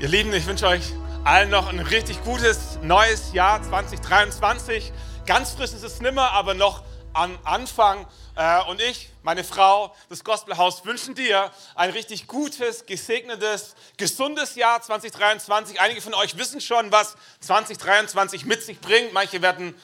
Ihr 0.00 0.08
Lieben, 0.08 0.32
ich 0.32 0.46
wünsche 0.46 0.66
euch 0.66 0.94
allen 1.24 1.50
noch 1.50 1.68
ein 1.68 1.78
richtig 1.78 2.24
gutes 2.24 2.78
neues 2.80 3.34
Jahr 3.34 3.62
2023. 3.62 4.94
Ganz 5.26 5.50
frisch 5.50 5.72
ist 5.74 5.82
es 5.82 6.00
nimmer, 6.00 6.32
aber 6.32 6.54
noch 6.54 6.82
am 7.12 7.38
Anfang. 7.44 8.06
Äh, 8.34 8.62
und 8.70 8.80
ich, 8.80 9.10
meine 9.22 9.44
Frau, 9.44 9.94
das 10.08 10.24
Gospelhaus 10.24 10.86
wünschen 10.86 11.14
dir 11.14 11.50
ein 11.74 11.90
richtig 11.90 12.28
gutes, 12.28 12.86
gesegnetes, 12.86 13.74
gesundes 13.98 14.54
Jahr 14.54 14.80
2023. 14.80 15.78
Einige 15.82 16.00
von 16.00 16.14
euch 16.14 16.38
wissen 16.38 16.62
schon, 16.62 16.90
was 16.90 17.14
2023 17.40 18.46
mit 18.46 18.62
sich 18.62 18.80
bringt. 18.80 19.12
Manche 19.12 19.42
werden 19.42 19.74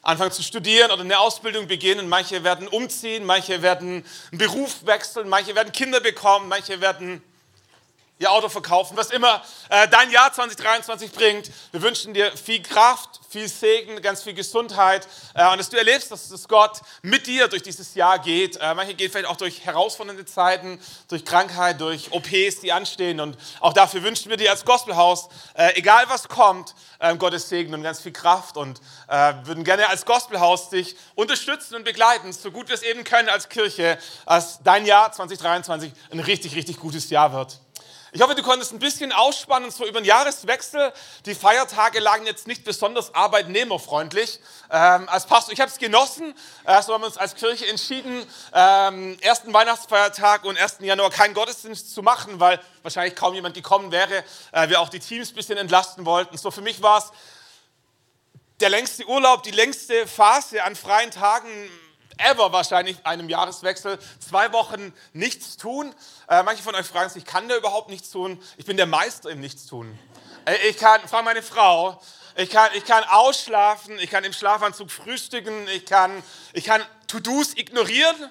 anfangen 0.00 0.32
zu 0.32 0.42
studieren 0.42 0.90
oder 0.90 1.02
eine 1.02 1.18
Ausbildung 1.18 1.66
beginnen. 1.66 2.08
Manche 2.08 2.44
werden 2.44 2.66
umziehen, 2.66 3.26
manche 3.26 3.60
werden 3.60 4.06
einen 4.32 4.38
Beruf 4.38 4.86
wechseln, 4.86 5.28
manche 5.28 5.54
werden 5.54 5.70
Kinder 5.72 6.00
bekommen, 6.00 6.48
manche 6.48 6.80
werden 6.80 7.22
ihr 8.18 8.32
Auto 8.32 8.48
verkaufen, 8.48 8.96
was 8.96 9.10
immer 9.10 9.42
äh, 9.68 9.86
dein 9.88 10.10
Jahr 10.10 10.32
2023 10.32 11.12
bringt. 11.12 11.50
Wir 11.70 11.82
wünschen 11.82 12.14
dir 12.14 12.34
viel 12.34 12.62
Kraft, 12.62 13.20
viel 13.28 13.46
Segen, 13.46 14.00
ganz 14.00 14.22
viel 14.22 14.32
Gesundheit 14.32 15.06
äh, 15.34 15.46
und 15.50 15.58
dass 15.58 15.68
du 15.68 15.76
erlebst, 15.76 16.10
dass, 16.10 16.30
dass 16.30 16.48
Gott 16.48 16.80
mit 17.02 17.26
dir 17.26 17.48
durch 17.48 17.62
dieses 17.62 17.94
Jahr 17.94 18.18
geht. 18.18 18.56
Äh, 18.56 18.74
manche 18.74 18.94
gehen 18.94 19.10
vielleicht 19.10 19.28
auch 19.28 19.36
durch 19.36 19.66
herausfordernde 19.66 20.24
Zeiten, 20.24 20.80
durch 21.08 21.26
Krankheit, 21.26 21.78
durch 21.78 22.10
OPs, 22.10 22.60
die 22.60 22.72
anstehen 22.72 23.20
und 23.20 23.36
auch 23.60 23.74
dafür 23.74 24.02
wünschen 24.02 24.30
wir 24.30 24.38
dir 24.38 24.50
als 24.50 24.64
Gospelhaus, 24.64 25.28
äh, 25.54 25.74
egal 25.74 26.04
was 26.08 26.26
kommt, 26.28 26.74
äh, 27.00 27.14
Gottes 27.16 27.50
Segen 27.50 27.74
und 27.74 27.82
ganz 27.82 28.00
viel 28.00 28.12
Kraft 28.12 28.56
und 28.56 28.80
äh, 29.08 29.34
würden 29.44 29.62
gerne 29.62 29.90
als 29.90 30.06
Gospelhaus 30.06 30.70
dich 30.70 30.96
unterstützen 31.16 31.74
und 31.74 31.84
begleiten, 31.84 32.32
so 32.32 32.50
gut 32.50 32.68
wir 32.68 32.74
es 32.76 32.82
eben 32.82 33.04
können 33.04 33.28
als 33.28 33.50
Kirche, 33.50 33.98
als 34.24 34.60
dein 34.62 34.86
Jahr 34.86 35.12
2023 35.12 35.92
ein 36.12 36.20
richtig, 36.20 36.56
richtig 36.56 36.78
gutes 36.78 37.10
Jahr 37.10 37.34
wird. 37.34 37.60
Ich 38.16 38.22
hoffe, 38.22 38.34
du 38.34 38.42
konntest 38.42 38.72
ein 38.72 38.78
bisschen 38.78 39.12
ausspannen, 39.12 39.70
so 39.70 39.84
über 39.84 40.00
den 40.00 40.06
Jahreswechsel. 40.06 40.90
Die 41.26 41.34
Feiertage 41.34 42.00
lagen 42.00 42.24
jetzt 42.24 42.46
nicht 42.46 42.64
besonders 42.64 43.14
arbeitnehmerfreundlich. 43.14 44.40
Ähm, 44.70 45.06
als 45.10 45.26
Pastor, 45.26 45.52
ich 45.52 45.60
habe 45.60 45.70
es 45.70 45.76
genossen. 45.76 46.32
Äh, 46.64 46.80
so 46.80 46.94
haben 46.94 47.02
wir 47.02 47.08
uns 47.08 47.18
als 47.18 47.34
Kirche 47.34 47.66
entschieden, 47.66 48.26
ähm, 48.54 49.18
ersten 49.20 49.52
Weihnachtsfeiertag 49.52 50.46
und 50.46 50.56
1. 50.56 50.78
Januar 50.80 51.10
keinen 51.10 51.34
Gottesdienst 51.34 51.92
zu 51.92 52.02
machen, 52.02 52.40
weil 52.40 52.58
wahrscheinlich 52.82 53.16
kaum 53.16 53.34
jemand 53.34 53.54
gekommen 53.54 53.92
wäre. 53.92 54.24
Äh, 54.50 54.70
wir 54.70 54.80
auch 54.80 54.88
die 54.88 55.00
Teams 55.00 55.32
ein 55.32 55.34
bisschen 55.34 55.58
entlasten 55.58 56.06
wollten. 56.06 56.38
So 56.38 56.50
für 56.50 56.62
mich 56.62 56.80
war 56.80 57.00
es 57.00 57.12
der 58.60 58.70
längste 58.70 59.06
Urlaub, 59.06 59.42
die 59.42 59.50
längste 59.50 60.06
Phase 60.06 60.64
an 60.64 60.74
freien 60.74 61.10
Tagen 61.10 61.50
ever 62.18 62.52
wahrscheinlich 62.52 63.04
einem 63.04 63.28
Jahreswechsel. 63.28 63.98
Zwei 64.18 64.52
Wochen 64.52 64.92
nichts 65.12 65.56
tun. 65.56 65.94
Äh, 66.28 66.42
manche 66.42 66.62
von 66.62 66.74
euch 66.74 66.86
fragen 66.86 67.10
sich, 67.10 67.24
kann 67.24 67.48
der 67.48 67.58
überhaupt 67.58 67.90
nichts 67.90 68.10
tun? 68.10 68.42
Ich 68.56 68.66
bin 68.66 68.76
der 68.76 68.86
Meister 68.86 69.30
im 69.30 69.40
Nichtstun. 69.40 69.98
Ich 70.68 70.76
kann, 70.76 71.00
frage 71.08 71.24
meine 71.24 71.42
Frau, 71.42 72.00
ich 72.36 72.50
kann, 72.50 72.70
ich 72.74 72.84
kann 72.84 73.02
ausschlafen, 73.04 73.98
ich 73.98 74.10
kann 74.10 74.22
im 74.22 74.32
Schlafanzug 74.32 74.90
frühstücken, 74.90 75.66
ich 75.74 75.86
kann, 75.86 76.22
ich 76.52 76.64
kann 76.64 76.82
To-Dos 77.08 77.54
ignorieren 77.56 78.30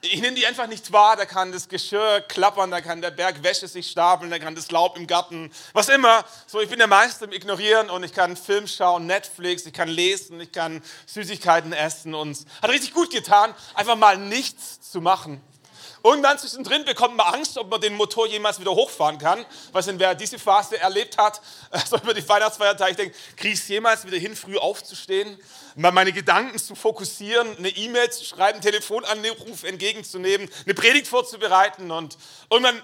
ich 0.00 0.20
nehme 0.20 0.36
die 0.36 0.46
einfach 0.46 0.66
nicht 0.66 0.92
wahr. 0.92 1.16
Da 1.16 1.26
kann 1.26 1.52
das 1.52 1.68
Geschirr 1.68 2.20
klappern, 2.22 2.70
da 2.70 2.80
kann 2.80 3.00
der 3.00 3.10
Berg 3.10 3.42
Wäsche 3.42 3.66
sich 3.66 3.90
stapeln, 3.90 4.30
da 4.30 4.38
kann 4.38 4.54
das 4.54 4.70
Laub 4.70 4.96
im 4.96 5.06
Garten, 5.06 5.50
was 5.72 5.88
immer. 5.88 6.24
So, 6.46 6.60
ich 6.60 6.68
bin 6.68 6.78
der 6.78 6.86
Meister 6.86 7.24
im 7.24 7.32
Ignorieren 7.32 7.90
und 7.90 8.04
ich 8.04 8.12
kann 8.12 8.36
Film 8.36 8.66
schauen, 8.66 9.06
Netflix, 9.06 9.66
ich 9.66 9.72
kann 9.72 9.88
lesen, 9.88 10.40
ich 10.40 10.52
kann 10.52 10.82
Süßigkeiten 11.06 11.72
essen 11.72 12.14
und 12.14 12.38
hat 12.62 12.70
richtig 12.70 12.94
gut 12.94 13.10
getan, 13.10 13.54
einfach 13.74 13.96
mal 13.96 14.16
nichts 14.16 14.80
zu 14.80 15.00
machen. 15.00 15.40
Irgendwann 16.08 16.38
zwischendrin 16.38 16.86
bekommt 16.86 17.16
man 17.16 17.34
Angst, 17.34 17.58
ob 17.58 17.68
man 17.68 17.82
den 17.82 17.94
Motor 17.94 18.26
jemals 18.26 18.58
wieder 18.58 18.70
hochfahren 18.70 19.18
kann. 19.18 19.44
Weil 19.72 19.82
denn, 19.82 19.98
wer 19.98 20.14
diese 20.14 20.38
Phase 20.38 20.80
erlebt 20.80 21.18
hat, 21.18 21.42
so 21.86 21.98
über 21.98 22.14
die 22.14 22.26
Weihnachtsfeiertage, 22.26 22.90
ich 22.92 22.96
denke, 22.96 23.16
kriege 23.36 23.52
ich 23.52 23.60
es 23.60 23.68
jemals 23.68 24.06
wieder 24.06 24.16
hin, 24.16 24.34
früh 24.34 24.56
aufzustehen, 24.56 25.38
mal 25.76 25.92
meine 25.92 26.12
Gedanken 26.12 26.58
zu 26.58 26.74
fokussieren, 26.74 27.58
eine 27.58 27.68
E-Mail 27.68 28.10
zu 28.10 28.24
schreiben, 28.24 28.54
einen 28.54 28.62
Telefonanruf 28.62 29.64
entgegenzunehmen, 29.64 30.48
eine 30.64 30.72
Predigt 30.72 31.08
vorzubereiten 31.08 31.90
und 31.90 32.16
irgendwann 32.48 32.82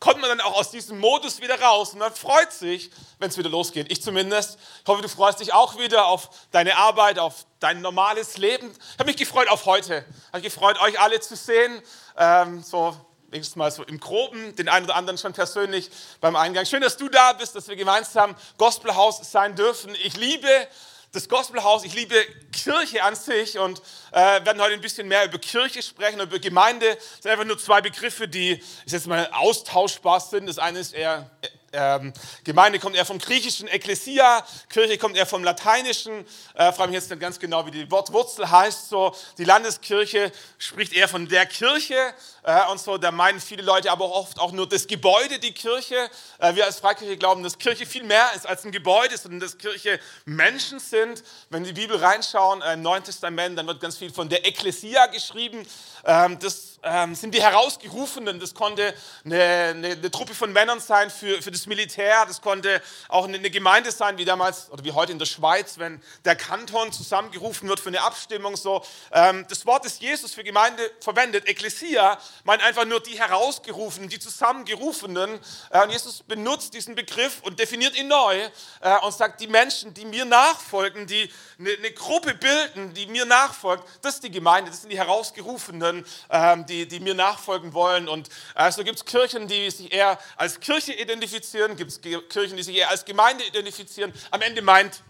kommt 0.00 0.20
man 0.20 0.30
dann 0.30 0.40
auch 0.40 0.54
aus 0.54 0.70
diesem 0.70 0.98
Modus 0.98 1.40
wieder 1.40 1.60
raus 1.60 1.92
und 1.92 1.98
man 1.98 2.14
freut 2.14 2.52
sich, 2.52 2.90
wenn 3.18 3.30
es 3.30 3.38
wieder 3.38 3.50
losgeht. 3.50 3.90
Ich 3.90 4.02
zumindest. 4.02 4.58
Ich 4.82 4.88
hoffe, 4.88 5.02
du 5.02 5.08
freust 5.08 5.40
dich 5.40 5.52
auch 5.52 5.78
wieder 5.78 6.06
auf 6.06 6.30
deine 6.52 6.76
Arbeit, 6.76 7.18
auf 7.18 7.46
dein 7.58 7.80
normales 7.80 8.36
Leben. 8.36 8.70
Ich 8.70 8.98
habe 8.98 9.06
mich 9.06 9.16
gefreut 9.16 9.48
auf 9.48 9.66
heute. 9.66 10.04
Ich 10.08 10.26
habe 10.28 10.38
mich 10.38 10.54
gefreut, 10.54 10.80
euch 10.80 11.00
alle 11.00 11.18
zu 11.20 11.34
sehen. 11.34 11.82
Ähm, 12.16 12.62
so 12.62 12.96
wenigstens 13.30 13.56
mal 13.56 13.70
so 13.70 13.82
im 13.82 14.00
Groben, 14.00 14.54
den 14.56 14.68
einen 14.68 14.86
oder 14.86 14.96
anderen 14.96 15.18
schon 15.18 15.32
persönlich 15.32 15.90
beim 16.20 16.36
Eingang. 16.36 16.64
Schön, 16.64 16.80
dass 16.80 16.96
du 16.96 17.08
da 17.08 17.32
bist, 17.34 17.54
dass 17.54 17.68
wir 17.68 17.76
gemeinsam 17.76 18.34
Gospelhaus 18.56 19.30
sein 19.30 19.54
dürfen. 19.54 19.94
Ich 20.02 20.16
liebe 20.16 20.48
das 21.12 21.28
Gospelhaus, 21.28 21.84
ich 21.84 21.94
liebe 21.94 22.14
Kirche 22.52 23.02
an 23.02 23.14
sich 23.14 23.58
und 23.58 23.80
äh, 24.12 24.44
werden 24.44 24.60
heute 24.60 24.74
ein 24.74 24.80
bisschen 24.80 25.08
mehr 25.08 25.24
über 25.24 25.38
Kirche 25.38 25.82
sprechen, 25.82 26.20
über 26.20 26.38
Gemeinde. 26.38 26.96
Das 26.96 27.22
sind 27.22 27.30
einfach 27.30 27.46
nur 27.46 27.58
zwei 27.58 27.80
Begriffe, 27.80 28.28
die 28.28 28.60
ich 28.84 28.92
jetzt 28.92 29.06
mal 29.06 29.28
austauschbar 29.32 30.20
sind. 30.20 30.46
Das 30.46 30.58
eine 30.58 30.78
ist 30.78 30.92
eher 30.92 31.30
ähm, 31.72 32.12
Gemeinde 32.44 32.78
kommt 32.78 32.96
eher 32.96 33.04
vom 33.04 33.18
griechischen 33.18 33.68
Ekklesia, 33.68 34.44
Kirche 34.70 34.96
kommt 34.96 35.16
eher 35.16 35.26
vom 35.26 35.44
lateinischen. 35.44 36.24
Äh, 36.54 36.72
frage 36.72 36.90
mich 36.90 37.00
jetzt 37.00 37.10
nicht 37.10 37.20
ganz 37.20 37.38
genau, 37.38 37.66
wie 37.66 37.70
die 37.70 37.90
Wortwurzel 37.90 38.50
heißt. 38.50 38.88
So, 38.88 39.14
die 39.36 39.44
Landeskirche 39.44 40.32
spricht 40.56 40.94
eher 40.94 41.08
von 41.08 41.28
der 41.28 41.44
Kirche 41.46 41.96
äh, 42.42 42.70
und 42.70 42.80
so. 42.80 42.96
Da 42.96 43.10
meinen 43.10 43.40
viele 43.40 43.62
Leute 43.62 43.90
aber 43.90 44.10
oft 44.10 44.40
auch 44.40 44.52
nur 44.52 44.68
das 44.68 44.86
Gebäude, 44.86 45.38
die 45.38 45.52
Kirche. 45.52 46.08
Äh, 46.38 46.54
wir 46.54 46.64
als 46.64 46.80
Freikirche 46.80 47.16
glauben, 47.18 47.42
dass 47.42 47.58
Kirche 47.58 47.84
viel 47.84 48.04
mehr 48.04 48.30
ist 48.34 48.46
als 48.46 48.64
ein 48.64 48.72
Gebäude, 48.72 49.18
sondern 49.18 49.40
dass 49.40 49.58
Kirche 49.58 50.00
Menschen 50.24 50.80
sind. 50.80 51.22
Wenn 51.50 51.64
die 51.64 51.74
Bibel 51.74 51.96
reinschauen 51.96 52.62
äh, 52.62 52.74
im 52.74 52.82
Neuen 52.82 53.04
Testament, 53.04 53.58
dann 53.58 53.66
wird 53.66 53.80
ganz 53.80 53.98
viel 53.98 54.12
von 54.12 54.28
der 54.28 54.46
Ekklesia 54.46 55.06
geschrieben. 55.06 55.66
Ähm, 56.08 56.38
das 56.38 56.78
ähm, 56.82 57.14
sind 57.14 57.34
die 57.34 57.42
Herausgerufenen. 57.42 58.40
Das 58.40 58.54
konnte 58.54 58.94
eine, 59.24 59.42
eine, 59.42 59.88
eine 59.88 60.10
Truppe 60.10 60.34
von 60.34 60.52
Männern 60.52 60.80
sein 60.80 61.10
für, 61.10 61.42
für 61.42 61.50
das 61.50 61.66
Militär. 61.66 62.24
Das 62.26 62.40
konnte 62.40 62.80
auch 63.08 63.24
eine, 63.24 63.50
Gemeinde 63.50 63.92
sein, 63.92 64.16
wie 64.16 64.24
damals 64.24 64.70
oder 64.70 64.84
wie 64.84 64.92
heute 64.92 65.12
in 65.12 65.18
der 65.18 65.26
Schweiz, 65.26 65.78
wenn 65.78 66.02
der 66.24 66.36
Kanton 66.36 66.92
zusammengerufen 66.92 67.68
wird 67.68 67.80
für 67.80 67.88
eine 67.88 68.00
Abstimmung. 68.00 68.56
So, 68.56 68.82
ähm, 69.12 69.44
das 69.50 69.66
Wort, 69.66 69.84
das 69.84 70.00
Jesus 70.00 70.34
für 70.34 70.44
Gemeinde 70.44 70.82
verwendet, 71.00 71.46
Ekklesia, 71.46 72.18
meint 72.44 72.62
einfach 72.62 72.86
nur 72.86 73.00
die 73.00 73.18
Herausgerufenen, 73.18 74.08
die 74.08 74.18
Zusammengerufenen. 74.18 75.38
Äh, 75.70 75.82
und 75.82 75.90
Jesus 75.90 76.22
benutzt 76.22 76.72
diesen 76.72 76.94
Begriff 76.94 77.42
und 77.42 77.58
definiert 77.58 77.96
ihn 77.96 78.08
neu 78.08 78.48
äh, 78.80 78.98
und 79.02 79.12
sagt, 79.12 79.40
die 79.40 79.46
Menschen, 79.46 79.92
die 79.92 80.06
mir 80.06 80.24
nachfolgen, 80.24 81.06
die 81.06 81.30
eine, 81.58 81.70
eine 81.70 81.90
Gruppe 81.92 82.34
bilden, 82.34 82.94
die 82.94 83.06
mir 83.06 83.26
nachfolgt, 83.26 83.84
das 84.02 84.14
ist 84.14 84.24
die 84.24 84.30
Gemeinde, 84.30 84.70
das 84.70 84.80
sind 84.80 84.90
die 84.90 84.98
Herausgerufenen, 84.98 85.97
ähm, 86.30 86.66
die, 86.66 86.86
die 86.86 87.00
mir 87.00 87.14
nachfolgen 87.14 87.72
wollen. 87.72 88.08
Und 88.08 88.28
äh, 88.54 88.70
so 88.70 88.84
gibt 88.84 88.98
es 88.98 89.04
Kirchen, 89.04 89.48
die 89.48 89.70
sich 89.70 89.92
eher 89.92 90.18
als 90.36 90.60
Kirche 90.60 90.92
identifizieren, 90.92 91.76
gibt 91.76 91.90
es 91.90 92.00
Kirchen, 92.00 92.56
die 92.56 92.62
sich 92.62 92.76
eher 92.76 92.90
als 92.90 93.04
Gemeinde 93.04 93.44
identifizieren. 93.44 94.12
Am 94.30 94.42
Ende 94.42 94.62
meint 94.62 95.02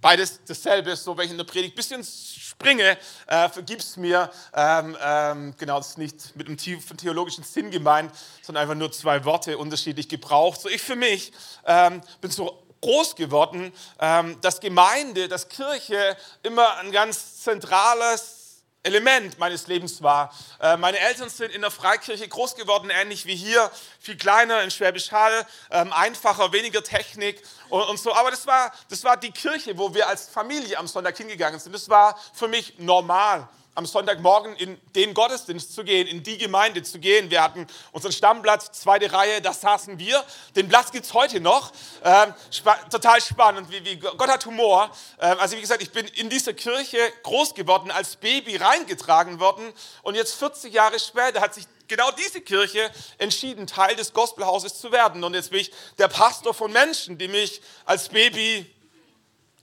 beides 0.00 0.40
dasselbe, 0.46 0.94
so 0.94 1.16
wenn 1.16 1.24
ich 1.24 1.32
in 1.32 1.36
der 1.36 1.44
Predigt 1.44 1.74
ein 1.74 1.76
bisschen 1.76 2.04
springe, 2.04 2.96
äh, 3.26 3.48
vergib's 3.48 3.96
mir. 3.96 4.30
Ähm, 4.54 4.96
ähm, 5.02 5.54
genau, 5.58 5.78
das 5.78 5.90
ist 5.90 5.98
nicht 5.98 6.36
mit 6.36 6.46
einem 6.46 6.56
tiefen 6.56 6.96
theologischen 6.96 7.44
Sinn 7.44 7.70
gemeint, 7.70 8.12
sondern 8.42 8.62
einfach 8.62 8.74
nur 8.74 8.92
zwei 8.92 9.24
Worte 9.24 9.58
unterschiedlich 9.58 10.08
gebraucht. 10.08 10.60
So 10.60 10.68
ich 10.68 10.80
für 10.80 10.96
mich 10.96 11.32
ähm, 11.66 12.00
bin 12.20 12.30
so 12.30 12.62
groß 12.80 13.16
geworden, 13.16 13.72
ähm, 13.98 14.40
dass 14.40 14.60
Gemeinde, 14.60 15.28
dass 15.28 15.48
Kirche 15.48 16.16
immer 16.42 16.76
ein 16.78 16.92
ganz 16.92 17.42
zentrales 17.42 18.45
Element 18.82 19.38
meines 19.38 19.66
Lebens 19.66 20.02
war. 20.02 20.32
Äh, 20.60 20.76
meine 20.76 20.98
Eltern 20.98 21.28
sind 21.28 21.52
in 21.52 21.60
der 21.60 21.70
Freikirche 21.70 22.26
groß 22.28 22.54
geworden, 22.54 22.90
ähnlich 22.90 23.26
wie 23.26 23.34
hier, 23.34 23.70
viel 23.98 24.16
kleiner 24.16 24.62
in 24.62 24.70
Schwäbisch 24.70 25.10
Hall, 25.10 25.46
ähm, 25.70 25.92
einfacher, 25.92 26.52
weniger 26.52 26.82
Technik 26.82 27.42
und, 27.68 27.98
so. 27.98 28.14
Aber 28.14 28.30
das 28.30 28.46
war, 28.46 28.72
das 28.88 29.02
war 29.04 29.16
die 29.16 29.32
Kirche, 29.32 29.76
wo 29.76 29.92
wir 29.92 30.08
als 30.08 30.28
Familie 30.28 30.78
am 30.78 30.86
Sonntag 30.86 31.16
hingegangen 31.16 31.58
sind. 31.58 31.74
Das 31.74 31.88
war 31.88 32.18
für 32.32 32.48
mich 32.48 32.78
normal 32.78 33.48
am 33.76 33.84
Sonntagmorgen 33.84 34.56
in 34.56 34.80
den 34.94 35.12
Gottesdienst 35.12 35.74
zu 35.74 35.84
gehen, 35.84 36.08
in 36.08 36.22
die 36.22 36.38
Gemeinde 36.38 36.82
zu 36.82 36.98
gehen. 36.98 37.30
Wir 37.30 37.42
hatten 37.42 37.66
unseren 37.92 38.10
Stammplatz, 38.10 38.72
zweite 38.72 39.12
Reihe, 39.12 39.42
da 39.42 39.52
saßen 39.52 39.98
wir. 39.98 40.24
Den 40.56 40.68
Platz 40.68 40.90
gibt 40.90 41.04
es 41.04 41.12
heute 41.12 41.40
noch. 41.40 41.72
Ähm, 42.02 42.34
spa 42.50 42.74
total 42.90 43.20
spannend, 43.20 43.70
wie, 43.70 43.84
wie, 43.84 43.96
Gott 43.96 44.28
hat 44.28 44.46
Humor. 44.46 44.90
Ähm, 45.20 45.38
also 45.38 45.56
wie 45.56 45.60
gesagt, 45.60 45.82
ich 45.82 45.92
bin 45.92 46.06
in 46.06 46.30
dieser 46.30 46.54
Kirche 46.54 46.98
groß 47.22 47.54
geworden, 47.54 47.90
als 47.90 48.16
Baby 48.16 48.56
reingetragen 48.56 49.40
worden. 49.40 49.70
Und 50.02 50.14
jetzt 50.14 50.34
40 50.36 50.72
Jahre 50.72 50.98
später 50.98 51.42
hat 51.42 51.52
sich 51.52 51.66
genau 51.86 52.10
diese 52.12 52.40
Kirche 52.40 52.90
entschieden, 53.18 53.66
Teil 53.66 53.94
des 53.94 54.14
Gospelhauses 54.14 54.80
zu 54.80 54.90
werden. 54.90 55.22
Und 55.22 55.34
jetzt 55.34 55.50
bin 55.50 55.60
ich 55.60 55.70
der 55.98 56.08
Pastor 56.08 56.54
von 56.54 56.72
Menschen, 56.72 57.18
die 57.18 57.28
mich 57.28 57.60
als 57.84 58.08
Baby 58.08 58.66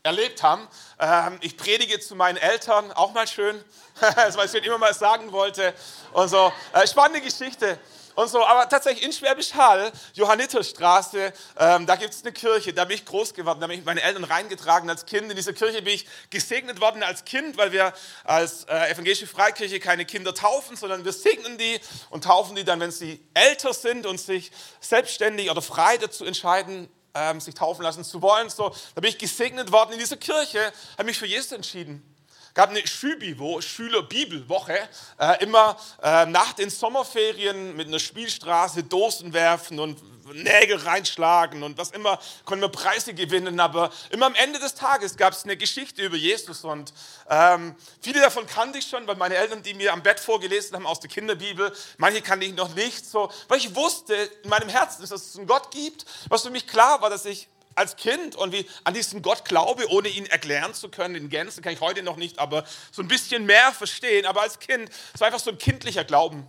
erlebt 0.05 0.43
haben. 0.43 0.67
Ähm, 0.99 1.37
ich 1.39 1.55
predige 1.55 1.97
zu 1.97 2.17
meinen 2.17 2.35
Eltern, 2.35 2.91
auch 2.91 3.13
mal 3.13 3.25
schön, 3.25 3.63
was 4.33 4.53
ich 4.53 4.65
immer 4.65 4.77
mal 4.77 4.93
sagen 4.93 5.31
wollte. 5.31 5.73
Und 6.11 6.27
so. 6.27 6.51
Äh, 6.73 6.85
spannende 6.87 7.21
Geschichte. 7.21 7.79
und 8.15 8.27
so. 8.27 8.45
Aber 8.45 8.67
tatsächlich 8.67 9.05
in 9.05 9.13
Schwäbisch 9.13 9.53
Hall, 9.53 9.93
Johanniterstraße, 10.13 11.31
ähm, 11.57 11.85
da 11.85 11.95
gibt 11.95 12.13
es 12.13 12.21
eine 12.21 12.33
Kirche, 12.33 12.73
da 12.73 12.83
bin 12.83 12.97
ich 12.97 13.05
groß 13.05 13.33
geworden, 13.33 13.61
da 13.61 13.67
bin 13.67 13.79
ich 13.79 13.85
meine 13.85 14.01
Eltern 14.01 14.25
reingetragen 14.25 14.89
als 14.89 15.05
Kind. 15.05 15.29
In 15.29 15.37
dieser 15.37 15.53
Kirche 15.53 15.81
bin 15.81 15.93
ich 15.93 16.05
gesegnet 16.29 16.81
worden 16.81 17.01
als 17.01 17.23
Kind, 17.23 17.55
weil 17.55 17.71
wir 17.71 17.93
als 18.25 18.65
äh, 18.65 18.91
evangelische 18.91 19.25
Freikirche 19.25 19.79
keine 19.79 20.03
Kinder 20.03 20.35
taufen, 20.35 20.75
sondern 20.75 21.05
wir 21.05 21.13
segnen 21.13 21.57
die 21.57 21.79
und 22.09 22.25
taufen 22.25 22.57
die 22.57 22.65
dann, 22.65 22.81
wenn 22.81 22.91
sie 22.91 23.25
älter 23.33 23.73
sind 23.73 24.05
und 24.05 24.19
sich 24.19 24.51
selbstständig 24.81 25.49
oder 25.49 25.61
frei 25.61 25.97
dazu 25.97 26.25
entscheiden, 26.25 26.89
ähm, 27.13 27.39
sich 27.39 27.55
taufen 27.55 27.83
lassen 27.83 28.03
zu 28.03 28.21
wollen. 28.21 28.49
So, 28.49 28.73
da 28.95 29.01
bin 29.01 29.09
ich 29.09 29.17
gesegnet 29.17 29.71
worden 29.71 29.93
in 29.93 29.99
dieser 29.99 30.17
Kirche, 30.17 30.59
habe 30.97 31.05
mich 31.05 31.17
für 31.17 31.27
Jesus 31.27 31.51
entschieden 31.51 32.12
gab 32.53 32.69
eine 32.69 32.85
Schübivo, 32.85 33.61
Schülerbibelwoche, 33.61 34.77
äh, 35.19 35.43
immer 35.43 35.77
äh, 36.01 36.25
nach 36.25 36.53
den 36.53 36.69
Sommerferien 36.69 37.75
mit 37.75 37.87
einer 37.87 37.99
Spielstraße 37.99 38.83
Dosen 38.83 39.33
werfen 39.33 39.79
und 39.79 39.97
Nägel 40.31 40.77
reinschlagen 40.77 41.63
und 41.63 41.77
was 41.77 41.91
immer, 41.91 42.19
konnten 42.45 42.63
wir 42.63 42.69
Preise 42.69 43.13
gewinnen, 43.13 43.59
aber 43.59 43.91
immer 44.09 44.27
am 44.27 44.35
Ende 44.35 44.59
des 44.59 44.75
Tages 44.75 45.17
gab 45.17 45.33
es 45.33 45.43
eine 45.43 45.57
Geschichte 45.57 46.01
über 46.01 46.15
Jesus 46.15 46.63
und 46.63 46.93
ähm, 47.29 47.75
viele 48.01 48.21
davon 48.21 48.47
kannte 48.47 48.79
ich 48.79 48.87
schon, 48.87 49.05
weil 49.07 49.15
meine 49.15 49.35
Eltern, 49.35 49.63
die 49.63 49.73
mir 49.73 49.91
am 49.91 50.01
Bett 50.01 50.19
vorgelesen 50.19 50.75
haben 50.75 50.85
aus 50.85 50.99
der 50.99 51.09
Kinderbibel, 51.09 51.73
manche 51.97 52.21
kannte 52.21 52.45
ich 52.45 52.53
noch 52.53 52.73
nicht, 52.73 53.05
so, 53.05 53.31
weil 53.47 53.57
ich 53.57 53.75
wusste 53.75 54.15
in 54.15 54.49
meinem 54.49 54.69
Herzen, 54.69 55.01
dass 55.01 55.11
es 55.11 55.37
einen 55.37 55.47
Gott 55.47 55.71
gibt, 55.71 56.05
was 56.29 56.43
für 56.43 56.51
mich 56.51 56.67
klar 56.67 57.01
war, 57.01 57.09
dass 57.09 57.25
ich 57.25 57.49
als 57.75 57.95
Kind 57.95 58.35
und 58.35 58.51
wie 58.51 58.67
an 58.83 58.93
diesen 58.93 59.21
Gott 59.21 59.45
glaube, 59.45 59.89
ohne 59.89 60.09
ihn 60.09 60.25
erklären 60.25 60.73
zu 60.73 60.89
können, 60.89 61.15
in 61.15 61.29
Gänze 61.29 61.61
kann 61.61 61.73
ich 61.73 61.81
heute 61.81 62.03
noch 62.03 62.17
nicht, 62.17 62.39
aber 62.39 62.65
so 62.91 63.01
ein 63.01 63.07
bisschen 63.07 63.45
mehr 63.45 63.71
verstehen. 63.71 64.25
Aber 64.25 64.41
als 64.41 64.59
Kind, 64.59 64.89
es 65.13 65.19
war 65.19 65.27
einfach 65.27 65.39
so 65.39 65.51
ein 65.51 65.57
kindlicher 65.57 66.03
Glauben. 66.03 66.47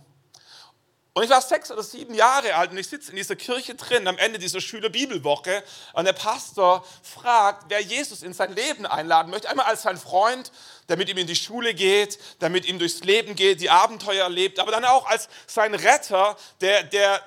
Und 1.17 1.23
ich 1.23 1.29
war 1.29 1.41
sechs 1.41 1.71
oder 1.71 1.81
sieben 1.81 2.13
Jahre 2.13 2.55
alt 2.55 2.71
und 2.71 2.77
ich 2.77 2.87
sitze 2.87 3.11
in 3.11 3.15
dieser 3.15 3.37
Kirche 3.37 3.73
drin 3.75 4.05
am 4.05 4.17
Ende 4.17 4.37
dieser 4.37 4.59
Schülerbibelwoche 4.59 5.63
und 5.93 6.03
der 6.03 6.11
Pastor 6.11 6.85
fragt, 7.03 7.67
wer 7.69 7.79
Jesus 7.79 8.21
in 8.21 8.33
sein 8.33 8.53
Leben 8.53 8.85
einladen 8.85 9.31
möchte. 9.31 9.49
Einmal 9.49 9.67
als 9.67 9.83
sein 9.83 9.97
Freund, 9.97 10.51
der 10.89 10.97
mit 10.97 11.07
ihm 11.07 11.17
in 11.17 11.25
die 11.25 11.37
Schule 11.37 11.73
geht, 11.73 12.19
der 12.41 12.49
mit 12.49 12.65
ihm 12.65 12.79
durchs 12.79 12.99
Leben 13.05 13.37
geht, 13.37 13.61
die 13.61 13.69
Abenteuer 13.69 14.25
erlebt, 14.25 14.59
aber 14.59 14.71
dann 14.71 14.83
auch 14.83 15.05
als 15.05 15.29
sein 15.47 15.73
Retter, 15.73 16.35
der, 16.59 16.83
der 16.83 17.21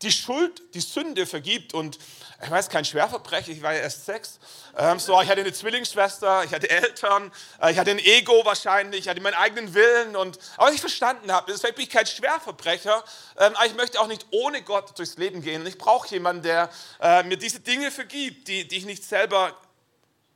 die 0.00 0.10
Schuld, 0.12 0.62
die 0.72 0.80
Sünde 0.80 1.26
vergibt 1.26 1.74
und 1.74 1.98
ich 2.42 2.50
weiß, 2.50 2.68
kein 2.68 2.84
Schwerverbrecher, 2.84 3.52
ich 3.52 3.62
war 3.62 3.72
ja 3.72 3.80
erst 3.80 4.06
sechs. 4.06 4.38
Ähm, 4.76 4.98
so, 4.98 5.20
ich 5.20 5.28
hatte 5.28 5.40
eine 5.40 5.52
Zwillingsschwester, 5.52 6.44
ich 6.44 6.52
hatte 6.52 6.68
Eltern, 6.68 7.30
äh, 7.62 7.70
ich 7.70 7.78
hatte 7.78 7.92
ein 7.92 7.98
Ego 7.98 8.44
wahrscheinlich, 8.44 9.00
ich 9.00 9.08
hatte 9.08 9.20
meinen 9.20 9.34
eigenen 9.34 9.72
Willen. 9.74 10.16
Und, 10.16 10.38
aber 10.56 10.72
ich 10.72 10.80
verstanden 10.80 11.30
habe, 11.30 11.52
ich 11.52 11.74
bin 11.74 11.88
kein 11.88 12.06
Schwerverbrecher, 12.06 13.04
ähm, 13.38 13.54
aber 13.54 13.66
ich 13.66 13.74
möchte 13.74 14.00
auch 14.00 14.08
nicht 14.08 14.26
ohne 14.30 14.62
Gott 14.62 14.98
durchs 14.98 15.16
Leben 15.16 15.42
gehen. 15.42 15.64
Ich 15.66 15.78
brauche 15.78 16.08
jemanden, 16.08 16.42
der 16.42 16.70
äh, 17.00 17.22
mir 17.22 17.36
diese 17.36 17.60
Dinge 17.60 17.90
vergibt, 17.90 18.48
die, 18.48 18.66
die 18.66 18.78
ich 18.78 18.84
nicht 18.84 19.04
selber 19.04 19.56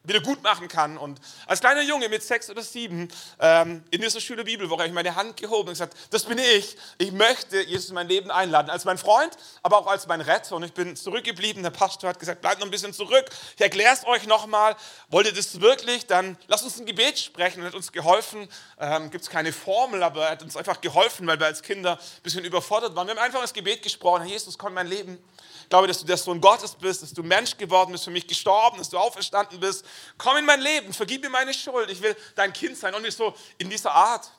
wieder 0.09 0.21
gut 0.21 0.43
machen 0.43 0.69
kann. 0.69 0.99
Und 0.99 1.21
als 1.47 1.61
kleiner 1.61 1.83
Junge 1.83 2.09
mit 2.09 2.23
sechs 2.23 2.49
oder 2.51 2.63
sieben 2.63 3.09
ähm, 3.39 3.85
in 3.91 4.01
dieser 4.01 4.21
Schule 4.21 4.45
Bibelwoche 4.45 4.81
habe 4.81 4.89
ich 4.89 4.95
meine 4.95 5.15
Hand 5.15 5.37
gehoben 5.37 5.69
und 5.69 5.75
gesagt, 5.75 5.97
das 6.11 6.25
bin 6.25 6.39
ich. 6.39 6.77
Ich 6.99 7.13
möchte 7.13 7.61
Jesus 7.63 7.91
in 7.91 7.95
mein 7.95 8.09
Leben 8.09 8.31
einladen, 8.31 8.71
als 8.71 8.85
mein 8.85 8.99
Freund, 8.99 9.37
aber 9.63 9.79
auch 9.79 9.87
als 9.87 10.07
mein 10.07 10.21
Retter. 10.21 10.57
Und 10.57 10.63
ich 10.63 10.73
bin 10.73 10.97
zurückgeblieben. 10.97 11.63
Der 11.63 11.71
Pastor 11.71 12.11
hat 12.11 12.19
gesagt, 12.19 12.41
bleibt 12.41 12.61
noch 12.61 12.67
ein 12.67 12.71
bisschen 12.71 12.93
zurück. 12.93 13.27
Ich 13.55 13.61
erkläre 13.61 13.93
es 13.93 14.07
euch 14.07 14.27
nochmal. 14.27 14.77
Wollt 15.09 15.27
ihr 15.27 15.35
das 15.35 15.61
wirklich? 15.61 16.07
Dann 16.07 16.37
lasst 16.47 16.65
uns 16.65 16.79
ein 16.79 16.87
Gebet 16.87 17.19
sprechen. 17.19 17.61
Er 17.61 17.67
hat 17.67 17.75
uns 17.75 17.93
geholfen. 17.93 18.49
Ähm, 18.81 19.11
Gibt 19.11 19.25
es 19.25 19.31
keine 19.31 19.53
Formel, 19.53 20.03
aber 20.03 20.25
er 20.25 20.31
hat 20.33 20.43
uns 20.43 20.57
einfach 20.57 20.81
geholfen, 20.81 21.27
weil 21.27 21.39
wir 21.39 21.47
als 21.47 21.63
Kinder 21.63 21.93
ein 21.93 22.23
bisschen 22.23 22.45
überfordert 22.45 22.95
waren. 22.97 23.07
Wir 23.07 23.15
haben 23.15 23.23
einfach 23.23 23.41
das 23.41 23.53
Gebet 23.53 23.83
gesprochen. 23.83 24.23
Herr 24.23 24.31
Jesus, 24.31 24.57
komm 24.57 24.69
in 24.69 24.75
mein 24.75 24.87
Leben. 24.87 25.19
Ich 25.63 25.71
glaube, 25.71 25.87
dass 25.87 25.99
du 25.99 26.07
der 26.07 26.17
Sohn 26.17 26.41
Gottes 26.41 26.75
bist, 26.75 27.03
dass 27.03 27.13
du 27.13 27.23
Mensch 27.23 27.55
geworden 27.59 27.93
bist, 27.93 28.05
für 28.05 28.11
mich 28.11 28.27
gestorben, 28.27 28.79
dass 28.79 28.89
du 28.89 28.97
auferstanden 28.97 29.61
bist. 29.61 29.85
Komm 30.17 30.37
in 30.37 30.45
mein 30.45 30.61
Leben, 30.61 30.93
vergib 30.93 31.23
mir 31.23 31.31
meine 31.31 31.55
Schuld. 31.55 31.91
Ich 31.91 32.03
will 32.03 32.17
dein 32.35 32.53
Kind 32.53 32.77
sein. 32.77 32.95
Und 32.95 33.03
nicht 33.03 33.17
so 33.17 33.35
in 33.59 33.71
dieser 33.71 33.93
Art. 33.93 34.31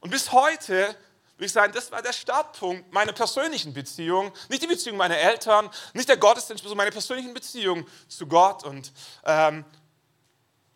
Und 0.00 0.10
bis 0.10 0.32
heute 0.32 0.96
würde 1.38 1.46
ich 1.46 1.52
sagen, 1.52 1.72
das 1.72 1.92
war 1.92 2.02
der 2.02 2.12
Startpunkt 2.12 2.92
meiner 2.92 3.12
persönlichen 3.12 3.72
Beziehung. 3.72 4.32
Nicht 4.48 4.62
die 4.62 4.66
Beziehung 4.66 4.96
meiner 4.96 5.16
Eltern, 5.16 5.70
nicht 5.92 6.08
der 6.08 6.16
Gottesdienst, 6.16 6.62
sondern 6.62 6.78
meine 6.78 6.90
persönlichen 6.90 7.32
Beziehung 7.32 7.86
zu 8.08 8.26
Gott. 8.26 8.64
Und 8.64 8.92
ähm, 9.24 9.64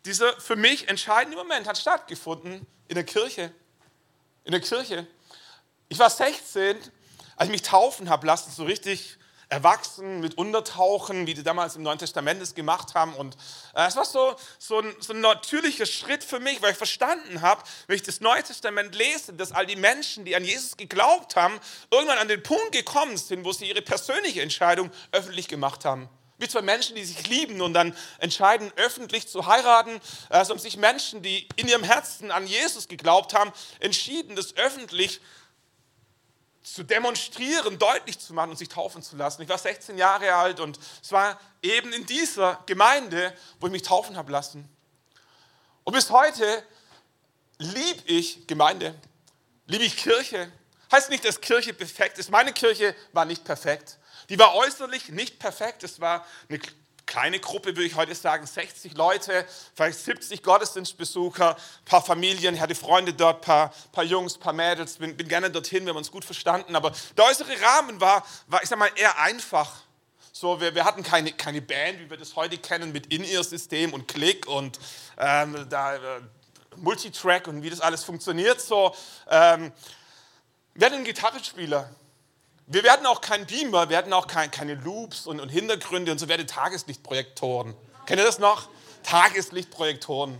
dieser 0.05 0.39
für 0.39 0.55
mich 0.55 0.87
entscheidende 0.87 1.37
Moment 1.37 1.67
hat 1.67 1.77
stattgefunden 1.77 2.65
in 2.87 2.95
der 2.95 3.03
Kirche. 3.03 3.51
In 4.45 4.51
der 4.51 4.61
Kirche. 4.61 5.05
Ich 5.89 5.99
war 5.99 6.09
16, 6.09 6.77
als 7.35 7.47
ich 7.47 7.51
mich 7.51 7.61
taufen 7.61 8.09
habe 8.09 8.25
lassen, 8.25 8.51
so 8.51 8.63
richtig 8.63 9.17
erwachsen 9.53 10.19
mit 10.19 10.35
Untertauchen, 10.35 11.27
wie 11.27 11.35
die 11.35 11.43
damals 11.43 11.75
im 11.75 11.83
Neuen 11.83 11.99
Testament 11.99 12.41
es 12.41 12.55
gemacht 12.55 12.95
haben. 12.95 13.13
Und 13.13 13.37
äh, 13.75 13.87
es 13.87 13.95
war 13.95 14.05
so, 14.05 14.35
so, 14.57 14.79
ein, 14.79 14.95
so 14.99 15.13
ein 15.13 15.21
natürlicher 15.21 15.85
Schritt 15.85 16.23
für 16.23 16.39
mich, 16.39 16.61
weil 16.61 16.71
ich 16.71 16.77
verstanden 16.77 17.41
habe, 17.41 17.61
wenn 17.85 17.95
ich 17.95 18.01
das 18.01 18.19
Neue 18.19 18.41
Testament 18.41 18.95
lese, 18.95 19.33
dass 19.33 19.51
all 19.51 19.67
die 19.67 19.75
Menschen, 19.75 20.25
die 20.25 20.35
an 20.35 20.43
Jesus 20.43 20.75
geglaubt 20.75 21.35
haben, 21.35 21.59
irgendwann 21.91 22.17
an 22.17 22.27
den 22.27 22.41
Punkt 22.41 22.71
gekommen 22.71 23.15
sind, 23.15 23.45
wo 23.45 23.51
sie 23.51 23.69
ihre 23.69 23.83
persönliche 23.83 24.41
Entscheidung 24.41 24.89
öffentlich 25.11 25.47
gemacht 25.47 25.85
haben. 25.85 26.09
Wie 26.39 26.47
zwei 26.49 26.63
Menschen, 26.63 26.95
die 26.95 27.05
sich 27.05 27.27
lieben 27.27 27.61
und 27.61 27.75
dann 27.75 27.95
entscheiden, 28.17 28.71
öffentlich 28.75 29.27
zu 29.27 29.45
heiraten. 29.45 30.01
Also 30.29 30.51
haben 30.53 30.59
sich 30.59 30.77
Menschen, 30.77 31.21
die 31.21 31.47
in 31.57 31.67
ihrem 31.67 31.83
Herzen 31.83 32.31
an 32.31 32.47
Jesus 32.47 32.87
geglaubt 32.87 33.35
haben, 33.35 33.53
entschieden, 33.79 34.35
das 34.35 34.55
öffentlich 34.57 35.19
zu 35.19 35.42
zu 36.63 36.83
demonstrieren, 36.83 37.77
deutlich 37.77 38.19
zu 38.19 38.33
machen 38.33 38.51
und 38.51 38.57
sich 38.57 38.69
taufen 38.69 39.03
zu 39.03 39.15
lassen. 39.15 39.41
Ich 39.41 39.49
war 39.49 39.57
16 39.57 39.97
Jahre 39.97 40.33
alt 40.33 40.59
und 40.59 40.79
es 41.01 41.11
war 41.11 41.39
eben 41.61 41.91
in 41.93 42.05
dieser 42.05 42.63
Gemeinde, 42.65 43.35
wo 43.59 43.67
ich 43.67 43.71
mich 43.71 43.81
taufen 43.83 44.15
habe 44.15 44.31
lassen. 44.31 44.67
Und 45.83 45.93
bis 45.93 46.09
heute 46.09 46.63
liebe 47.57 48.01
ich 48.05 48.47
Gemeinde, 48.47 48.95
liebe 49.67 49.83
ich 49.83 49.97
Kirche. 49.97 50.51
Heißt 50.91 51.09
nicht, 51.09 51.25
dass 51.25 51.41
Kirche 51.41 51.73
perfekt 51.73 52.17
ist. 52.17 52.29
Meine 52.29 52.53
Kirche 52.53 52.95
war 53.11 53.25
nicht 53.25 53.43
perfekt. 53.43 53.97
Die 54.29 54.39
war 54.39 54.55
äußerlich 54.55 55.09
nicht 55.09 55.39
perfekt. 55.39 55.83
Es 55.83 55.99
war 55.99 56.25
eine 56.47 56.59
kleine 57.13 57.39
Gruppe, 57.39 57.75
würde 57.75 57.83
ich 57.83 57.95
heute 57.95 58.15
sagen, 58.15 58.47
60 58.47 58.97
Leute, 58.97 59.45
vielleicht 59.75 59.99
70 59.99 60.41
Gottesdienstbesucher, 60.41 61.51
ein 61.51 61.85
paar 61.85 62.01
Familien, 62.01 62.55
ich 62.55 62.59
hatte 62.59 62.73
Freunde 62.73 63.13
dort, 63.13 63.41
paar, 63.41 63.71
paar 63.91 64.03
Jungs, 64.03 64.37
ein 64.37 64.39
paar 64.39 64.53
Mädels, 64.53 64.97
bin, 64.97 65.15
bin 65.15 65.27
gerne 65.27 65.51
dorthin, 65.51 65.85
wir 65.85 65.91
haben 65.91 65.97
uns 65.97 66.09
gut 66.09 66.25
verstanden, 66.25 66.75
aber 66.75 66.91
der 67.15 67.25
äußere 67.25 67.51
Rahmen 67.61 68.01
war, 68.01 68.25
war 68.47 68.63
ich 68.63 68.69
sag 68.69 68.79
mal, 68.79 68.89
eher 68.95 69.19
einfach. 69.19 69.71
So, 70.31 70.59
wir, 70.59 70.73
wir 70.73 70.85
hatten 70.85 71.03
keine, 71.03 71.31
keine 71.33 71.61
Band, 71.61 71.99
wie 71.99 72.09
wir 72.09 72.17
das 72.17 72.35
heute 72.35 72.57
kennen, 72.57 72.91
mit 72.91 73.13
In-Ear-System 73.13 73.93
und 73.93 74.07
Klick 74.07 74.47
und 74.47 74.79
ähm, 75.19 75.67
da, 75.69 75.95
äh, 75.97 75.99
Multitrack 76.77 77.47
und 77.47 77.61
wie 77.61 77.69
das 77.69 77.79
alles 77.79 78.03
funktioniert. 78.03 78.59
So, 78.59 78.95
ähm, 79.29 79.71
wir 80.73 80.87
hatten 80.87 80.95
einen 80.95 81.05
Gitarrenspieler, 81.05 81.91
wir 82.67 82.83
werden 82.83 83.05
auch 83.05 83.21
kein 83.21 83.45
Beamer, 83.45 83.89
wir 83.89 83.97
hatten 83.97 84.13
auch 84.13 84.27
kein, 84.27 84.49
keine 84.51 84.75
Loops 84.75 85.27
und, 85.27 85.39
und 85.39 85.49
Hintergründe 85.49 86.11
und 86.11 86.17
so, 86.17 86.27
hatten 86.27 86.45
Tageslichtprojektoren. 86.45 87.75
Kennt 88.05 88.19
ihr 88.19 88.25
das 88.25 88.39
noch? 88.39 88.69
Tageslichtprojektoren. 89.03 90.37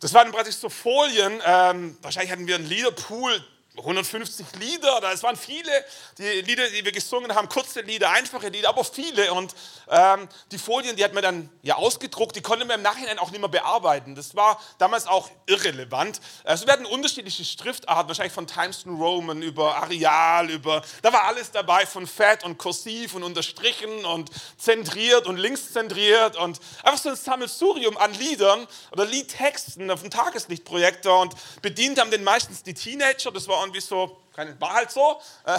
Das 0.00 0.12
waren 0.14 0.30
praktisch 0.32 0.56
so 0.56 0.68
Folien. 0.68 1.40
Ähm, 1.44 1.96
wahrscheinlich 2.02 2.32
hatten 2.32 2.46
wir 2.46 2.54
einen 2.56 2.66
Liederpool, 2.66 3.42
150 3.78 4.46
Lieder, 4.58 5.00
es 5.12 5.22
waren 5.22 5.36
viele, 5.36 5.70
die 6.18 6.40
Lieder, 6.42 6.68
die 6.70 6.84
wir 6.84 6.92
gesungen 6.92 7.34
haben, 7.34 7.48
kurze 7.48 7.82
Lieder, 7.82 8.10
einfache 8.10 8.48
Lieder, 8.48 8.68
aber 8.70 8.84
viele. 8.84 9.32
Und 9.32 9.54
ähm, 9.88 10.28
die 10.50 10.58
Folien, 10.58 10.96
die 10.96 11.04
hat 11.04 11.12
man 11.12 11.22
dann 11.22 11.50
ja 11.62 11.76
ausgedruckt, 11.76 12.36
die 12.36 12.40
konnte 12.40 12.64
man 12.64 12.78
im 12.78 12.82
Nachhinein 12.82 13.18
auch 13.18 13.30
nicht 13.30 13.40
mehr 13.40 13.48
bearbeiten. 13.48 14.14
Das 14.14 14.34
war 14.34 14.60
damals 14.78 15.06
auch 15.06 15.30
irrelevant. 15.46 16.20
Also 16.44 16.66
wir 16.66 16.72
hatten 16.72 16.86
unterschiedliche 16.86 17.44
Schriftarten, 17.44 18.08
wahrscheinlich 18.08 18.32
von 18.32 18.46
Times 18.46 18.86
New 18.86 18.96
Roman 18.96 19.42
über 19.42 19.76
Areal, 19.76 20.50
über, 20.50 20.82
da 21.02 21.12
war 21.12 21.24
alles 21.24 21.50
dabei, 21.50 21.86
von 21.86 22.06
Fett 22.06 22.44
und 22.44 22.58
Kursiv 22.58 23.14
und 23.14 23.22
unterstrichen 23.22 24.04
und 24.04 24.30
zentriert 24.56 25.26
und 25.26 25.36
linkszentriert 25.36 26.36
und 26.36 26.60
einfach 26.82 27.00
so 27.00 27.10
ein 27.10 27.16
Sammelsurium 27.16 27.96
an 27.98 28.14
Liedern 28.14 28.66
oder 28.92 29.04
Liedtexten 29.04 29.90
auf 29.90 30.00
dem 30.00 30.10
Tageslichtprojektor 30.10 31.20
und 31.20 31.34
bedient 31.62 32.00
haben 32.00 32.10
den 32.10 32.24
meistens 32.24 32.62
die 32.62 32.74
Teenager, 32.74 33.30
das 33.30 33.48
war 33.48 33.65
irgendwie 33.66 33.80
so, 33.80 34.22
war 34.58 34.74
halt 34.74 34.90
so. 34.90 35.20
Äh, 35.44 35.58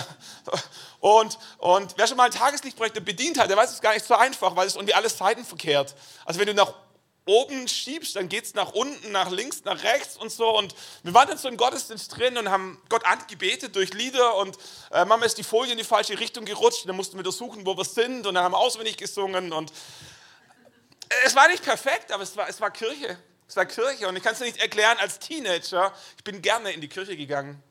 und, 0.99 1.37
und 1.57 1.93
wer 1.97 2.07
schon 2.07 2.17
mal 2.17 2.25
ein 2.25 2.31
Tageslichtprojekt 2.31 3.03
bedient 3.05 3.39
hat, 3.39 3.49
der 3.49 3.57
weiß 3.57 3.71
es 3.71 3.81
gar 3.81 3.93
nicht 3.93 4.05
so 4.05 4.15
einfach, 4.15 4.55
weil 4.55 4.67
es 4.67 4.75
irgendwie 4.75 4.93
alles 4.93 5.17
seitenverkehrt. 5.17 5.95
Also 6.25 6.39
wenn 6.39 6.47
du 6.47 6.53
nach 6.53 6.73
oben 7.25 7.67
schiebst, 7.67 8.15
dann 8.15 8.29
geht 8.29 8.45
es 8.45 8.53
nach 8.53 8.71
unten, 8.71 9.11
nach 9.11 9.29
links, 9.29 9.63
nach 9.65 9.83
rechts 9.83 10.17
und 10.17 10.31
so. 10.31 10.57
Und 10.57 10.73
wir 11.03 11.13
waren 11.13 11.27
dann 11.27 11.37
so 11.37 11.49
im 11.49 11.57
Gottesdienst 11.57 12.15
drin 12.17 12.37
und 12.37 12.49
haben 12.49 12.81
Gott 12.89 13.05
angebetet 13.05 13.75
durch 13.75 13.93
Lieder 13.93 14.35
und 14.37 14.57
äh, 14.91 15.05
Mama 15.05 15.25
ist 15.25 15.37
die 15.37 15.43
Folie 15.43 15.73
in 15.73 15.77
die 15.77 15.83
falsche 15.83 16.17
Richtung 16.19 16.45
gerutscht. 16.45 16.83
Und 16.83 16.87
dann 16.87 16.95
mussten 16.95 17.17
wir 17.17 17.23
da 17.23 17.31
suchen, 17.31 17.65
wo 17.65 17.77
wir 17.77 17.85
sind 17.85 18.25
und 18.25 18.33
dann 18.33 18.43
haben 18.43 18.53
wir 18.53 18.59
auswendig 18.59 18.97
gesungen. 18.97 19.51
Und 19.51 19.71
es 21.25 21.35
war 21.35 21.47
nicht 21.49 21.63
perfekt, 21.63 22.11
aber 22.11 22.23
es 22.23 22.35
war, 22.35 22.47
es 22.49 22.59
war 22.61 22.71
Kirche. 22.71 23.17
Es 23.47 23.55
war 23.55 23.65
Kirche 23.65 24.07
und 24.09 24.15
ich 24.15 24.23
kann 24.23 24.33
es 24.33 24.41
nicht 24.41 24.57
erklären 24.57 24.97
als 24.99 25.19
Teenager. 25.19 25.93
Ich 26.17 26.23
bin 26.23 26.41
gerne 26.41 26.71
in 26.71 26.81
die 26.81 26.89
Kirche 26.89 27.15
gegangen. 27.15 27.61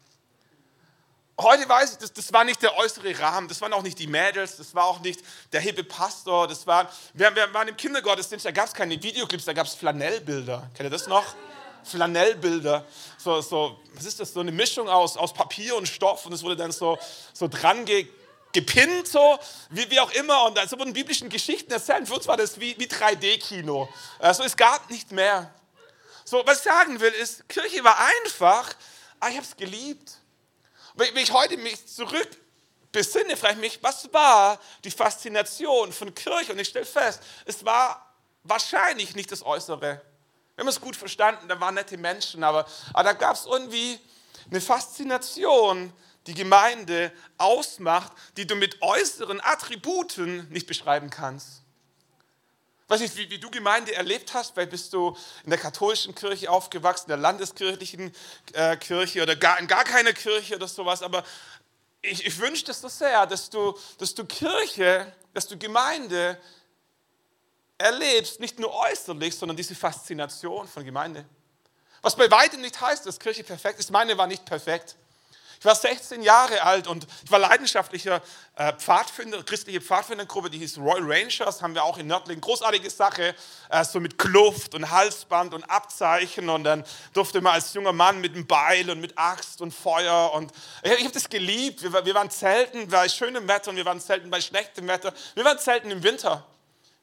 Heute 1.39 1.69
weiß 1.69 1.93
ich, 1.93 1.99
das, 1.99 2.13
das 2.13 2.33
war 2.33 2.45
nicht 2.45 2.63
der 2.63 2.77
äußere 2.77 3.19
Rahmen, 3.19 3.49
das 3.49 3.61
waren 3.61 3.73
auch 3.73 3.83
nicht 3.83 3.99
die 3.99 4.07
Mädels, 4.07 4.57
das 4.57 4.75
war 4.75 4.85
auch 4.85 5.01
nicht 5.01 5.21
der 5.53 5.61
hippe 5.61 5.85
Pastor, 5.85 6.49
das 6.49 6.67
war, 6.67 6.91
wir, 7.15 7.35
wir 7.35 7.53
waren 7.53 7.69
im 7.69 7.77
Kindergottesdienst, 7.77 8.47
da 8.47 8.51
gab 8.51 8.67
es 8.67 8.75
keine 8.75 9.01
Videoclips, 9.03 9.45
da 9.45 9.53
gab 9.53 9.67
es 9.67 9.75
Flanellbilder. 9.75 10.71
Kennt 10.75 10.87
ihr 10.87 10.91
das 10.91 11.07
noch? 11.07 11.25
Flanellbilder, 11.85 12.85
so, 13.17 13.41
so, 13.41 13.81
was 13.95 14.05
ist 14.05 14.19
das, 14.19 14.33
so 14.33 14.41
eine 14.41 14.51
Mischung 14.51 14.89
aus, 14.89 15.17
aus 15.17 15.33
Papier 15.33 15.77
und 15.77 15.87
Stoff 15.87 16.27
und 16.27 16.33
es 16.33 16.43
wurde 16.43 16.57
dann 16.57 16.73
so, 16.73 16.99
so 17.33 17.47
dran 17.47 17.85
ge, 17.85 18.09
gepinnt, 18.53 19.07
so, 19.07 19.39
wie, 19.71 19.89
wie 19.91 20.01
auch 20.01 20.11
immer 20.13 20.47
und 20.47 20.59
so 20.69 20.79
wurden 20.79 20.93
biblischen 20.93 21.29
Geschichten 21.29 21.71
erzählt. 21.71 22.09
Für 22.09 22.15
uns 22.15 22.27
war 22.27 22.37
das 22.37 22.59
wie, 22.59 22.75
wie 22.79 22.87
3D-Kino. 22.87 23.89
Also 24.19 24.43
es 24.43 24.57
gab 24.57 24.91
nicht 24.91 25.13
mehr. 25.13 25.53
So, 26.25 26.43
was 26.45 26.59
ich 26.59 26.65
sagen 26.65 26.99
will, 26.99 27.13
ist, 27.13 27.49
Kirche 27.49 27.85
war 27.85 27.97
einfach, 28.25 28.75
aber 29.21 29.31
ich 29.31 29.37
habe 29.37 29.47
es 29.47 29.57
geliebt. 29.57 30.13
Wenn 30.97 31.15
ich 31.19 31.31
heute 31.31 31.59
mich 31.59 31.87
zurück 31.87 32.29
besinne, 32.91 33.37
frage 33.37 33.55
ich 33.55 33.61
mich, 33.61 33.83
was 33.83 34.11
war 34.15 34.59
die 34.83 34.91
Faszination 34.91 35.93
von 35.93 36.15
Kirche? 36.15 36.53
Und 36.53 36.59
ich 36.59 36.69
stelle 36.69 36.87
fest, 36.87 37.21
es 37.45 37.63
war 37.67 38.15
wahrscheinlich 38.45 39.15
nicht 39.15 39.31
das 39.31 39.45
Äußere. 39.45 40.01
Wir 40.55 40.63
haben 40.63 40.69
es 40.69 40.81
gut 40.81 40.97
verstanden, 40.97 41.49
da 41.49 41.61
waren 41.61 41.75
nette 41.75 41.99
Menschen, 41.99 42.43
aber, 42.43 42.67
aber 42.95 43.05
da 43.05 43.13
gab 43.13 43.37
es 43.37 43.45
irgendwie 43.45 44.01
eine 44.51 44.63
Faszination, 44.63 45.93
die 46.27 46.33
Gemeinde 46.33 47.13
ausmacht, 47.37 48.13
die 48.39 48.47
du 48.47 48.55
mit 48.55 48.81
äußeren 48.81 49.43
Attributen 49.43 50.49
nicht 50.49 50.67
beschreiben 50.67 51.11
kannst. 51.11 51.61
Weiß 52.89 53.01
nicht, 53.01 53.17
wie, 53.17 53.29
wie, 53.31 53.39
du 53.39 53.51
Gemeinde 53.51 53.95
erlebt 53.95 54.33
hast, 54.33 54.55
vielleicht 54.55 54.71
bist 54.71 54.93
du 54.93 55.17
in 55.43 55.51
der 55.51 55.59
katholischen 55.59 56.15
Kirche 56.15 56.51
aufgewachsen, 56.51 57.07
in 57.07 57.09
der 57.09 57.17
landeskirchlichen 57.17 58.15
äh, 58.53 58.77
Kirche 58.77 59.23
oder 59.23 59.35
gar, 59.35 59.59
in 59.59 59.67
gar 59.67 59.83
keiner 59.83 60.13
Kirche 60.13 60.55
oder 60.55 60.69
sowas, 60.69 61.03
aber 61.03 61.25
ich, 62.03 62.25
ich 62.25 62.39
wünsche 62.39 62.65
das 62.65 62.81
so 62.81 62.89
sehr, 62.89 63.27
dass 63.27 63.51
du, 63.51 63.77
dass 63.99 64.15
du 64.15 64.25
Kirche, 64.25 65.13
dass 65.35 65.49
du 65.49 65.59
Gemeinde 65.59 66.41
erlebst, 67.79 68.39
nicht 68.39 68.59
nur 68.59 68.73
äußerlich, 68.73 69.37
sondern 69.37 69.57
diese 69.57 69.75
Faszination 69.75 70.69
von 70.69 70.85
Gemeinde. 70.85 71.27
Was 72.03 72.15
bei 72.15 72.31
weitem 72.31 72.61
nicht 72.61 72.81
heißt, 72.81 73.05
dass 73.05 73.19
Kirche 73.19 73.43
perfekt 73.43 73.81
ist. 73.81 73.91
Meine 73.91 74.17
war 74.17 74.29
nicht 74.29 74.45
perfekt. 74.45 74.97
Ich 75.67 75.69
war 75.69 75.75
16 75.75 76.23
Jahre 76.23 76.63
alt 76.63 76.87
und 76.87 77.09
ich 77.25 77.31
war 77.33 77.41
leidenschaftlicher 77.41 78.23
äh, 78.55 78.73
Pfadfinder, 78.75 79.43
christliche 79.43 79.81
Pfadfindergruppe, 79.81 80.49
die 80.49 80.59
hieß 80.59 80.79
Royal 80.79 81.03
Rangers, 81.03 81.61
haben 81.61 81.75
wir 81.75 81.83
auch 81.83 81.99
in 81.99 82.07
Nördlingen. 82.07 82.41
Großartige 82.41 82.89
Sache, 82.89 83.35
äh, 83.69 83.85
so 83.85 83.99
mit 83.99 84.17
Kluft 84.17 84.77
und 84.77 84.89
Halsband 84.93 85.55
und 85.55 85.65
Abzeichen 85.65 86.51
und 86.51 86.63
dann 86.63 86.85
durfte 87.15 87.41
man 87.41 87.55
als 87.55 87.75
junger 87.75 87.93
Mann 87.93 88.21
mit 88.21 88.37
einem 88.37 88.47
Beil 88.47 88.89
und 88.89 89.01
mit 89.01 89.19
Axt 89.19 89.61
und 89.61 89.75
Feuer 89.75 90.33
und 90.35 90.53
ich, 90.85 90.93
habe 90.93 91.11
das 91.11 91.29
geliebt. 91.29 91.83
Wir, 91.83 92.15
waren 92.15 92.31
Zelten 92.31 92.87
bei 92.87 93.09
schönem 93.09 93.49
Wetter 93.49 93.71
und 93.71 93.77
wir 93.77 93.85
waren 93.85 94.01
Zelten 94.01 94.31
bei 94.31 94.41
schlechtem 94.41 94.87
Wetter. 94.87 95.13
Wir 95.35 95.45
waren 95.45 95.59
Zelten 95.59 95.91
im 95.91 96.05
Winter. 96.05 96.47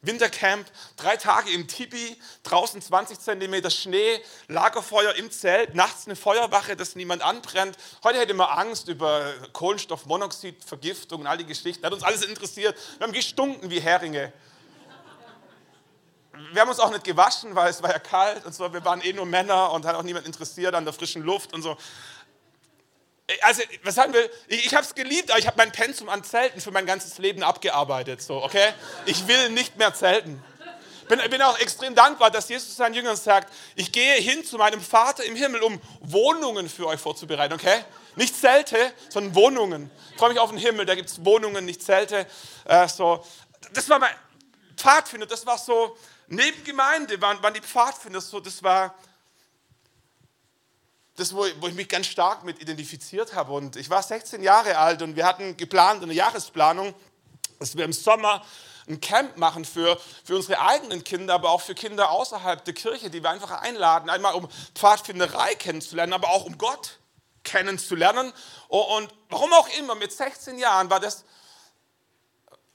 Wintercamp, 0.04 0.68
drei 0.98 1.16
Tage 1.16 1.50
im 1.52 1.68
Tipi, 1.68 2.18
draußen 2.44 2.82
20 2.82 3.20
Zentimeter 3.20 3.70
Schnee, 3.70 4.22
Lagerfeuer 4.50 5.16
im 5.16 5.32
Zelt, 5.32 5.76
nachts 5.76 6.06
eine 6.06 6.18
Feuerwache, 6.18 6.76
dass 6.76 6.96
niemand 6.96 7.22
anbrennt. 7.22 7.78
Heute 8.04 8.20
hätte 8.20 8.34
man 8.34 8.50
Angst 8.50 8.90
über 8.90 9.34
Kohlenstoffmonoxid, 9.54 10.62
Vergiftung 10.64 11.22
und 11.22 11.28
all 11.28 11.38
die 11.38 11.46
Geschichten. 11.46 11.86
Hat 11.86 11.94
uns 11.94 12.04
alles 12.04 12.22
interessiert. 12.24 12.78
Wir 12.98 13.08
haben 13.08 13.14
gestunken 13.14 13.70
wie 13.70 13.80
Heringe. 13.80 14.34
Wir 16.52 16.62
haben 16.62 16.70
uns 16.70 16.80
auch 16.80 16.92
nicht 16.92 17.04
gewaschen, 17.04 17.56
weil 17.56 17.70
es 17.70 17.82
war 17.82 17.92
ja 17.92 18.00
kalt 18.00 18.46
und 18.46 18.54
so. 18.54 18.74
Wir 18.74 18.84
waren 18.84 19.02
eh 19.02 19.14
nur 19.14 19.26
Männer 19.26 19.72
und 19.72 19.86
hat 19.86 19.96
auch 19.96 20.04
niemand 20.04 20.26
interessiert 20.26 20.74
an 20.74 20.84
der 20.84 20.94
frischen 20.94 21.22
Luft 21.22 21.54
und 21.54 21.62
so. 21.62 21.78
Also, 23.44 23.62
was 23.84 23.96
sagen 23.96 24.14
wir? 24.14 24.30
Ich, 24.48 24.66
ich 24.68 24.74
habe 24.74 24.84
es 24.84 24.96
geliebt, 24.96 25.30
aber 25.30 25.40
ich 25.40 25.48
habe 25.48 25.58
mein 25.58 25.72
Pensum 25.72 26.10
an 26.10 26.24
Zelten 26.24 26.62
für 26.62 26.72
mein 26.72 26.86
ganzes 26.86 27.18
Leben 27.18 27.44
abgearbeitet. 27.44 28.22
So, 28.22 28.44
okay? 28.44 28.74
Ich 29.06 29.28
will 29.28 29.50
nicht 29.50 29.78
mehr 29.78 29.94
zelten. 29.94 30.44
Bin, 31.08 31.20
bin 31.30 31.42
auch 31.42 31.60
extrem 31.60 31.96
dankbar, 31.96 32.32
dass 32.32 32.50
Jesus 32.50 32.76
seinen 32.76 32.94
Jüngern 32.94 33.18
sagt, 33.18 33.54
ich 33.76 33.92
gehe 33.92 34.16
hin 34.16 34.46
zu 34.46 34.58
meinem 34.58 34.82
Vater 34.82 35.24
im 35.26 35.36
Himmel, 35.36 35.62
um 35.62 35.82
Wohnungen 36.00 36.70
für 36.70 36.88
euch 36.88 37.00
vorzubereiten, 37.00 37.54
okay? 37.54 37.84
Nicht 38.16 38.40
Zelte, 38.40 38.94
sondern 39.10 39.36
Wohnungen. 39.36 39.92
Ich 40.12 40.18
freue 40.18 40.30
mich 40.30 40.40
auf 40.40 40.50
den 40.50 40.60
Himmel, 40.60 40.86
da 40.86 40.96
gibt 40.96 41.10
es 41.10 41.24
Wohnungen, 41.26 41.66
nicht 41.66 41.84
Zelte. 41.84 42.26
Äh, 42.66 42.88
so. 42.88 43.26
Das 43.74 43.90
war 43.90 44.00
mein 44.00 44.14
Pfadfinder, 44.78 45.26
das 45.26 45.46
war 45.46 45.58
so, 45.58 45.98
neben 46.28 46.64
Gemeinde 46.64 47.20
waren, 47.22 47.42
waren 47.44 47.54
die 47.54 47.62
Pfadfinder 47.62 48.22
so, 48.22 48.40
das 48.40 48.64
war 48.64 48.96
das, 51.16 51.34
wo, 51.36 51.46
ich 51.46 51.74
mich 51.74 51.88
ganz 51.90 52.08
stark 52.08 52.44
mit 52.44 52.62
identifiziert 52.62 53.36
habe. 53.36 53.54
Und 53.54 53.76
ich 53.76 53.90
war 53.90 54.02
16 54.02 54.42
Jahre 54.42 54.78
alt 54.78 55.02
und 55.02 55.16
wir 55.16 55.26
hatten 55.26 55.58
geplant, 55.58 56.04
eine 56.04 56.14
Jahresplanung, 56.14 56.94
dass 57.60 57.78
wir 57.78 57.86
im 57.86 57.94
Sommer 57.94 58.44
ein 58.88 59.00
Camp 59.00 59.38
machen 59.38 59.64
für, 59.64 59.98
für 60.24 60.36
unsere 60.36 60.60
eigenen 60.60 61.04
Kinder, 61.04 61.36
aber 61.36 61.52
auch 61.52 61.62
für 61.62 61.76
Kinder 61.76 62.12
außerhalb 62.12 62.66
der 62.66 62.74
Kirche, 62.74 63.10
die 63.10 63.24
wir 63.24 63.30
einfach 63.30 63.62
einladen, 63.62 64.10
einmal 64.10 64.34
um 64.34 64.50
Pfadfinderei 64.76 65.56
kennenzulernen, 65.56 66.14
aber 66.14 66.30
auch 66.30 66.46
um 66.46 66.58
Gott 66.58 67.00
kennenzulernen. 67.44 68.34
Und 68.68 69.10
warum 69.30 69.54
auch 69.54 69.70
immer, 69.78 69.96
mit 69.96 70.12
16 70.12 70.58
Jahren 70.58 70.90
war 70.90 71.00
das 71.00 71.24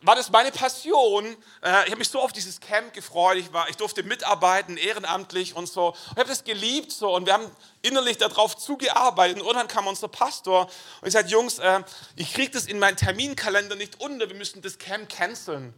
war 0.00 0.14
das 0.14 0.30
meine 0.30 0.52
Passion. 0.52 1.24
Äh, 1.62 1.84
ich 1.84 1.90
habe 1.90 1.96
mich 1.96 2.08
so 2.08 2.20
auf 2.20 2.32
dieses 2.32 2.60
Camp 2.60 2.92
gefreut. 2.92 3.36
Ich, 3.36 3.52
war, 3.52 3.68
ich 3.68 3.76
durfte 3.76 4.02
mitarbeiten, 4.02 4.76
ehrenamtlich 4.76 5.56
und 5.56 5.68
so. 5.68 5.94
Ich 6.12 6.16
habe 6.18 6.28
das 6.28 6.44
geliebt 6.44 6.92
so 6.92 7.14
und 7.14 7.26
wir 7.26 7.32
haben 7.32 7.50
innerlich 7.82 8.16
darauf 8.16 8.56
zugearbeitet. 8.56 9.38
Und 9.38 9.46
irgendwann 9.46 9.68
kam 9.68 9.86
unser 9.86 10.08
Pastor 10.08 10.70
und 11.00 11.08
ich 11.08 11.12
sagte, 11.12 11.30
Jungs, 11.30 11.58
äh, 11.58 11.82
ich 12.14 12.32
kriege 12.32 12.52
das 12.52 12.66
in 12.66 12.78
meinen 12.78 12.96
Terminkalender 12.96 13.74
nicht 13.74 14.00
unter. 14.00 14.28
Wir 14.28 14.36
müssen 14.36 14.62
das 14.62 14.78
Camp 14.78 15.08
canceln. 15.08 15.74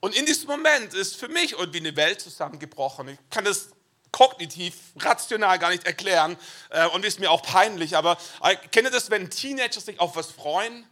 Und 0.00 0.14
in 0.14 0.26
diesem 0.26 0.48
Moment 0.48 0.94
ist 0.94 1.16
für 1.16 1.28
mich 1.28 1.52
irgendwie 1.52 1.78
eine 1.78 1.96
Welt 1.96 2.20
zusammengebrochen. 2.20 3.08
Ich 3.08 3.18
kann 3.30 3.44
das 3.44 3.70
kognitiv, 4.10 4.74
rational 4.96 5.58
gar 5.58 5.70
nicht 5.70 5.84
erklären 5.84 6.36
äh, 6.70 6.86
und 6.88 7.04
ist 7.04 7.20
mir 7.20 7.30
auch 7.30 7.42
peinlich. 7.42 7.96
Aber 7.96 8.16
kennt 8.72 8.88
ihr 8.88 8.90
das, 8.90 9.10
wenn 9.10 9.30
Teenager 9.30 9.80
sich 9.80 10.00
auf 10.00 10.16
was 10.16 10.30
freuen? 10.32 10.84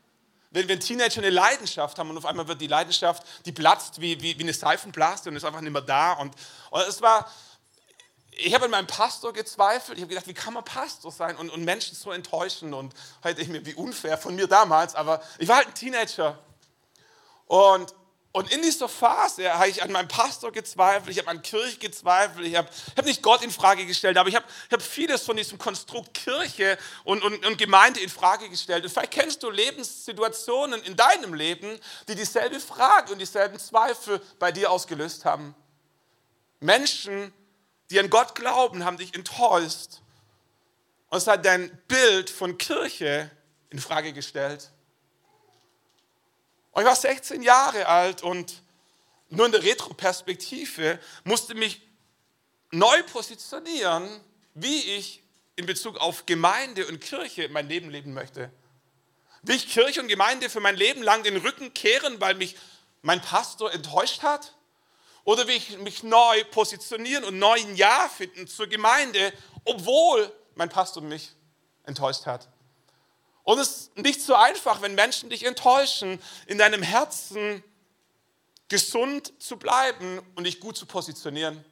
Wenn, 0.50 0.68
wenn 0.68 0.80
Teenager 0.80 1.18
eine 1.18 1.30
Leidenschaft 1.30 1.98
haben 1.98 2.10
und 2.10 2.16
auf 2.18 2.26
einmal 2.26 2.48
wird 2.48 2.60
die 2.60 2.66
Leidenschaft, 2.66 3.24
die 3.44 3.52
platzt 3.52 4.00
wie, 4.00 4.20
wie, 4.22 4.38
wie 4.38 4.42
eine 4.42 4.54
Seifenblase 4.54 5.28
und 5.28 5.36
ist 5.36 5.44
einfach 5.44 5.60
nicht 5.60 5.72
mehr 5.72 5.82
da. 5.82 6.12
Und, 6.12 6.34
und 6.70 6.80
es 6.82 7.02
war, 7.02 7.30
ich 8.30 8.54
habe 8.54 8.66
an 8.66 8.70
meinem 8.70 8.86
Pastor 8.86 9.32
gezweifelt. 9.32 9.98
Ich 9.98 10.02
habe 10.02 10.10
gedacht, 10.10 10.26
wie 10.26 10.34
kann 10.34 10.54
man 10.54 10.64
Pastor 10.64 11.10
sein 11.10 11.36
und, 11.36 11.50
und 11.50 11.64
Menschen 11.64 11.96
so 11.96 12.12
enttäuschen? 12.12 12.74
Und 12.74 12.94
heute 13.24 13.40
ich 13.40 13.48
mir, 13.48 13.64
wie 13.64 13.74
unfair 13.74 14.18
von 14.18 14.34
mir 14.34 14.46
damals, 14.46 14.94
aber 14.94 15.22
ich 15.38 15.48
war 15.48 15.56
halt 15.56 15.68
ein 15.68 15.74
Teenager. 15.74 16.38
Und 17.46 17.94
und 18.36 18.52
in 18.52 18.60
dieser 18.60 18.86
Phase 18.86 19.50
habe 19.50 19.70
ich 19.70 19.82
an 19.82 19.90
meinem 19.90 20.08
Pastor 20.08 20.52
gezweifelt, 20.52 21.08
ich 21.08 21.18
habe 21.20 21.28
an 21.30 21.40
Kirche 21.40 21.78
gezweifelt, 21.78 22.46
ich 22.46 22.54
habe, 22.54 22.68
ich 22.68 22.94
habe 22.94 23.08
nicht 23.08 23.22
Gott 23.22 23.42
in 23.42 23.50
Frage 23.50 23.86
gestellt, 23.86 24.18
aber 24.18 24.28
ich 24.28 24.36
habe, 24.36 24.44
ich 24.66 24.72
habe 24.74 24.82
vieles 24.82 25.22
von 25.22 25.38
diesem 25.38 25.56
Konstrukt 25.56 26.12
Kirche 26.12 26.76
und, 27.04 27.24
und, 27.24 27.46
und 27.46 27.56
Gemeinde 27.56 27.98
in 28.00 28.10
Frage 28.10 28.50
gestellt. 28.50 28.84
Und 28.84 28.90
vielleicht 28.90 29.12
kennst 29.12 29.42
du 29.42 29.48
Lebenssituationen 29.48 30.82
in 30.82 30.96
deinem 30.96 31.32
Leben, 31.32 31.80
die 32.08 32.14
dieselbe 32.14 32.60
Frage 32.60 33.14
und 33.14 33.20
dieselben 33.20 33.58
Zweifel 33.58 34.20
bei 34.38 34.52
dir 34.52 34.70
ausgelöst 34.70 35.24
haben. 35.24 35.54
Menschen, 36.60 37.32
die 37.88 37.98
an 37.98 38.10
Gott 38.10 38.34
glauben, 38.34 38.84
haben 38.84 38.98
dich 38.98 39.14
enttäuscht 39.14 40.02
und 41.08 41.16
es 41.16 41.26
hat 41.26 41.42
dein 41.46 41.70
Bild 41.88 42.28
von 42.28 42.58
Kirche 42.58 43.30
in 43.70 43.78
Frage 43.78 44.12
gestellt. 44.12 44.72
Und 46.76 46.82
ich 46.82 46.88
war 46.88 46.94
16 46.94 47.40
Jahre 47.40 47.86
alt 47.86 48.22
und 48.22 48.60
nur 49.30 49.46
in 49.46 49.52
der 49.52 49.62
Retroperspektive 49.62 51.00
musste 51.24 51.54
mich 51.54 51.80
neu 52.70 53.02
positionieren, 53.04 54.06
wie 54.52 54.82
ich 54.82 55.22
in 55.56 55.64
Bezug 55.64 55.96
auf 55.96 56.26
Gemeinde 56.26 56.86
und 56.86 57.00
Kirche 57.00 57.48
mein 57.48 57.66
Leben 57.66 57.88
leben 57.88 58.12
möchte. 58.12 58.50
Will 59.40 59.56
ich 59.56 59.70
Kirche 59.72 60.02
und 60.02 60.08
Gemeinde 60.08 60.50
für 60.50 60.60
mein 60.60 60.76
Leben 60.76 61.02
lang 61.02 61.22
den 61.22 61.38
Rücken 61.38 61.72
kehren, 61.72 62.20
weil 62.20 62.34
mich 62.34 62.56
mein 63.00 63.22
Pastor 63.22 63.72
enttäuscht 63.72 64.22
hat? 64.22 64.52
Oder 65.24 65.46
will 65.46 65.56
ich 65.56 65.78
mich 65.78 66.02
neu 66.02 66.44
positionieren 66.50 67.24
und 67.24 67.38
neu 67.38 67.58
ein 67.58 67.76
Ja 67.76 68.06
finden 68.14 68.46
zur 68.46 68.66
Gemeinde, 68.66 69.32
obwohl 69.64 70.30
mein 70.56 70.68
Pastor 70.68 71.02
mich 71.02 71.32
enttäuscht 71.84 72.26
hat? 72.26 72.46
Und 73.46 73.60
es 73.60 73.68
ist 73.68 73.98
nicht 73.98 74.20
so 74.20 74.34
einfach, 74.34 74.82
wenn 74.82 74.96
Menschen 74.96 75.30
dich 75.30 75.44
enttäuschen, 75.44 76.20
in 76.48 76.58
deinem 76.58 76.82
Herzen 76.82 77.62
gesund 78.68 79.32
zu 79.38 79.56
bleiben 79.56 80.20
und 80.34 80.44
dich 80.44 80.58
gut 80.58 80.76
zu 80.76 80.84
positionieren. 80.84 81.64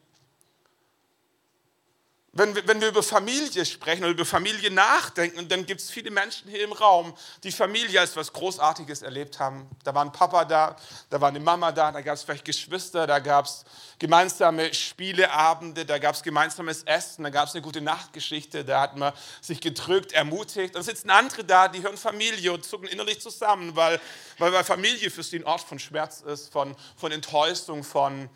Wenn 2.37 2.55
wir, 2.55 2.67
wenn 2.67 2.81
wir 2.81 2.89
über 2.89 3.03
Familie 3.03 3.65
sprechen 3.65 4.03
oder 4.03 4.13
über 4.13 4.25
Familie 4.25 4.71
nachdenken, 4.71 5.49
dann 5.49 5.65
gibt 5.65 5.81
es 5.81 5.91
viele 5.91 6.11
Menschen 6.11 6.51
hier 6.51 6.65
im 6.65 6.73
Raum, 6.73 7.15
die 7.45 7.53
Familie 7.53 8.01
als 8.01 8.11
etwas 8.11 8.33
Großartiges 8.33 9.03
erlebt 9.03 9.39
haben. 9.39 9.69
Da 9.85 9.95
war 9.95 10.05
ein 10.05 10.11
Papa 10.11 10.45
da, 10.45 10.75
da 11.11 11.21
war 11.21 11.29
eine 11.29 11.39
Mama 11.39 11.71
da, 11.71 11.93
da 11.93 12.01
gab 12.01 12.15
es 12.15 12.25
vielleicht 12.25 12.45
Geschwister, 12.45 13.07
da 13.07 13.21
gab 13.21 13.47
es 13.47 13.65
gemeinsame 14.01 14.75
Spieleabende, 14.75 15.87
da 15.87 15.99
gab 15.99 16.17
es 16.17 16.25
gemeinsames 16.25 16.83
Essen, 16.83 17.23
da 17.23 17.31
gab 17.31 17.47
es 17.47 17.55
eine 17.55 17.63
gute 17.63 17.81
Nachtgeschichte, 17.81 18.65
da 18.65 18.81
hat 18.81 18.97
man 18.97 19.13
sich 19.41 19.61
gedrückt, 19.61 20.13
ermutigt. 20.13 20.75
Dann 20.75 20.83
sitzen 20.83 21.11
andere 21.11 21.45
da, 21.45 21.69
die 21.69 21.83
hören 21.83 21.97
Familie 21.97 22.53
und 22.53 22.65
zucken 22.65 22.89
innerlich 22.89 23.21
zusammen, 23.21 23.77
weil, 23.77 24.01
weil 24.39 24.65
Familie 24.65 25.09
für 25.09 25.23
sie 25.23 25.39
ein 25.39 25.45
Ort 25.45 25.61
von 25.61 25.79
Schmerz 25.79 26.21
ist, 26.21 26.53
von, 26.53 26.75
von 26.97 27.13
Enttäuschung, 27.13 27.85
von 27.85 28.29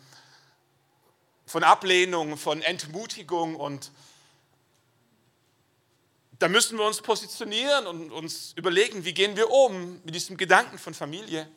von 1.49 1.63
Ablehnung, 1.63 2.37
von 2.37 2.61
Entmutigung 2.61 3.55
und 3.55 3.91
da 6.37 6.47
müssen 6.47 6.77
wir 6.77 6.85
uns 6.85 7.01
positionieren 7.01 7.87
und 7.87 8.11
uns 8.11 8.53
überlegen, 8.55 9.03
wie 9.03 9.15
gehen 9.15 9.35
wir 9.35 9.49
um 9.49 9.99
mit 10.03 10.13
diesem 10.13 10.37
Gedanken 10.37 10.77
von 10.77 10.93
Familie. 10.93 11.49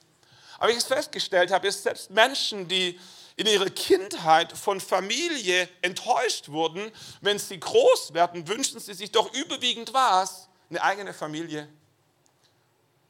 Aber 0.59 0.71
ich 0.71 0.79
es 0.79 0.85
festgestellt 0.85 1.51
habe, 1.51 1.69
ist 1.69 1.83
selbst 1.83 2.11
Menschen, 2.11 2.69
die 2.69 2.99
in 3.37 3.47
ihrer 3.47 3.69
Kindheit 3.69 4.57
von 4.57 4.81
Familie 4.81 5.69
enttäuscht 5.83 6.49
wurden, 6.49 6.91
wenn 7.21 7.39
sie 7.39 7.61
groß 7.61 8.15
werden, 8.15 8.49
wünschen 8.49 8.81
sie 8.81 8.95
sich 8.95 9.13
doch 9.13 9.33
überwiegend 9.35 9.93
was, 9.93 10.49
eine 10.71 10.83
eigene 10.83 11.13
Familie. 11.13 11.69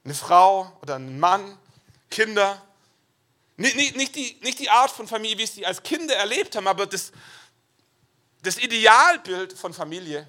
Eine 0.05 0.15
Frau 0.15 0.73
oder 0.83 0.97
einen 0.97 1.21
Mann, 1.21 1.57
Kinder. 2.11 2.61
Nicht, 3.57 3.77
nicht, 3.77 3.97
nicht, 3.97 4.15
die, 4.15 4.39
nicht 4.43 4.59
die 4.59 4.71
Art 4.71 4.91
von 4.91 5.07
Familie, 5.07 5.39
wie 5.39 5.47
sie 5.47 5.67
als 5.67 5.83
Kinder 5.83 6.15
erlebt 6.17 6.57
haben, 6.57 6.67
aber 6.67 6.87
das, 6.87 7.13
das 8.43 8.59
Idealbild 8.59 9.53
von 9.53 9.75
Familie. 9.75 10.27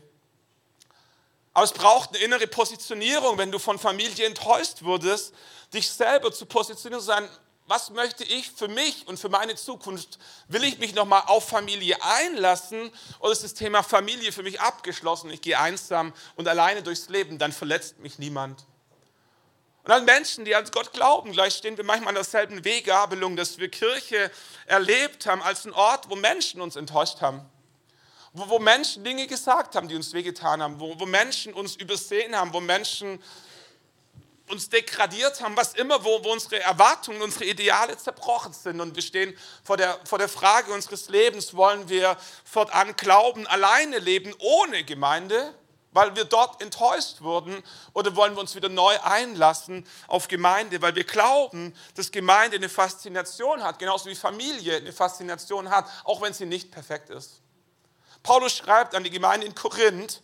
Aber 1.54 1.66
es 1.66 1.72
braucht 1.72 2.10
eine 2.10 2.20
innere 2.20 2.48
Positionierung, 2.48 3.38
wenn 3.38 3.52
du 3.52 3.60
von 3.60 3.78
Familie 3.78 4.26
enttäuscht 4.26 4.82
wurdest, 4.82 5.34
dich 5.74 5.90
selber 5.90 6.32
zu 6.32 6.46
positionieren 6.46 7.00
zu 7.00 7.08
sagen, 7.08 7.30
was 7.68 7.92
möchte 7.92 8.24
ich 8.26 8.52
für 8.52 8.68
mich 8.68 9.08
und 9.08 9.20
für 9.20 9.30
meine 9.30 9.56
Zukunft? 9.56 10.20
Will 10.48 10.64
ich 10.64 10.80
mich 10.80 10.94
nochmal 10.96 11.24
auf 11.28 11.48
Familie 11.48 11.96
einlassen 12.04 12.92
oder 13.20 13.32
ist 13.32 13.44
das 13.44 13.54
Thema 13.54 13.84
Familie 13.84 14.32
für 14.32 14.44
mich 14.44 14.60
abgeschlossen? 14.60 15.30
Ich 15.30 15.42
gehe 15.42 15.58
einsam 15.58 16.14
und 16.36 16.48
alleine 16.48 16.84
durchs 16.84 17.08
Leben, 17.08 17.38
dann 17.38 17.54
verletzt 17.54 18.00
mich 18.00 18.20
niemand. 18.20 18.66
Und 19.84 19.92
an 19.92 20.06
Menschen, 20.06 20.46
die 20.46 20.56
an 20.56 20.66
Gott 20.72 20.94
glauben, 20.94 21.34
gleich 21.34 21.56
stehen 21.56 21.76
wir 21.76 21.84
manchmal 21.84 22.10
an 22.10 22.16
derselben 22.16 22.64
Weggabelung, 22.64 23.36
dass 23.36 23.58
wir 23.58 23.70
Kirche 23.70 24.32
erlebt 24.66 25.26
haben 25.26 25.42
als 25.42 25.66
ein 25.66 25.74
Ort, 25.74 26.10
wo 26.10 26.16
Menschen 26.16 26.62
uns 26.62 26.78
enttäuscht 26.78 27.20
haben. 27.20 27.42
Wo, 28.32 28.48
wo 28.48 28.60
Menschen 28.60 29.04
Dinge 29.04 29.28
gesagt 29.28 29.76
haben, 29.76 29.90
die 29.90 29.96
uns 29.96 30.14
wehgetan 30.14 30.64
haben. 30.64 30.80
Wo, 30.80 30.98
wo 30.98 31.06
Menschen 31.06 31.54
uns 31.54 31.76
übersehen 31.76 32.34
haben. 32.34 32.54
Wo 32.54 32.62
Menschen 32.62 33.22
uns 34.50 34.70
degradiert 34.70 35.42
haben, 35.42 35.58
was 35.58 35.74
immer, 35.74 36.04
wo, 36.04 36.24
wo 36.24 36.32
unsere 36.32 36.62
Erwartungen, 36.62 37.22
unsere 37.22 37.46
Ideale 37.46 37.98
zerbrochen 37.98 38.54
sind. 38.54 38.80
Und 38.80 38.96
wir 38.96 39.04
stehen 39.04 39.38
vor 39.64 39.76
der, 39.76 40.00
vor 40.06 40.18
der 40.18 40.30
Frage 40.30 40.74
unseres 40.74 41.10
Lebens, 41.10 41.56
wollen 41.56 41.90
wir 41.90 42.18
fortan 42.46 42.96
glauben, 42.96 43.48
alleine 43.48 44.00
leben 44.00 44.34
ohne 44.40 44.84
Gemeinde? 44.84 45.54
Weil 45.94 46.16
wir 46.16 46.26
dort 46.26 46.62
enttäuscht 46.62 47.22
wurden? 47.22 47.64
Oder 47.94 48.16
wollen 48.16 48.36
wir 48.36 48.42
uns 48.42 48.56
wieder 48.56 48.70
neu 48.70 49.00
einlassen 49.02 49.88
auf 50.08 50.28
Gemeinde, 50.28 50.82
weil 50.82 50.96
wir 50.96 51.04
glauben, 51.04 51.76
dass 51.96 52.12
Gemeinde 52.12 52.58
eine 52.58 52.70
Faszination 52.70 53.64
hat, 53.64 53.80
genauso 53.80 54.10
wie 54.10 54.16
Familie 54.16 54.78
eine 54.78 54.92
Faszination 54.92 55.70
hat, 55.70 55.86
auch 56.04 56.22
wenn 56.22 56.34
sie 56.34 56.46
nicht 56.46 56.72
perfekt 56.72 57.10
ist. 57.10 57.42
Paulus 58.24 58.54
schreibt 58.54 58.96
an 58.96 59.04
die 59.04 59.10
Gemeinde 59.10 59.46
in 59.46 59.56
Korinth, 59.56 60.22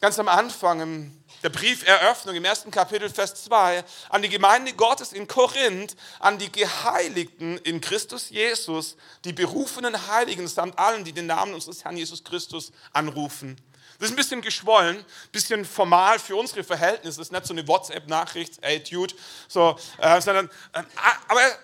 ganz 0.00 0.18
am 0.18 0.28
Anfang 0.28 0.80
im 0.80 1.24
der 1.42 1.50
Brieferöffnung 1.50 2.34
im 2.34 2.44
ersten 2.44 2.70
Kapitel, 2.70 3.10
Vers 3.10 3.44
2, 3.44 3.84
an 4.08 4.22
die 4.22 4.28
Gemeinde 4.28 4.72
Gottes 4.72 5.12
in 5.12 5.28
Korinth, 5.28 5.96
an 6.18 6.38
die 6.38 6.50
Geheiligten 6.50 7.58
in 7.58 7.80
Christus 7.80 8.30
Jesus, 8.30 8.96
die 9.24 9.32
berufenen 9.32 10.08
Heiligen 10.08 10.48
samt 10.48 10.78
allen, 10.78 11.04
die 11.04 11.12
den 11.12 11.26
Namen 11.26 11.54
unseres 11.54 11.84
Herrn 11.84 11.96
Jesus 11.96 12.24
Christus 12.24 12.72
anrufen. 12.92 13.56
Das 13.98 14.08
ist 14.08 14.12
ein 14.12 14.16
bisschen 14.16 14.42
geschwollen, 14.42 14.98
ein 14.98 15.30
bisschen 15.32 15.64
formal 15.64 16.18
für 16.18 16.36
unsere 16.36 16.64
Verhältnisse. 16.64 17.18
Das 17.18 17.28
ist 17.28 17.32
nicht 17.32 17.46
so 17.46 17.54
eine 17.54 17.66
WhatsApp-Nachricht, 17.66 18.58
hey 18.60 18.82
Dude, 18.82 19.14
so, 19.48 19.78
äh, 19.98 20.20
sondern, 20.20 20.50
äh, 20.72 20.82
aber 21.28 21.40
er, 21.40 21.58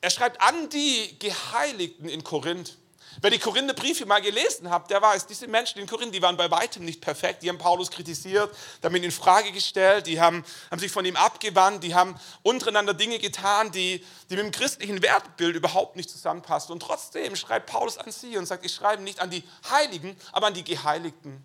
er 0.00 0.10
schreibt 0.10 0.40
an 0.40 0.68
die 0.68 1.18
Geheiligten 1.18 2.08
in 2.08 2.22
Korinth. 2.22 2.76
Wer 3.20 3.30
die 3.30 3.38
Korintherbriefe 3.38 4.06
mal 4.06 4.20
gelesen 4.20 4.70
hat, 4.70 4.90
der 4.90 5.02
weiß, 5.02 5.26
diese 5.26 5.48
Menschen 5.48 5.80
in 5.80 5.86
Korinth, 5.88 6.14
die 6.14 6.22
waren 6.22 6.36
bei 6.36 6.50
weitem 6.50 6.84
nicht 6.84 7.00
perfekt. 7.00 7.42
Die 7.42 7.48
haben 7.48 7.58
Paulus 7.58 7.90
kritisiert, 7.90 8.54
damit 8.80 9.02
in 9.02 9.10
Frage 9.10 9.50
gestellt, 9.50 10.06
die 10.06 10.20
haben, 10.20 10.44
haben 10.70 10.78
sich 10.78 10.92
von 10.92 11.04
ihm 11.04 11.16
abgewandt, 11.16 11.82
die 11.82 11.94
haben 11.94 12.14
untereinander 12.42 12.94
Dinge 12.94 13.18
getan, 13.18 13.72
die, 13.72 14.04
die 14.30 14.36
mit 14.36 14.44
dem 14.44 14.52
christlichen 14.52 15.02
Wertbild 15.02 15.56
überhaupt 15.56 15.96
nicht 15.96 16.10
zusammenpassen. 16.10 16.72
Und 16.72 16.80
trotzdem 16.80 17.34
schreibt 17.34 17.66
Paulus 17.66 17.98
an 17.98 18.12
sie 18.12 18.36
und 18.36 18.46
sagt, 18.46 18.64
ich 18.64 18.72
schreibe 18.72 19.02
nicht 19.02 19.20
an 19.20 19.30
die 19.30 19.42
Heiligen, 19.68 20.16
aber 20.32 20.46
an 20.46 20.54
die 20.54 20.64
Geheiligten. 20.64 21.44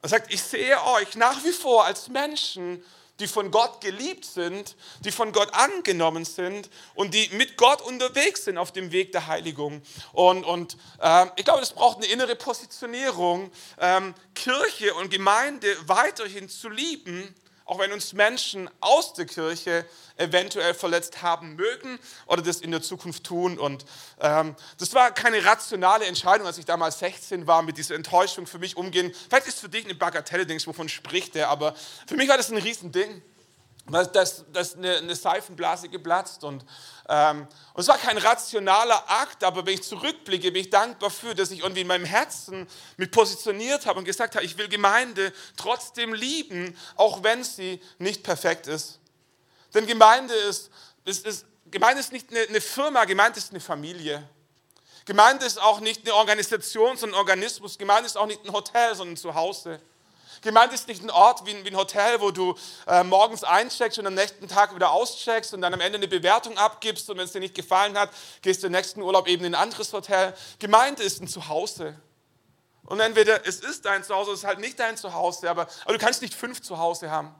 Er 0.00 0.08
sagt, 0.08 0.32
ich 0.32 0.42
sehe 0.42 0.82
euch 0.84 1.14
nach 1.14 1.44
wie 1.44 1.52
vor 1.52 1.84
als 1.84 2.08
Menschen, 2.08 2.82
die 3.20 3.28
von 3.28 3.50
Gott 3.50 3.80
geliebt 3.80 4.24
sind, 4.24 4.76
die 5.04 5.12
von 5.12 5.32
Gott 5.32 5.52
angenommen 5.54 6.24
sind 6.24 6.70
und 6.94 7.14
die 7.14 7.28
mit 7.32 7.56
Gott 7.56 7.82
unterwegs 7.82 8.44
sind 8.44 8.58
auf 8.58 8.72
dem 8.72 8.92
Weg 8.92 9.12
der 9.12 9.26
Heiligung. 9.26 9.82
Und, 10.12 10.44
und 10.44 10.76
äh, 11.00 11.26
ich 11.36 11.44
glaube, 11.44 11.62
es 11.62 11.72
braucht 11.72 11.98
eine 11.98 12.06
innere 12.06 12.36
Positionierung, 12.36 13.50
ähm, 13.78 14.14
Kirche 14.34 14.94
und 14.94 15.10
Gemeinde 15.10 15.68
weiterhin 15.86 16.48
zu 16.48 16.68
lieben 16.68 17.34
auch 17.64 17.78
wenn 17.78 17.92
uns 17.92 18.12
Menschen 18.12 18.68
aus 18.80 19.14
der 19.14 19.26
Kirche 19.26 19.86
eventuell 20.16 20.74
verletzt 20.74 21.22
haben 21.22 21.56
mögen 21.56 21.98
oder 22.26 22.42
das 22.42 22.60
in 22.60 22.70
der 22.70 22.82
Zukunft 22.82 23.24
tun. 23.24 23.58
Und 23.58 23.84
ähm, 24.20 24.54
das 24.78 24.94
war 24.94 25.12
keine 25.12 25.44
rationale 25.44 26.04
Entscheidung, 26.06 26.46
als 26.46 26.58
ich 26.58 26.64
damals 26.64 26.98
16 26.98 27.46
war, 27.46 27.62
mit 27.62 27.78
dieser 27.78 27.94
Enttäuschung 27.94 28.46
für 28.46 28.58
mich 28.58 28.76
umgehen. 28.76 29.12
Vielleicht 29.28 29.46
ist 29.46 29.54
es 29.54 29.60
für 29.60 29.68
dich 29.68 29.84
eine 29.84 29.94
Bagatelle, 29.94 30.46
denkst, 30.46 30.66
wovon 30.66 30.88
spricht 30.88 31.34
der, 31.34 31.48
aber 31.48 31.74
für 32.06 32.16
mich 32.16 32.28
war 32.28 32.36
das 32.36 32.50
ein 32.50 32.58
Riesending. 32.58 33.22
Da 33.90 34.22
ist 34.22 34.76
eine, 34.76 34.98
eine 34.98 35.16
Seifenblase 35.16 35.88
geplatzt 35.88 36.44
und, 36.44 36.64
ähm, 37.08 37.48
und 37.74 37.80
es 37.80 37.88
war 37.88 37.98
kein 37.98 38.16
rationaler 38.16 39.10
Akt, 39.10 39.42
aber 39.42 39.66
wenn 39.66 39.74
ich 39.74 39.82
zurückblicke, 39.82 40.52
bin 40.52 40.62
ich 40.62 40.70
dankbar 40.70 41.10
für, 41.10 41.34
dass 41.34 41.50
ich 41.50 41.60
irgendwie 41.60 41.80
in 41.80 41.88
meinem 41.88 42.04
Herzen 42.04 42.68
mich 42.96 43.10
positioniert 43.10 43.84
habe 43.86 43.98
und 43.98 44.04
gesagt 44.04 44.36
habe, 44.36 44.44
ich 44.44 44.56
will 44.56 44.68
Gemeinde 44.68 45.32
trotzdem 45.56 46.14
lieben, 46.14 46.76
auch 46.94 47.24
wenn 47.24 47.42
sie 47.42 47.82
nicht 47.98 48.22
perfekt 48.22 48.68
ist. 48.68 49.00
Denn 49.74 49.86
Gemeinde 49.86 50.32
ist, 50.32 50.70
ist, 51.04 51.26
ist, 51.26 51.46
Gemeinde 51.66 52.00
ist 52.00 52.12
nicht 52.12 52.30
eine, 52.30 52.40
eine 52.40 52.60
Firma, 52.60 53.04
Gemeinde 53.04 53.38
ist 53.38 53.50
eine 53.50 53.60
Familie. 53.60 54.22
Gemeinde 55.04 55.44
ist 55.44 55.60
auch 55.60 55.80
nicht 55.80 56.02
eine 56.02 56.14
Organisation, 56.14 56.96
sondern 56.96 57.16
ein 57.16 57.20
Organismus. 57.20 57.76
Gemeinde 57.76 58.06
ist 58.06 58.16
auch 58.16 58.26
nicht 58.26 58.44
ein 58.44 58.52
Hotel, 58.52 58.94
sondern 58.94 59.14
ein 59.14 59.16
Zuhause. 59.16 59.80
Gemeint 60.42 60.72
ist 60.72 60.88
nicht 60.88 61.02
ein 61.02 61.10
Ort 61.10 61.46
wie 61.46 61.54
ein, 61.54 61.76
Hotel, 61.76 62.20
wo 62.20 62.32
du 62.32 62.56
äh, 62.88 63.04
morgens 63.04 63.44
eincheckst 63.44 63.98
und 63.98 64.06
am 64.06 64.14
nächsten 64.14 64.48
Tag 64.48 64.74
wieder 64.74 64.90
auscheckst 64.90 65.54
und 65.54 65.62
dann 65.62 65.72
am 65.72 65.80
Ende 65.80 65.98
eine 65.98 66.08
Bewertung 66.08 66.58
abgibst 66.58 67.08
und 67.08 67.16
wenn 67.16 67.24
es 67.24 67.32
dir 67.32 67.40
nicht 67.40 67.54
gefallen 67.54 67.96
hat, 67.96 68.10
gehst 68.42 68.62
du 68.62 68.66
im 68.66 68.72
nächsten 68.72 69.02
Urlaub 69.02 69.28
eben 69.28 69.44
in 69.44 69.54
ein 69.54 69.62
anderes 69.62 69.92
Hotel. 69.92 70.34
Gemeint 70.58 70.98
ist 70.98 71.22
ein 71.22 71.28
Zuhause. 71.28 71.96
Und 72.84 72.98
entweder 72.98 73.46
es 73.46 73.60
ist 73.60 73.84
dein 73.84 74.02
Zuhause, 74.02 74.32
es 74.32 74.40
ist 74.40 74.44
halt 74.44 74.58
nicht 74.58 74.78
dein 74.80 74.96
Zuhause, 74.96 75.48
aber, 75.48 75.68
aber 75.84 75.92
du 75.92 75.98
kannst 75.98 76.20
nicht 76.20 76.34
fünf 76.34 76.60
Zuhause 76.60 77.10
haben. 77.10 77.32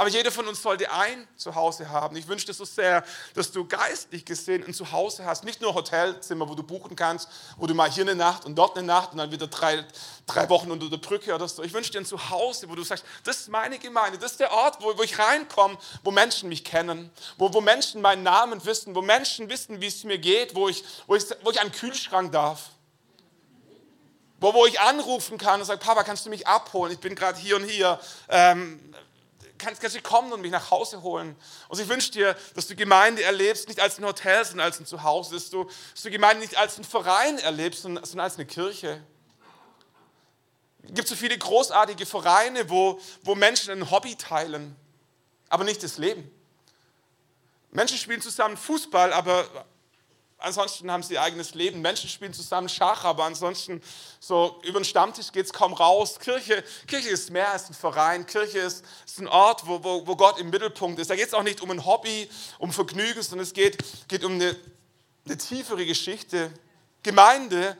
Aber 0.00 0.08
jeder 0.08 0.32
von 0.32 0.48
uns 0.48 0.62
sollte 0.62 0.90
ein 0.90 1.28
Zuhause 1.36 1.90
haben. 1.90 2.16
Ich 2.16 2.26
wünsche 2.26 2.46
dir 2.46 2.54
so 2.54 2.64
sehr, 2.64 3.04
dass 3.34 3.52
du 3.52 3.66
geistlich 3.66 4.24
gesehen 4.24 4.64
ein 4.66 4.72
Zuhause 4.72 5.26
hast. 5.26 5.44
Nicht 5.44 5.60
nur 5.60 5.74
Hotelzimmer, 5.74 6.48
wo 6.48 6.54
du 6.54 6.62
buchen 6.62 6.96
kannst, 6.96 7.28
wo 7.58 7.66
du 7.66 7.74
mal 7.74 7.90
hier 7.90 8.04
eine 8.04 8.14
Nacht 8.14 8.46
und 8.46 8.54
dort 8.54 8.78
eine 8.78 8.86
Nacht 8.86 9.12
und 9.12 9.18
dann 9.18 9.30
wieder 9.30 9.46
drei, 9.46 9.84
drei 10.26 10.48
Wochen 10.48 10.70
unter 10.70 10.88
der 10.88 10.96
Brücke 10.96 11.34
oder 11.34 11.46
so. 11.46 11.62
Ich 11.62 11.74
wünsche 11.74 11.92
dir 11.92 11.98
ein 11.98 12.06
Zuhause, 12.06 12.70
wo 12.70 12.74
du 12.76 12.82
sagst, 12.82 13.04
das 13.24 13.40
ist 13.40 13.50
meine 13.50 13.78
Gemeinde, 13.78 14.16
das 14.16 14.30
ist 14.30 14.40
der 14.40 14.50
Ort, 14.52 14.78
wo, 14.80 14.96
wo 14.96 15.02
ich 15.02 15.18
reinkomme, 15.18 15.76
wo 16.02 16.10
Menschen 16.10 16.48
mich 16.48 16.64
kennen, 16.64 17.10
wo, 17.36 17.52
wo 17.52 17.60
Menschen 17.60 18.00
meinen 18.00 18.22
Namen 18.22 18.64
wissen, 18.64 18.94
wo 18.94 19.02
Menschen 19.02 19.50
wissen, 19.50 19.82
wie 19.82 19.88
es 19.88 20.02
mir 20.04 20.16
geht, 20.16 20.54
wo 20.54 20.70
ich, 20.70 20.82
wo 21.06 21.14
ich, 21.14 21.24
wo 21.42 21.50
ich 21.50 21.60
einen 21.60 21.72
Kühlschrank 21.72 22.32
darf. 22.32 22.70
Wo, 24.38 24.54
wo 24.54 24.64
ich 24.64 24.80
anrufen 24.80 25.36
kann 25.36 25.60
und 25.60 25.66
sage, 25.66 25.80
Papa, 25.84 26.04
kannst 26.04 26.24
du 26.24 26.30
mich 26.30 26.46
abholen? 26.46 26.90
Ich 26.94 27.00
bin 27.00 27.14
gerade 27.14 27.38
hier 27.38 27.56
und 27.56 27.64
hier. 27.64 28.00
Ähm, 28.30 28.94
kannst, 29.60 29.80
kannst 29.80 29.96
du 29.96 30.02
kommen 30.02 30.32
und 30.32 30.40
mich 30.40 30.50
nach 30.50 30.70
Hause 30.70 31.02
holen. 31.02 31.36
Und 31.68 31.80
ich 31.80 31.88
wünsche 31.88 32.10
dir, 32.10 32.36
dass 32.54 32.66
du 32.66 32.74
Gemeinde 32.74 33.22
erlebst, 33.22 33.68
nicht 33.68 33.80
als 33.80 33.98
ein 33.98 34.04
Hotel, 34.04 34.44
sondern 34.44 34.66
als 34.66 34.80
ein 34.80 34.86
Zuhause, 34.86 35.34
dass 35.34 35.50
du, 35.50 35.64
dass 35.64 36.02
du 36.02 36.10
Gemeinde 36.10 36.42
nicht 36.42 36.56
als 36.56 36.78
ein 36.78 36.84
Verein 36.84 37.38
erlebst, 37.38 37.82
sondern, 37.82 38.04
sondern 38.04 38.24
als 38.24 38.36
eine 38.36 38.46
Kirche. 38.46 39.02
Es 40.82 40.94
gibt 40.94 41.08
so 41.08 41.14
viele 41.14 41.36
großartige 41.36 42.06
Vereine, 42.06 42.68
wo, 42.70 43.00
wo 43.22 43.34
Menschen 43.34 43.70
ein 43.70 43.90
Hobby 43.90 44.16
teilen, 44.16 44.74
aber 45.48 45.64
nicht 45.64 45.82
das 45.82 45.98
Leben. 45.98 46.30
Menschen 47.70 47.98
spielen 47.98 48.20
zusammen 48.20 48.56
Fußball, 48.56 49.12
aber, 49.12 49.66
ansonsten 50.40 50.90
haben 50.90 51.02
sie 51.02 51.14
ihr 51.14 51.22
eigenes 51.22 51.54
Leben. 51.54 51.80
Menschen 51.80 52.08
spielen 52.08 52.32
zusammen 52.32 52.68
Schach, 52.68 53.04
aber 53.04 53.24
ansonsten 53.24 53.82
so 54.18 54.60
über 54.64 54.80
den 54.80 54.84
Stammtisch 54.84 55.32
geht 55.32 55.46
es 55.46 55.52
kaum 55.52 55.72
raus. 55.72 56.18
Kirche, 56.18 56.64
Kirche 56.86 57.10
ist 57.10 57.30
mehr 57.30 57.50
als 57.50 57.68
ein 57.68 57.74
Verein. 57.74 58.26
Kirche 58.26 58.58
ist, 58.58 58.84
ist 59.04 59.18
ein 59.20 59.28
Ort, 59.28 59.66
wo, 59.66 59.82
wo, 59.82 60.06
wo 60.06 60.16
Gott 60.16 60.38
im 60.38 60.50
Mittelpunkt 60.50 60.98
ist. 60.98 61.10
Da 61.10 61.16
geht 61.16 61.28
es 61.28 61.34
auch 61.34 61.42
nicht 61.42 61.60
um 61.60 61.70
ein 61.70 61.84
Hobby, 61.84 62.28
um 62.58 62.72
Vergnügen, 62.72 63.22
sondern 63.22 63.44
es 63.46 63.52
geht, 63.52 63.78
geht 64.08 64.24
um 64.24 64.32
eine, 64.32 64.56
eine 65.26 65.36
tiefere 65.36 65.84
Geschichte. 65.86 66.52
Gemeinde 67.02 67.76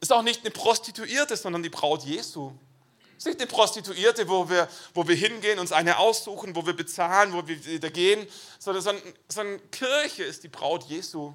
ist 0.00 0.12
auch 0.12 0.22
nicht 0.22 0.42
eine 0.42 0.50
Prostituierte, 0.50 1.36
sondern 1.36 1.62
die 1.62 1.70
Braut 1.70 2.04
Jesu. 2.04 2.52
Es 3.16 3.26
ist 3.26 3.26
nicht 3.26 3.40
eine 3.40 3.46
Prostituierte, 3.46 4.28
wo 4.28 4.48
wir, 4.48 4.68
wo 4.92 5.06
wir 5.06 5.14
hingehen, 5.14 5.58
uns 5.58 5.72
eine 5.72 5.98
aussuchen, 5.98 6.54
wo 6.54 6.66
wir 6.66 6.74
bezahlen, 6.74 7.32
wo 7.32 7.46
wir 7.46 7.64
wieder 7.64 7.90
gehen, 7.90 8.26
sondern, 8.58 9.00
sondern, 9.28 9.70
Kirche 9.70 10.24
ist 10.24 10.42
die 10.42 10.48
Braut 10.48 10.84
Jesu. 10.84 11.32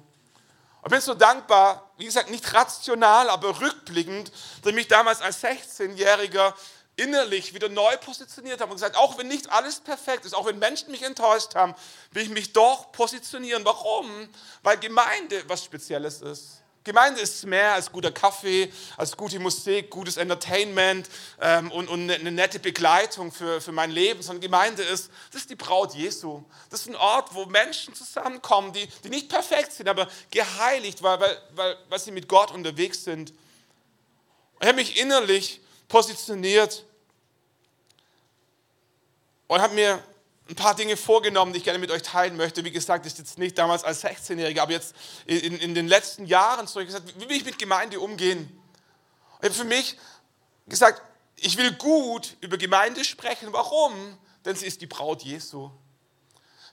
Und 0.82 0.90
bin 0.90 1.00
so 1.00 1.14
dankbar, 1.14 1.90
wie 1.98 2.06
gesagt, 2.06 2.30
nicht 2.30 2.54
rational, 2.54 3.28
aber 3.28 3.60
rückblickend, 3.60 4.32
dass 4.62 4.70
ich 4.70 4.74
mich 4.74 4.88
damals 4.88 5.20
als 5.20 5.42
16-Jähriger 5.42 6.54
innerlich 6.96 7.54
wieder 7.54 7.68
neu 7.68 7.96
positioniert 7.98 8.60
habe 8.60 8.70
und 8.70 8.76
gesagt, 8.76 8.96
auch 8.96 9.18
wenn 9.18 9.28
nicht 9.28 9.50
alles 9.50 9.80
perfekt 9.80 10.24
ist, 10.24 10.34
auch 10.34 10.46
wenn 10.46 10.58
Menschen 10.58 10.90
mich 10.90 11.02
enttäuscht 11.02 11.54
haben, 11.54 11.74
will 12.12 12.22
ich 12.22 12.28
mich 12.28 12.52
doch 12.52 12.92
positionieren. 12.92 13.64
Warum? 13.64 14.28
Weil 14.62 14.78
Gemeinde 14.78 15.42
was 15.46 15.64
Spezielles 15.64 16.20
ist. 16.20 16.59
Gemeinde 16.82 17.20
ist 17.20 17.44
mehr 17.44 17.74
als 17.74 17.92
guter 17.92 18.10
Kaffee, 18.10 18.72
als 18.96 19.14
gute 19.14 19.38
Musik, 19.38 19.90
gutes 19.90 20.16
Entertainment 20.16 21.10
ähm, 21.38 21.70
und, 21.70 21.88
und, 21.88 22.10
eine 22.10 22.32
nette 22.32 22.58
Begleitung 22.58 23.32
für, 23.32 23.60
für 23.60 23.72
mein 23.72 23.90
Leben, 23.90 24.22
sondern 24.22 24.40
Gemeinde 24.40 24.82
ist, 24.82 25.10
das 25.30 25.42
ist 25.42 25.50
die 25.50 25.56
Braut 25.56 25.94
Jesu. 25.94 26.42
Das 26.70 26.80
ist 26.80 26.88
ein 26.88 26.96
Ort, 26.96 27.34
wo 27.34 27.44
Menschen 27.44 27.94
zusammenkommen, 27.94 28.72
die, 28.72 28.88
die 29.04 29.10
nicht 29.10 29.28
perfekt 29.28 29.72
sind, 29.72 29.90
aber 29.90 30.08
geheiligt, 30.30 31.02
weil, 31.02 31.20
weil, 31.20 31.42
weil, 31.50 31.76
weil 31.90 31.98
sie 31.98 32.12
mit 32.12 32.28
Gott 32.28 32.50
unterwegs 32.50 33.04
sind. 33.04 33.34
Ich 34.60 34.66
habe 34.66 34.76
mich 34.76 34.98
innerlich 34.98 35.60
positioniert 35.86 36.86
und 39.48 39.60
habe 39.60 39.74
mir 39.74 40.02
ein 40.50 40.56
paar 40.56 40.74
Dinge 40.74 40.96
vorgenommen, 40.96 41.52
die 41.52 41.58
ich 41.58 41.64
gerne 41.64 41.78
mit 41.78 41.92
euch 41.92 42.02
teilen 42.02 42.36
möchte. 42.36 42.64
Wie 42.64 42.72
gesagt, 42.72 43.06
ist 43.06 43.18
jetzt 43.18 43.38
nicht 43.38 43.56
damals 43.56 43.84
als 43.84 44.04
16-Jähriger, 44.04 44.62
aber 44.62 44.72
jetzt 44.72 44.94
in, 45.24 45.56
in, 45.58 45.74
den 45.76 45.86
letzten 45.86 46.26
Jahren 46.26 46.66
so 46.66 46.84
gesagt, 46.84 47.14
wie 47.18 47.28
will 47.28 47.36
ich 47.36 47.44
mit 47.44 47.58
Gemeinde 47.58 48.00
umgehen? 48.00 48.60
Ich 49.38 49.44
habe 49.44 49.54
für 49.54 49.64
mich 49.64 49.96
gesagt, 50.66 51.02
ich 51.36 51.56
will 51.56 51.72
gut 51.72 52.36
über 52.40 52.58
Gemeinde 52.58 53.04
sprechen. 53.04 53.52
Warum? 53.52 53.92
Denn 54.44 54.56
sie 54.56 54.66
ist 54.66 54.80
die 54.80 54.86
Braut 54.86 55.22
Jesu 55.22 55.70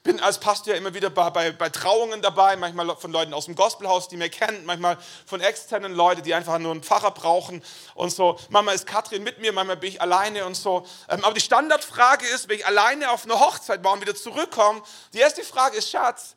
bin 0.08 0.22
als 0.22 0.40
Pastor 0.40 0.74
ja 0.74 0.80
immer 0.80 0.94
wieder 0.94 1.10
bei, 1.10 1.30
bei, 1.30 1.52
bei, 1.52 1.70
Trauungen 1.70 2.22
dabei, 2.22 2.56
manchmal 2.56 2.96
von 2.96 3.12
Leuten 3.12 3.34
aus 3.34 3.46
dem 3.46 3.56
Gospelhaus, 3.56 4.08
die 4.08 4.16
mir 4.16 4.30
kennen, 4.30 4.66
manchmal 4.66 4.98
von 5.26 5.42
externen 5.42 5.94
Leuten, 5.94 6.24
die 6.24 6.34
einfach 6.34 6.58
nur 6.60 6.72
einen 6.72 6.82
Pfarrer 6.82 7.12
brauchen 7.12 7.62
und 7.94 8.10
so. 8.10 8.40
Manchmal 8.50 8.76
ist 8.76 8.88
Katrin 8.88 9.22
mit 9.24 9.40
mir, 9.40 9.52
manchmal 9.52 9.76
bin 9.76 9.90
ich 9.90 10.02
alleine 10.02 10.46
und 10.46 10.56
so. 10.56 10.88
Ähm, 11.10 11.26
aber 11.26 11.34
die 11.34 11.42
Standardfrage 11.42 12.26
ist, 12.26 12.48
wenn 12.48 12.56
ich 12.56 12.66
alleine 12.66 13.12
auf 13.12 13.26
eine 13.26 13.38
Hochzeit 13.38 13.84
war 13.84 13.92
und 13.92 14.02
wieder 14.02 14.16
zurückkomme, 14.16 14.82
die 15.14 15.20
erste 15.20 15.44
Frage 15.44 15.76
ist, 15.76 15.90
Schatz, 15.90 16.36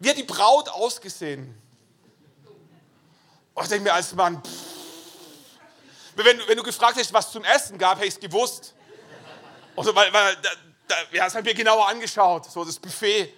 wie 0.00 0.10
hat 0.10 0.16
die 0.16 0.24
Braut 0.24 0.68
ausgesehen? 0.68 1.56
Und 3.54 3.62
ich 3.62 3.68
denke 3.68 3.84
mir 3.84 3.94
als 3.94 4.12
Mann, 4.12 4.42
pff, 4.42 4.50
wenn, 6.16 6.40
wenn, 6.48 6.56
du 6.56 6.64
gefragt 6.64 6.96
hättest, 6.96 7.12
was 7.12 7.30
zum 7.30 7.44
Essen 7.44 7.78
gab, 7.78 7.98
hätte 7.98 8.08
ich 8.08 8.14
es 8.14 8.20
gewusst. 8.20 8.74
Also, 9.76 9.94
weil, 9.94 10.12
weil 10.12 10.36
ja, 11.12 11.24
das 11.24 11.34
haben 11.34 11.44
wir 11.44 11.54
genauer 11.54 11.88
angeschaut, 11.88 12.50
so 12.50 12.64
das 12.64 12.78
Buffet. 12.78 13.32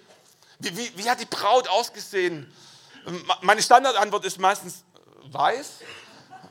Wie, 0.59 0.77
wie, 0.77 0.91
wie 0.97 1.09
hat 1.09 1.19
die 1.19 1.25
Braut 1.25 1.67
ausgesehen? 1.67 2.51
Meine 3.41 3.61
Standardantwort 3.61 4.25
ist 4.25 4.39
meistens 4.39 4.83
äh, 5.29 5.33
weiß. 5.33 5.71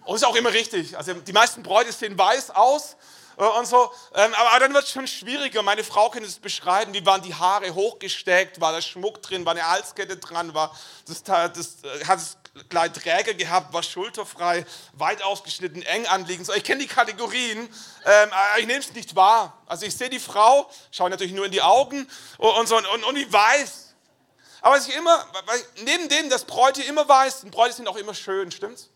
Und 0.04 0.16
ist 0.16 0.24
auch 0.24 0.36
immer 0.36 0.52
richtig. 0.52 0.96
Also 0.96 1.14
die 1.14 1.32
meisten 1.32 1.62
Bräute 1.62 1.90
sehen 1.90 2.18
weiß 2.18 2.50
aus 2.50 2.96
äh, 3.38 3.44
und 3.44 3.66
so. 3.66 3.90
Ähm, 4.14 4.32
aber 4.34 4.60
dann 4.60 4.74
wird 4.74 4.84
es 4.84 4.90
schon 4.90 5.06
schwieriger. 5.06 5.62
Meine 5.62 5.82
Frau 5.82 6.10
kann 6.10 6.22
es 6.22 6.38
beschreiben. 6.38 6.92
Wie 6.92 7.04
waren 7.06 7.22
die 7.22 7.34
Haare 7.34 7.74
hochgesteckt? 7.74 8.60
War 8.60 8.72
da 8.72 8.82
Schmuck 8.82 9.22
drin? 9.22 9.44
War 9.46 9.52
eine 9.52 9.68
Halskette 9.68 10.16
dran? 10.18 10.54
War 10.54 10.76
das, 11.06 11.22
das, 11.22 11.82
äh, 11.82 12.04
hat 12.04 12.18
es 12.18 12.36
Kleid 12.68 12.94
Träger 12.94 13.34
gehabt, 13.34 13.72
war 13.72 13.82
schulterfrei, 13.82 14.64
weit 14.92 15.22
ausgeschnitten, 15.22 15.82
eng 15.82 16.06
anliegend. 16.06 16.46
So, 16.46 16.52
ich 16.52 16.62
kenne 16.62 16.82
die 16.82 16.86
Kategorien, 16.86 17.58
ähm, 17.58 18.32
aber 18.32 18.58
ich 18.60 18.66
nehme 18.66 18.78
es 18.78 18.92
nicht 18.92 19.16
wahr. 19.16 19.60
Also 19.66 19.86
ich 19.86 19.96
sehe 19.96 20.08
die 20.08 20.20
Frau, 20.20 20.70
schaue 20.92 21.10
natürlich 21.10 21.32
nur 21.32 21.46
in 21.46 21.52
die 21.52 21.62
Augen 21.62 22.08
und, 22.38 22.68
so, 22.68 22.76
und, 22.76 23.04
und 23.04 23.16
ich 23.16 23.32
weiß. 23.32 23.94
Aber 24.60 24.76
was 24.76 24.86
ich 24.86 24.94
immer, 24.94 25.26
neben 25.84 26.08
dem, 26.08 26.30
dass 26.30 26.44
Bräute 26.44 26.82
immer 26.84 27.08
weiß, 27.08 27.44
und 27.44 27.50
Bräute 27.50 27.74
sind 27.74 27.88
auch 27.88 27.96
immer 27.96 28.14
schön, 28.14 28.50
stimmt's? 28.50 28.88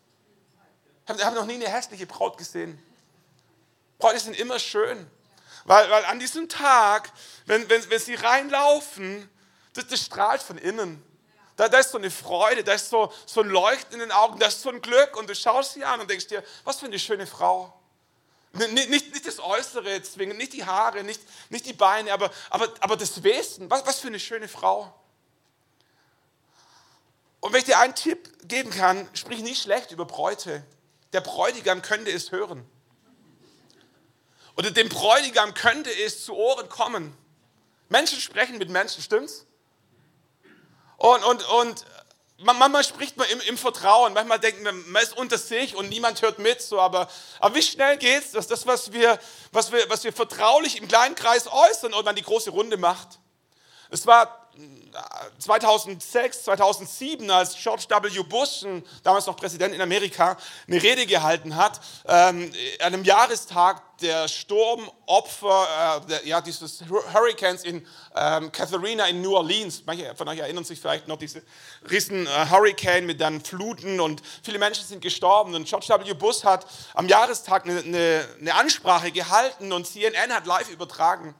Ich 1.16 1.24
habe 1.24 1.36
noch 1.36 1.46
nie 1.46 1.54
eine 1.54 1.68
hässliche 1.68 2.06
Braut 2.06 2.38
gesehen. 2.38 2.82
Bräute 3.98 4.20
sind 4.20 4.38
immer 4.38 4.58
schön. 4.58 5.10
Weil, 5.64 5.90
weil 5.90 6.04
an 6.06 6.18
diesem 6.18 6.48
Tag, 6.48 7.10
wenn, 7.46 7.68
wenn, 7.68 7.90
wenn 7.90 7.98
sie 7.98 8.14
reinlaufen, 8.14 9.28
das, 9.74 9.86
das 9.88 10.00
strahlt 10.00 10.42
von 10.42 10.56
innen. 10.56 11.04
Da, 11.58 11.68
da 11.68 11.80
ist 11.80 11.90
so 11.90 11.98
eine 11.98 12.10
Freude, 12.12 12.62
da 12.62 12.74
ist 12.74 12.88
so, 12.88 13.12
so 13.26 13.40
ein 13.40 13.48
Leuchten 13.48 13.94
in 13.94 13.98
den 13.98 14.12
Augen, 14.12 14.38
da 14.38 14.46
ist 14.46 14.62
so 14.62 14.70
ein 14.70 14.80
Glück 14.80 15.16
und 15.16 15.28
du 15.28 15.34
schaust 15.34 15.74
sie 15.74 15.84
an 15.84 16.00
und 16.00 16.08
denkst 16.08 16.28
dir, 16.28 16.44
was 16.62 16.78
für 16.78 16.86
eine 16.86 17.00
schöne 17.00 17.26
Frau. 17.26 17.74
Nicht, 18.52 18.88
nicht, 18.88 19.12
nicht 19.12 19.26
das 19.26 19.40
Äußere 19.40 20.00
zwingend, 20.02 20.38
nicht 20.38 20.52
die 20.52 20.64
Haare, 20.64 21.02
nicht, 21.02 21.20
nicht 21.50 21.66
die 21.66 21.72
Beine, 21.72 22.12
aber, 22.12 22.30
aber, 22.48 22.72
aber 22.78 22.96
das 22.96 23.24
Wesen. 23.24 23.68
Was, 23.68 23.84
was 23.84 23.98
für 23.98 24.06
eine 24.06 24.20
schöne 24.20 24.46
Frau. 24.46 24.94
Und 27.40 27.52
wenn 27.52 27.58
ich 27.58 27.66
dir 27.66 27.80
einen 27.80 27.96
Tipp 27.96 28.46
geben 28.46 28.70
kann, 28.70 29.08
sprich 29.12 29.40
nicht 29.40 29.60
schlecht 29.60 29.90
über 29.90 30.04
Bräute. 30.04 30.64
Der 31.12 31.22
Bräutigam 31.22 31.82
könnte 31.82 32.12
es 32.12 32.30
hören. 32.30 32.64
Oder 34.56 34.70
dem 34.70 34.88
Bräutigam 34.88 35.54
könnte 35.54 35.90
es 35.90 36.24
zu 36.24 36.34
Ohren 36.34 36.68
kommen. 36.68 37.18
Menschen 37.88 38.20
sprechen 38.20 38.58
mit 38.58 38.70
Menschen, 38.70 39.02
stimmt's? 39.02 39.44
Und, 40.98 41.24
und, 41.24 41.48
und 41.48 41.84
manchmal 42.38 42.84
spricht 42.84 43.16
man 43.16 43.28
im, 43.28 43.40
im, 43.42 43.56
Vertrauen, 43.56 44.12
manchmal 44.12 44.40
denkt 44.40 44.62
man, 44.62 44.90
man 44.90 45.02
ist 45.02 45.16
unter 45.16 45.38
sich 45.38 45.74
und 45.74 45.88
niemand 45.88 46.20
hört 46.22 46.38
mit. 46.38 46.60
So, 46.60 46.80
aber, 46.80 47.08
aber 47.38 47.54
wie 47.54 47.62
schnell 47.62 47.96
geht 47.96 48.24
es, 48.24 48.32
dass 48.32 48.46
das, 48.48 48.66
was 48.66 48.92
wir, 48.92 49.18
was, 49.52 49.72
wir, 49.72 49.88
was 49.88 50.04
wir 50.04 50.12
vertraulich 50.12 50.76
im 50.76 50.88
kleinen 50.88 51.14
Kreis 51.14 51.46
äußern 51.46 51.94
und 51.94 52.04
dann 52.04 52.16
die 52.16 52.22
große 52.22 52.50
Runde 52.50 52.76
macht? 52.76 53.20
Es 53.90 54.06
war 54.06 54.37
2006, 55.38 56.44
2007, 56.44 57.30
als 57.30 57.56
George 57.56 57.84
W. 57.88 58.22
Bush, 58.22 58.64
damals 59.02 59.26
noch 59.26 59.36
Präsident 59.36 59.74
in 59.74 59.80
Amerika, 59.80 60.36
eine 60.66 60.82
Rede 60.82 61.06
gehalten 61.06 61.54
hat, 61.54 61.80
ähm, 62.06 62.50
an 62.80 62.86
einem 62.86 63.04
Jahrestag 63.04 63.82
der 63.98 64.28
Sturmopfer, 64.28 66.02
äh, 66.02 66.06
der, 66.06 66.26
ja, 66.26 66.40
dieses 66.40 66.82
Hurricanes 67.12 67.64
in 67.64 67.86
ähm, 68.14 68.50
Catharina 68.52 69.06
in 69.06 69.22
New 69.22 69.34
Orleans. 69.34 69.82
Manche 69.86 70.14
von 70.14 70.28
euch 70.28 70.38
erinnern 70.38 70.64
sich 70.64 70.80
vielleicht 70.80 71.08
noch 71.08 71.18
diese 71.18 71.42
riesen 71.90 72.26
äh, 72.26 72.30
Hurricane 72.50 73.06
mit 73.06 73.20
dann 73.20 73.40
Fluten 73.40 74.00
und 74.00 74.22
viele 74.42 74.58
Menschen 74.58 74.84
sind 74.84 75.00
gestorben. 75.00 75.54
Und 75.54 75.68
George 75.68 75.86
W. 75.88 76.14
Bush 76.14 76.44
hat 76.44 76.66
am 76.94 77.08
Jahrestag 77.08 77.64
eine, 77.64 77.80
eine, 77.80 78.28
eine 78.40 78.54
Ansprache 78.54 79.10
gehalten 79.10 79.72
und 79.72 79.86
CNN 79.86 80.32
hat 80.32 80.46
live 80.46 80.70
übertragen. 80.70 81.34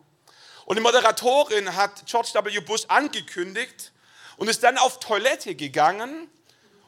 Und 0.68 0.76
die 0.76 0.82
Moderatorin 0.82 1.76
hat 1.76 2.04
George 2.04 2.28
W. 2.34 2.60
Bush 2.60 2.84
angekündigt 2.88 3.90
und 4.36 4.48
ist 4.48 4.62
dann 4.62 4.76
auf 4.76 5.00
Toilette 5.00 5.54
gegangen 5.54 6.30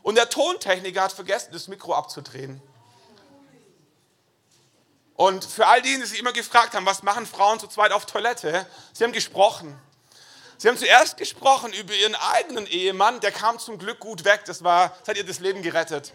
und 0.02 0.16
der 0.16 0.28
Tontechniker 0.28 1.00
hat 1.00 1.12
vergessen, 1.12 1.48
das 1.52 1.66
Mikro 1.66 1.94
abzudrehen. 1.94 2.60
Und 5.14 5.46
für 5.46 5.66
all 5.66 5.80
die, 5.80 5.96
die 5.96 6.04
sich 6.04 6.18
immer 6.18 6.34
gefragt 6.34 6.74
haben, 6.74 6.84
was 6.84 7.02
machen 7.02 7.24
Frauen 7.24 7.58
zu 7.58 7.68
zweit 7.68 7.92
auf 7.92 8.04
Toilette, 8.04 8.66
sie 8.92 9.02
haben 9.02 9.12
gesprochen. 9.12 9.80
Sie 10.58 10.68
haben 10.68 10.76
zuerst 10.76 11.16
gesprochen 11.16 11.72
über 11.72 11.94
ihren 11.94 12.16
eigenen 12.16 12.66
Ehemann, 12.66 13.20
der 13.20 13.32
kam 13.32 13.58
zum 13.58 13.78
Glück 13.78 13.98
gut 13.98 14.26
weg, 14.26 14.42
das, 14.44 14.62
war, 14.62 14.90
das 15.00 15.08
hat 15.08 15.16
ihr 15.16 15.24
das 15.24 15.38
Leben 15.38 15.62
gerettet. 15.62 16.12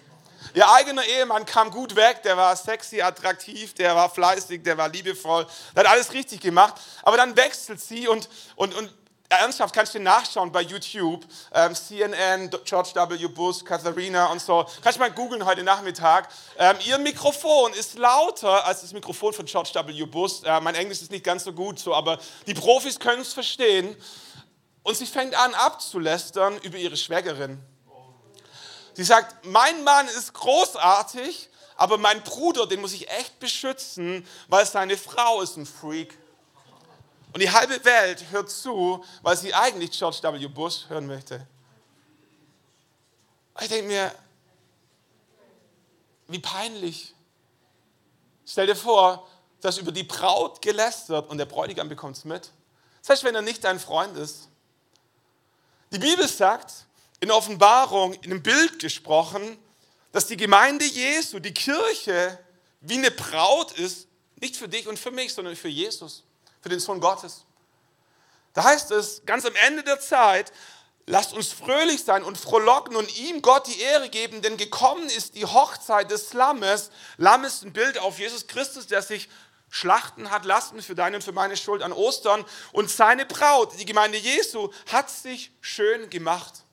Ihr 0.54 0.70
eigener 0.70 1.04
Ehemann 1.04 1.46
kam 1.46 1.72
gut 1.72 1.96
weg, 1.96 2.24
der 2.24 2.38
war 2.38 2.56
sexy, 2.56 3.02
attraktiv, 3.02 3.74
der 3.74 3.96
war 3.96 4.10
fleißig, 4.10 4.64
der 4.64 4.78
war 4.78 4.90
liebevoll, 4.90 5.48
der 5.76 5.84
hat 5.84 5.92
alles 5.92 6.14
richtig 6.14 6.42
gemacht. 6.42 6.76
Aber 7.04 7.18
dann 7.18 7.36
wechselt 7.36 7.82
sie 7.82 8.08
und, 8.08 8.30
und, 8.56 8.74
und 8.76 8.94
ernsthaft 9.30 9.74
kannst 9.74 9.96
du 9.96 10.00
nachschauen 10.00 10.52
bei 10.52 10.62
YouTube, 10.62 11.26
ähm, 11.54 11.76
CNN, 11.76 12.50
George 12.64 12.92
W. 12.94 13.28
Bush, 13.28 13.64
Katharina 13.64 14.28
und 14.28 14.42
so. 14.42 14.66
Kannst 14.82 14.98
du 14.98 15.02
mal 15.02 15.12
googeln 15.12 15.46
heute 15.46 15.64
Nachmittag. 15.64 16.30
Ähm, 16.58 16.78
ihr 16.86 16.98
Mikrofon 16.98 17.74
ist 17.74 17.98
lauter 17.98 18.66
als 18.66 18.82
das 18.82 18.94
Mikrofon 18.94 19.34
von 19.34 19.46
George 19.46 19.72
W. 19.74 20.06
Bush. 20.06 20.44
Äh, 20.44 20.60
mein 20.62 20.76
Englisch 20.76 21.02
ist 21.02 21.12
nicht 21.12 21.24
ganz 21.24 21.44
so 21.44 21.54
gut 21.54 21.80
so, 21.80 21.94
aber 21.94 22.20
die 22.48 22.54
Profis 22.54 23.00
können 23.00 23.22
es 23.22 23.34
verstehen. 23.34 23.96
Und 24.84 24.96
sie 24.96 25.08
fängt 25.08 25.36
an 25.36 25.54
abzulästern 25.56 26.58
über 26.60 26.78
ihre 26.78 26.96
Schwägerin. 26.96 27.60
Sie 28.96 29.04
sagt, 29.04 29.46
mein 29.46 29.84
Mann 29.84 30.08
ist 30.08 30.34
großartig, 30.34 31.50
aber 31.76 31.98
mein 31.98 32.24
Bruder, 32.24 32.66
den 32.66 32.80
muss 32.80 32.94
ich 32.94 33.10
echt 33.10 33.40
beschützen, 33.40 34.26
weil 34.48 34.66
seine 34.66 34.98
Frau 34.98 35.42
ist 35.42 35.58
ein 35.58 35.66
Freak. 35.66 36.18
Und 37.34 37.42
die 37.42 37.52
halbe 37.52 37.84
Welt 37.84 38.32
hört 38.32 38.50
zu, 38.50 39.04
weil 39.22 39.36
sie 39.36 39.54
eigentlich 39.54 39.92
George 39.92 40.20
W. 40.24 40.48
Bush 40.48 40.86
hören 40.88 41.06
möchte. 41.06 41.46
Ich 43.60 43.68
denke 43.68 43.88
mir, 43.88 44.16
wie 46.28 46.40
peinlich. 46.40 47.14
Stell 48.46 48.68
dir 48.68 48.76
vor, 48.76 49.28
dass 49.60 49.78
über 49.78 49.92
die 49.92 50.04
Braut 50.04 50.62
gelästert 50.62 51.30
und 51.30 51.38
der 51.38 51.46
Bräutigam 51.46 51.90
bekommt 51.90 52.16
es 52.16 52.24
mit. 52.24 52.52
Heißt, 53.08 53.24
wenn 53.24 53.36
er 53.36 53.42
nicht 53.42 53.64
dein 53.64 53.80
Freund 53.80 54.18
ist. 54.18 54.48
Die 55.92 56.00
Bibel 56.00 56.28
sagt, 56.28 56.86
in 57.20 57.32
Offenbarung, 57.32 58.14
in 58.16 58.32
einem 58.32 58.44
Bild 58.44 58.80
gesprochen, 58.80 59.58
dass 60.12 60.28
die 60.28 60.38
Gemeinde 60.38 60.86
Jesu, 60.86 61.40
die 61.40 61.54
Kirche, 61.54 62.40
wie 62.82 62.98
eine 62.98 63.12
Braut 63.12 63.74
ist, 63.74 64.08
nicht 64.36 64.56
für 64.56 64.68
dich 64.68 64.88
und 64.88 65.00
für 65.00 65.12
mich, 65.12 65.34
sondern 65.34 65.56
für 65.56 65.68
Jesus, 65.68 66.24
für 66.62 66.70
den 66.70 66.80
Sohn 66.80 67.00
Gottes. 67.00 67.46
Da 68.54 68.64
heißt 68.64 68.92
es, 68.92 69.24
ganz 69.26 69.46
am 69.46 69.56
Ende 69.68 69.84
der 69.84 70.00
Zeit, 70.00 70.52
lasst 71.06 71.34
uns 71.34 71.52
fröhlich 71.52 72.04
sein 72.04 72.24
und 72.24 72.38
frohlocken 72.38 72.96
und 72.96 73.18
ihm 73.18 73.42
Gott 73.42 73.68
die 73.68 73.80
Ehre 73.80 74.10
geben, 74.10 74.42
denn 74.42 74.58
gekommen 74.58 75.08
ist 75.08 75.36
die 75.36 75.46
Hochzeit 75.46 76.10
des 76.10 76.34
Lammes. 76.34 76.92
Lamm 77.18 77.44
ist 77.44 77.64
ein 77.64 77.74
Bild 77.74 77.98
auf 77.98 78.20
Jesus 78.20 78.48
Christus, 78.48 78.88
der 78.88 79.02
sich 79.02 79.30
schlachten 79.70 80.32
hat 80.32 80.46
lassen 80.46 80.82
für 80.82 80.96
deine 80.96 81.18
und 81.18 81.24
für 81.24 81.34
meine 81.34 81.58
Schuld 81.58 81.82
an 81.82 81.92
Ostern. 81.92 82.46
Und 82.72 82.90
seine 82.90 83.26
Braut, 83.26 83.78
die 83.80 83.86
Gemeinde 83.86 84.18
Jesu, 84.18 84.72
hat 84.92 85.10
sich 85.10 85.52
schön 85.60 86.10
gemacht. 86.10 86.65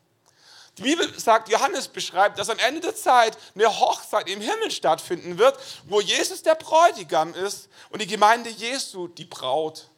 Die 0.78 0.82
Bibel 0.82 1.18
sagt, 1.18 1.50
Johannes 1.50 1.88
beschreibt, 1.88 2.38
dass 2.38 2.48
am 2.48 2.58
Ende 2.58 2.80
der 2.80 2.96
Zeit 2.96 3.36
eine 3.54 3.68
Hochzeit 3.68 4.28
im 4.28 4.40
Himmel 4.40 4.70
stattfinden 4.70 5.36
wird, 5.36 5.58
wo 5.84 6.00
Jesus 6.00 6.42
der 6.42 6.54
Bräutigam 6.54 7.34
ist 7.34 7.68
und 7.90 8.00
die 8.00 8.06
Gemeinde 8.06 8.48
Jesu 8.48 9.08
die 9.08 9.26
Braut. 9.26 9.88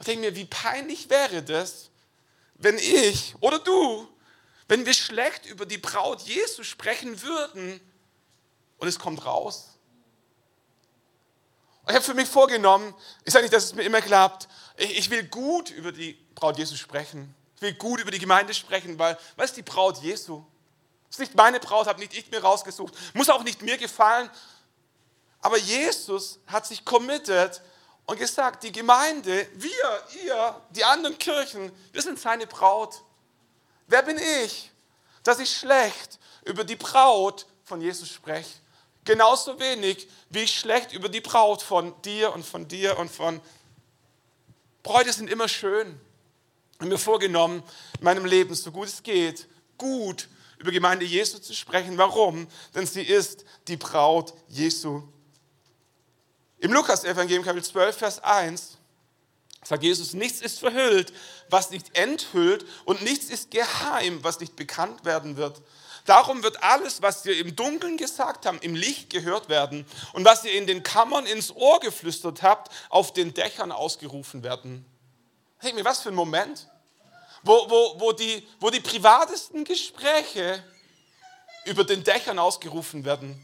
Ich 0.00 0.06
denke 0.06 0.22
mir, 0.22 0.34
wie 0.34 0.46
peinlich 0.46 1.08
wäre 1.08 1.42
das, 1.42 1.90
wenn 2.54 2.78
ich 2.78 3.34
oder 3.40 3.60
du, 3.60 4.08
wenn 4.66 4.86
wir 4.86 4.94
schlecht 4.94 5.46
über 5.46 5.66
die 5.66 5.78
Braut 5.78 6.22
Jesu 6.22 6.64
sprechen 6.64 7.22
würden 7.22 7.80
und 8.78 8.88
es 8.88 8.98
kommt 8.98 9.24
raus. 9.24 9.68
Ich 11.86 11.94
habe 11.94 12.04
für 12.04 12.14
mich 12.14 12.28
vorgenommen, 12.28 12.94
ich 13.24 13.32
sage 13.32 13.44
nicht, 13.44 13.54
dass 13.54 13.64
es 13.64 13.74
mir 13.74 13.82
immer 13.82 14.00
klappt, 14.00 14.48
ich 14.78 15.10
will 15.10 15.22
gut 15.24 15.70
über 15.70 15.92
die 15.92 16.14
Braut 16.34 16.58
Jesu 16.58 16.76
sprechen. 16.76 17.34
Will 17.64 17.72
gut 17.72 17.98
über 17.98 18.10
die 18.10 18.18
Gemeinde 18.18 18.52
sprechen, 18.52 18.98
weil, 18.98 19.16
was 19.36 19.46
ist 19.46 19.56
die 19.56 19.62
Braut 19.62 19.96
Jesu? 20.02 20.44
Das 21.08 21.16
ist 21.16 21.20
nicht 21.20 21.34
meine 21.34 21.58
Braut, 21.58 21.86
habe 21.86 21.98
nicht 21.98 22.12
ich 22.12 22.30
mir 22.30 22.42
rausgesucht, 22.42 22.92
muss 23.14 23.30
auch 23.30 23.42
nicht 23.42 23.62
mir 23.62 23.78
gefallen. 23.78 24.28
Aber 25.40 25.56
Jesus 25.56 26.38
hat 26.46 26.66
sich 26.66 26.84
committed 26.84 27.62
und 28.04 28.18
gesagt, 28.18 28.64
die 28.64 28.72
Gemeinde, 28.72 29.48
wir, 29.54 30.04
ihr, 30.22 30.60
die 30.70 30.84
anderen 30.84 31.16
Kirchen, 31.16 31.72
wir 31.90 32.02
sind 32.02 32.20
seine 32.20 32.46
Braut. 32.46 33.00
Wer 33.86 34.02
bin 34.02 34.18
ich, 34.44 34.70
dass 35.22 35.38
ich 35.38 35.56
schlecht 35.56 36.18
über 36.44 36.64
die 36.64 36.76
Braut 36.76 37.46
von 37.64 37.80
Jesus 37.80 38.10
spreche? 38.10 38.58
Genauso 39.06 39.58
wenig, 39.58 40.06
wie 40.28 40.40
ich 40.40 40.60
schlecht 40.60 40.92
über 40.92 41.08
die 41.08 41.22
Braut 41.22 41.62
von 41.62 41.94
dir 42.02 42.34
und 42.34 42.44
von 42.44 42.68
dir 42.68 42.98
und 42.98 43.10
von 43.10 43.40
Bräute 44.82 45.14
sind 45.14 45.30
immer 45.30 45.48
schön 45.48 45.98
habe 46.78 46.90
mir 46.90 46.98
vorgenommen, 46.98 47.62
in 47.98 48.04
meinem 48.04 48.24
Leben, 48.24 48.54
so 48.54 48.70
gut 48.70 48.88
es 48.88 49.02
geht, 49.02 49.46
gut 49.78 50.28
über 50.58 50.70
Gemeinde 50.70 51.04
Jesu 51.04 51.38
zu 51.38 51.54
sprechen. 51.54 51.98
Warum? 51.98 52.46
Denn 52.74 52.86
sie 52.86 53.02
ist 53.02 53.44
die 53.68 53.76
Braut 53.76 54.34
Jesu. 54.48 55.02
Im 56.58 56.72
Lukas-Evangelium, 56.72 57.44
Kapitel 57.44 57.64
12, 57.64 57.96
Vers 57.96 58.24
1, 58.24 58.78
sagt 59.62 59.82
Jesus, 59.82 60.14
nichts 60.14 60.40
ist 60.40 60.58
verhüllt, 60.58 61.12
was 61.50 61.70
nicht 61.70 61.96
enthüllt 61.96 62.64
und 62.84 63.02
nichts 63.02 63.26
ist 63.26 63.50
geheim, 63.50 64.20
was 64.22 64.40
nicht 64.40 64.56
bekannt 64.56 65.04
werden 65.04 65.36
wird. 65.36 65.60
Darum 66.06 66.42
wird 66.42 66.62
alles, 66.62 67.00
was 67.02 67.24
wir 67.24 67.36
im 67.38 67.56
Dunkeln 67.56 67.96
gesagt 67.96 68.46
haben, 68.46 68.58
im 68.60 68.74
Licht 68.74 69.10
gehört 69.10 69.48
werden 69.48 69.86
und 70.12 70.24
was 70.24 70.44
ihr 70.44 70.52
in 70.52 70.66
den 70.66 70.82
Kammern 70.82 71.26
ins 71.26 71.50
Ohr 71.50 71.80
geflüstert 71.80 72.42
habt, 72.42 72.72
auf 72.90 73.12
den 73.12 73.32
Dächern 73.32 73.72
ausgerufen 73.72 74.42
werden. 74.42 74.84
Denk 75.64 75.76
mir, 75.76 75.84
was 75.84 76.02
für 76.02 76.10
ein 76.10 76.14
Moment, 76.14 76.68
wo, 77.42 77.70
wo, 77.70 77.98
wo, 77.98 78.12
die, 78.12 78.46
wo 78.60 78.68
die 78.68 78.80
privatesten 78.80 79.64
Gespräche 79.64 80.62
über 81.64 81.84
den 81.84 82.04
Dächern 82.04 82.38
ausgerufen 82.38 83.04
werden. 83.06 83.40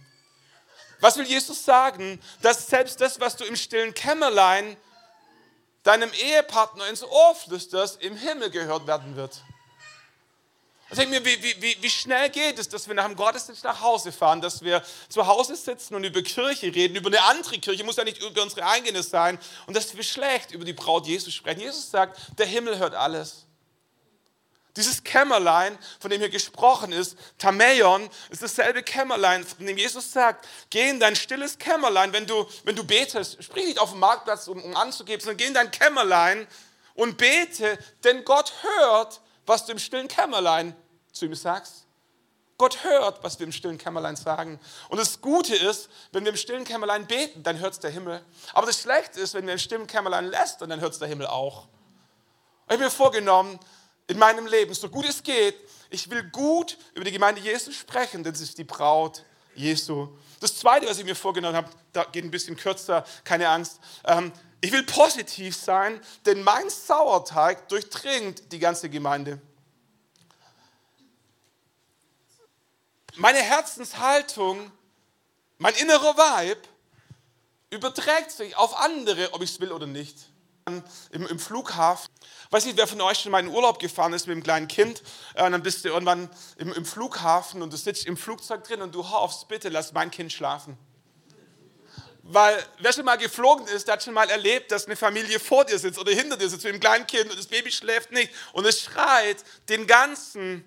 Was 1.01 1.17
will 1.17 1.25
Jesus 1.25 1.65
sagen? 1.65 2.21
Dass 2.43 2.67
selbst 2.67 3.01
das, 3.01 3.21
was 3.21 3.37
du 3.37 3.45
im 3.45 3.57
stillen 3.57 3.95
Kämmerlein 3.95 4.77
deinem 5.83 6.13
Ehepartner 6.13 6.89
ins 6.89 7.03
Ohr 7.03 7.35
flüsterst, 7.35 8.03
im 8.03 8.17
Himmel 8.17 8.51
gehört 8.51 8.87
werden 8.87 9.17
wird. 9.17 9.41
Ich 10.91 10.99
denke 10.99 11.21
mir, 11.21 11.25
wie, 11.25 11.63
wie, 11.63 11.77
wie 11.81 11.91
schnell 11.91 12.31
geht 12.31 12.59
es, 12.59 12.69
dass 12.69 12.89
wir 12.89 12.95
nach 12.95 13.07
dem 13.07 13.15
Gottesdienst 13.15 13.63
nach 13.63 13.81
Hause 13.81 14.11
fahren, 14.11 14.41
dass 14.41 14.63
wir 14.63 14.83
zu 15.09 15.25
Hause 15.25 15.55
sitzen 15.55 15.95
und 15.95 16.03
über 16.03 16.21
Kirche 16.23 16.75
reden, 16.75 16.97
über 16.97 17.07
eine 17.09 17.23
andere 17.23 17.59
Kirche, 17.59 17.85
muss 17.85 17.95
ja 17.95 18.03
nicht 18.03 18.21
über 18.21 18.43
unsere 18.43 18.67
eigene 18.67 19.05
sein, 19.05 19.39
und 19.67 19.77
dass 19.77 19.95
wir 19.95 20.03
schlecht 20.03 20.51
über 20.51 20.65
die 20.65 20.73
Braut 20.73 21.07
Jesus 21.07 21.33
sprechen. 21.33 21.61
Jesus 21.61 21.89
sagt, 21.91 22.19
der 22.39 22.47
Himmel 22.47 22.79
hört 22.79 22.95
alles. 22.95 23.47
Dieses 24.77 25.05
Kämmerlein, 25.05 25.79
von 26.01 26.11
dem 26.11 26.21
hier 26.21 26.29
gesprochen 26.29 26.91
ist, 26.91 27.17
Tameion, 27.39 28.09
ist 28.31 28.43
dasselbe 28.43 28.83
Kämmerlein, 28.83 29.45
von 29.45 29.67
dem 29.67 29.77
Jesus 29.79 30.11
sagt, 30.13 30.47
geh 30.71 30.89
in 30.89 30.99
dein 30.99 31.15
stilles 31.15 31.59
Kämmerlein, 31.59 32.13
wenn 32.13 32.27
du, 32.27 32.49
wenn 32.65 32.75
du 32.75 32.83
betest, 32.83 33.43
sprich 33.43 33.65
nicht 33.65 33.79
auf 33.79 33.91
dem 33.91 34.01
Marktplatz, 34.01 34.49
um, 34.49 34.61
um 34.61 34.77
anzugeben, 34.77 35.21
sondern 35.21 35.37
geh 35.37 35.47
in 35.47 35.55
dein 35.55 35.71
Kämmerlein 35.71 36.49
und 36.95 37.17
bete, 37.17 37.79
denn 38.03 38.25
Gott 38.25 38.53
hört, 38.63 39.21
was 39.51 39.67
du 39.67 39.73
im 39.73 39.79
stillen 39.79 40.07
Kämmerlein 40.07 40.77
zu 41.13 41.27
ihm 41.27 41.35
sagst. 41.35 41.87
Gott 42.57 42.85
hört, 42.85 43.25
was 43.25 43.39
wir 43.41 43.47
im 43.47 43.53
stillen 43.53 43.79
Kämmerlein 43.79 44.15
sagen. 44.15 44.61
Und 44.91 44.99
das 44.99 45.21
Gute 45.21 45.57
ist, 45.57 45.89
wenn 46.13 46.25
wir 46.25 46.31
im 46.31 46.37
stillen 46.37 46.65
Kämmerlein 46.65 47.07
beten, 47.07 47.43
dann 47.43 47.59
hört 47.59 47.73
es 47.73 47.81
der 47.81 47.91
Himmel. 47.91 48.23
Aber 48.53 48.67
das 48.67 48.81
Schlechte 48.81 49.19
ist, 49.19 49.35
wenn 49.35 49.47
wir 49.47 49.55
im 49.55 49.59
stillen 49.59 49.87
Kämmerlein 49.87 50.27
lässt, 50.27 50.61
dann 50.61 50.81
hört 50.81 50.93
es 50.93 50.99
der 51.01 51.09
Himmel 51.09 51.27
auch. 51.27 51.67
Ich 52.67 52.75
habe 52.75 52.85
mir 52.85 52.91
vorgenommen, 52.91 53.59
in 54.07 54.19
meinem 54.19 54.47
Leben, 54.47 54.73
so 54.73 54.89
gut 54.89 55.09
es 55.09 55.23
geht, 55.23 55.57
ich 55.89 56.09
will 56.11 56.23
gut 56.31 56.79
über 56.95 57.05
die 57.05 57.13
Gemeinde 57.13 57.41
Jesu 57.41 57.73
sprechen, 57.73 58.23
denn 58.23 58.35
sie 58.35 58.45
ist 58.45 58.57
die 58.59 58.65
Braut 58.65 59.25
Jesu. 59.55 60.09
Das 60.41 60.57
Zweite, 60.57 60.87
was 60.87 60.99
ich 60.99 61.05
mir 61.05 61.15
vorgenommen 61.15 61.57
habe, 61.57 61.69
da 61.93 62.05
geht 62.05 62.25
ein 62.25 62.31
bisschen 62.31 62.57
kürzer, 62.57 63.05
keine 63.25 63.49
Angst. 63.49 63.81
Ähm, 64.05 64.33
ich 64.61 64.73
will 64.73 64.83
positiv 64.83 65.57
sein, 65.57 66.01
denn 66.27 66.43
mein 66.43 66.69
Sauerteig 66.69 67.69
durchdringt 67.69 68.53
die 68.53 68.59
ganze 68.59 68.89
Gemeinde. 68.91 69.41
Meine 73.17 73.39
Herzenshaltung, 73.39 74.71
mein 75.59 75.75
innerer 75.75 76.17
Vibe 76.17 76.61
überträgt 77.71 78.31
sich 78.31 78.57
auf 78.57 78.77
andere, 78.79 79.33
ob 79.35 79.43
ich 79.43 79.51
es 79.51 79.61
will 79.61 79.73
oder 79.73 79.87
nicht. 79.87 80.17
Im, 81.11 81.27
Im, 81.27 81.39
Flughafen, 81.39 82.09
weiß 82.51 82.67
nicht, 82.67 82.77
wer 82.77 82.87
von 82.87 83.01
euch 83.01 83.19
schon 83.19 83.33
mal 83.33 83.41
in 83.41 83.49
Urlaub 83.49 83.79
gefahren 83.79 84.13
ist 84.13 84.27
mit 84.27 84.35
einem 84.35 84.43
kleinen 84.43 84.69
Kind, 84.69 85.03
äh, 85.35 85.45
und 85.45 85.53
dann 85.53 85.63
bist 85.63 85.85
du 85.85 85.89
irgendwann 85.89 86.31
im, 86.59 86.73
im 86.73 86.85
Flughafen 86.85 87.63
und 87.63 87.73
du 87.73 87.77
sitzt 87.77 88.07
im 88.07 88.17
Flugzeug 88.17 88.63
drin 88.65 88.83
und 88.83 88.95
du 88.95 89.09
hoffst, 89.09 89.49
bitte 89.49 89.69
lass 89.69 89.93
mein 89.93 90.11
Kind 90.11 90.33
schlafen. 90.33 90.79
Weil 92.23 92.65
wer 92.79 92.93
schon 92.93 93.05
mal 93.05 93.17
geflogen 93.17 93.67
ist, 93.69 93.89
der 93.89 93.95
hat 93.95 94.05
schon 94.05 94.15
mal 94.15 94.29
erlebt, 94.31 94.71
dass 94.71 94.87
eine 94.87 94.95
Familie 94.95 95.41
vor 95.41 95.65
dir 95.65 95.79
sitzt 95.79 95.99
oder 95.99 96.13
hinter 96.13 96.37
dir 96.37 96.49
sitzt 96.49 96.65
mit 96.65 96.75
einem 96.75 96.81
kleinen 96.81 97.07
Kind 97.07 97.29
und 97.31 97.37
das 97.37 97.47
Baby 97.47 97.73
schläft 97.73 98.13
nicht 98.13 98.31
und 98.53 98.65
es 98.67 98.83
schreit 98.83 99.39
den 99.69 99.87
ganzen 99.87 100.65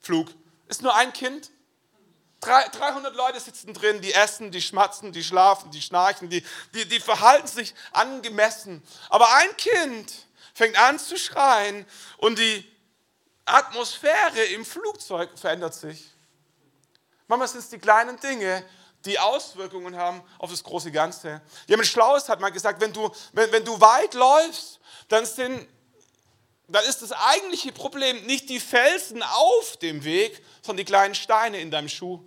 Flug. 0.00 0.28
Ist 0.68 0.82
nur 0.82 0.94
ein 0.94 1.12
Kind. 1.12 1.50
300 2.42 3.14
Leute 3.14 3.40
sitzen 3.40 3.72
drin, 3.72 4.00
die 4.00 4.12
essen, 4.12 4.50
die 4.50 4.60
schmatzen, 4.60 5.12
die 5.12 5.22
schlafen, 5.22 5.70
die 5.70 5.80
schnarchen, 5.80 6.28
die, 6.28 6.44
die, 6.74 6.88
die 6.88 7.00
verhalten 7.00 7.46
sich 7.46 7.74
angemessen. 7.92 8.82
Aber 9.08 9.32
ein 9.34 9.56
Kind 9.56 10.12
fängt 10.52 10.76
an 10.76 10.98
zu 10.98 11.16
schreien 11.16 11.86
und 12.18 12.38
die 12.38 12.68
Atmosphäre 13.44 14.44
im 14.54 14.64
Flugzeug 14.64 15.30
verändert 15.38 15.74
sich. 15.74 16.10
Manchmal 17.28 17.48
sind 17.48 17.60
es 17.60 17.70
die 17.70 17.78
kleinen 17.78 18.18
Dinge, 18.18 18.64
die 19.04 19.18
Auswirkungen 19.18 19.96
haben 19.96 20.22
auf 20.38 20.50
das 20.50 20.62
große 20.62 20.92
Ganze. 20.92 21.40
Jemand 21.66 21.88
Schlaues 21.88 22.28
hat 22.28 22.40
mal 22.40 22.50
gesagt, 22.50 22.80
wenn 22.80 22.92
du, 22.92 23.10
wenn, 23.32 23.50
wenn 23.52 23.64
du 23.64 23.80
weit 23.80 24.14
läufst, 24.14 24.80
dann, 25.08 25.26
sind, 25.26 25.66
dann 26.68 26.84
ist 26.84 27.02
das 27.02 27.12
eigentliche 27.12 27.72
Problem 27.72 28.24
nicht 28.26 28.48
die 28.48 28.60
Felsen 28.60 29.22
auf 29.22 29.76
dem 29.78 30.04
Weg, 30.04 30.42
sondern 30.60 30.78
die 30.78 30.84
kleinen 30.84 31.14
Steine 31.14 31.60
in 31.60 31.70
deinem 31.70 31.88
Schuh. 31.88 32.22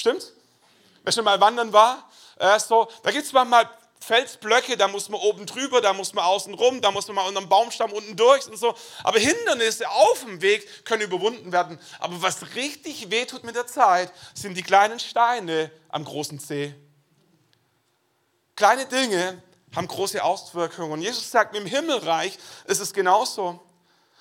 Stimmt's? 0.00 0.32
Wer 1.04 1.12
schon 1.12 1.24
mal 1.24 1.38
wandern 1.40 1.74
war? 1.74 2.10
Äh, 2.38 2.58
so, 2.58 2.88
da 3.02 3.10
gibt 3.10 3.26
es 3.26 3.32
manchmal 3.34 3.68
Felsblöcke, 4.00 4.78
da 4.78 4.88
muss 4.88 5.10
man 5.10 5.20
oben 5.20 5.44
drüber, 5.44 5.82
da 5.82 5.92
muss 5.92 6.14
man 6.14 6.24
außen 6.24 6.54
rum, 6.54 6.80
da 6.80 6.90
muss 6.90 7.06
man 7.06 7.16
mal 7.16 7.28
unter 7.28 7.40
dem 7.40 7.50
Baumstamm 7.50 7.92
unten 7.92 8.16
durch 8.16 8.46
und 8.46 8.56
so. 8.56 8.74
Aber 9.04 9.18
Hindernisse 9.18 9.90
auf 9.90 10.24
dem 10.24 10.40
Weg 10.40 10.86
können 10.86 11.02
überwunden 11.02 11.52
werden. 11.52 11.78
Aber 11.98 12.22
was 12.22 12.54
richtig 12.54 13.10
wehtut 13.10 13.44
mit 13.44 13.56
der 13.56 13.66
Zeit, 13.66 14.10
sind 14.32 14.56
die 14.56 14.62
kleinen 14.62 14.98
Steine 14.98 15.70
am 15.90 16.06
großen 16.06 16.38
See. 16.38 16.74
Kleine 18.56 18.86
Dinge 18.86 19.42
haben 19.76 19.86
große 19.86 20.24
Auswirkungen. 20.24 20.92
Und 20.92 21.02
Jesus 21.02 21.30
sagt, 21.30 21.54
im 21.54 21.66
Himmelreich 21.66 22.38
ist 22.64 22.80
es 22.80 22.94
genauso. 22.94 23.60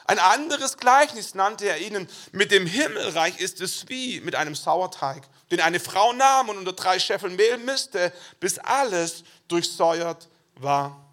Ein 0.10 0.18
anderes 0.18 0.78
Gleichnis 0.78 1.36
nannte 1.36 1.70
er 1.70 1.78
ihnen, 1.78 2.10
mit 2.32 2.52
dem 2.52 2.66
Himmelreich 2.66 3.40
ist 3.40 3.62
es 3.62 3.88
wie 3.90 4.20
mit 4.22 4.34
einem 4.34 4.56
Sauerteig, 4.56 5.22
den 5.52 5.62
eine 5.62 5.80
Frau 5.80 6.14
nahm 6.14 6.50
und 6.50 6.58
unter 6.58 6.74
drei 6.74 7.00
Scheffel 7.00 7.30
Mehl 7.30 7.58
misste, 7.58 8.14
bis 8.40 8.60
alles 8.60 9.24
durchsäuert 9.48 10.28
war. 10.56 11.10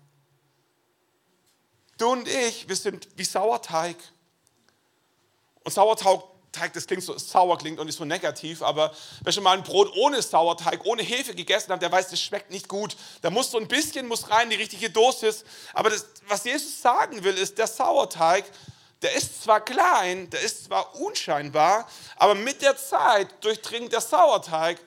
Du 1.99 2.11
und 2.11 2.29
ich, 2.29 2.69
wir 2.69 2.77
sind 2.77 3.09
wie 3.17 3.25
Sauerteig. 3.25 3.97
Und 5.65 5.73
Sauerteig, 5.73 6.73
das 6.75 6.87
klingt 6.87 7.03
so 7.03 7.17
sauer 7.17 7.57
klingt 7.57 7.81
und 7.81 7.89
ist 7.89 7.97
so 7.97 8.05
negativ, 8.05 8.63
aber 8.63 8.95
wer 9.23 9.33
schon 9.33 9.43
mal 9.43 9.57
ein 9.57 9.63
Brot 9.63 9.91
ohne 9.97 10.21
Sauerteig, 10.21 10.85
ohne 10.85 11.03
Hefe 11.03 11.35
gegessen 11.35 11.73
hat, 11.73 11.81
der 11.81 11.91
weiß, 11.91 12.11
das 12.11 12.21
schmeckt 12.21 12.51
nicht 12.51 12.69
gut. 12.69 12.97
Da 13.23 13.31
muss 13.31 13.51
so 13.51 13.59
ein 13.59 13.69
bisschen 13.69 14.07
muss 14.07 14.31
rein, 14.31 14.51
die 14.51 14.57
richtige 14.57 14.91
Dosis. 14.91 15.45
Aber 15.73 15.89
das, 15.89 16.07
was 16.29 16.45
Jesus 16.45 16.81
sagen 16.83 17.25
will, 17.25 17.37
ist, 17.39 17.57
der 17.57 17.67
Sauerteig, 17.67 18.45
der 19.03 19.15
ist 19.15 19.43
zwar 19.43 19.61
klein, 19.61 20.31
der 20.31 20.41
ist 20.41 20.65
zwar 20.65 20.95
unscheinbar, 20.97 21.89
aber 22.17 22.35
mit 22.35 22.63
der 22.63 22.77
Zeit 22.77 23.45
durchdringt 23.45 23.93
der 23.93 24.01
Sauerteig 24.01 24.79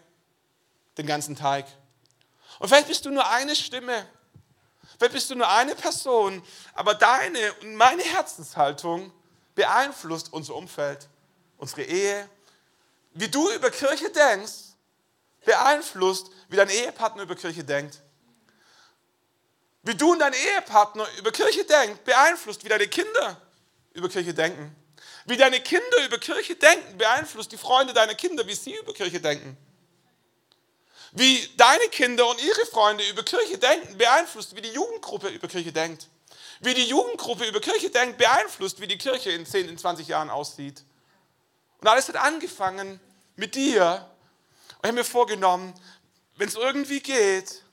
den 0.97 1.05
ganzen 1.05 1.35
Teig. 1.35 1.65
Und 2.59 2.67
vielleicht 2.67 2.87
bist 2.87 3.05
du 3.05 3.11
nur 3.11 3.27
eine 3.29 3.55
Stimme, 3.55 4.07
vielleicht 4.97 5.13
bist 5.13 5.29
du 5.29 5.35
nur 5.35 5.47
eine 5.47 5.75
Person, 5.75 6.43
aber 6.73 6.95
deine 6.95 7.53
und 7.61 7.75
meine 7.75 8.03
Herzenshaltung 8.03 9.13
beeinflusst 9.55 10.33
unser 10.33 10.55
Umfeld, 10.55 11.07
unsere 11.57 11.83
Ehe. 11.83 12.29
Wie 13.13 13.27
du 13.27 13.49
über 13.51 13.69
Kirche 13.69 14.09
denkst, 14.09 14.73
beeinflusst, 15.45 16.27
wie 16.49 16.55
dein 16.55 16.69
Ehepartner 16.69 17.23
über 17.23 17.35
Kirche 17.35 17.63
denkt. 17.63 18.01
Wie 19.83 19.95
du 19.95 20.11
und 20.11 20.19
dein 20.19 20.33
Ehepartner 20.33 21.07
über 21.17 21.31
Kirche 21.31 21.63
denkt, 21.63 22.03
beeinflusst, 22.03 22.63
wie 22.63 22.69
deine 22.69 22.87
Kinder 22.87 23.39
über 23.93 24.09
Kirche 24.09 24.33
denken. 24.33 24.75
Wie 25.25 25.37
deine 25.37 25.59
Kinder 25.59 26.05
über 26.05 26.17
Kirche 26.17 26.55
denken, 26.55 26.97
beeinflusst 26.97 27.51
die 27.51 27.57
Freunde 27.57 27.93
deiner 27.93 28.15
Kinder, 28.15 28.45
wie 28.47 28.55
sie 28.55 28.75
über 28.75 28.93
Kirche 28.93 29.19
denken. 29.19 29.57
Wie 31.11 31.49
deine 31.57 31.87
Kinder 31.89 32.27
und 32.27 32.41
ihre 32.41 32.65
Freunde 32.65 33.07
über 33.09 33.23
Kirche 33.23 33.57
denken, 33.57 33.97
beeinflusst, 33.97 34.55
wie 34.55 34.61
die 34.61 34.69
Jugendgruppe 34.69 35.29
über 35.29 35.47
Kirche 35.47 35.71
denkt. 35.71 36.07
Wie 36.59 36.73
die 36.73 36.85
Jugendgruppe 36.85 37.45
über 37.47 37.61
Kirche 37.61 37.89
denkt, 37.89 38.17
beeinflusst, 38.17 38.81
wie 38.81 38.87
die 38.87 38.97
Kirche 38.97 39.31
in 39.31 39.45
10, 39.45 39.69
in 39.69 39.77
20 39.77 40.07
Jahren 40.07 40.29
aussieht. 40.29 40.83
Und 41.79 41.87
alles 41.87 42.07
hat 42.09 42.17
angefangen 42.17 42.99
mit 43.35 43.55
dir. 43.55 44.09
Und 44.69 44.77
ich 44.83 44.87
habe 44.87 44.93
mir 44.93 45.03
vorgenommen, 45.03 45.73
wenn 46.35 46.47
es 46.47 46.55
irgendwie 46.55 46.99
geht, 46.99 47.63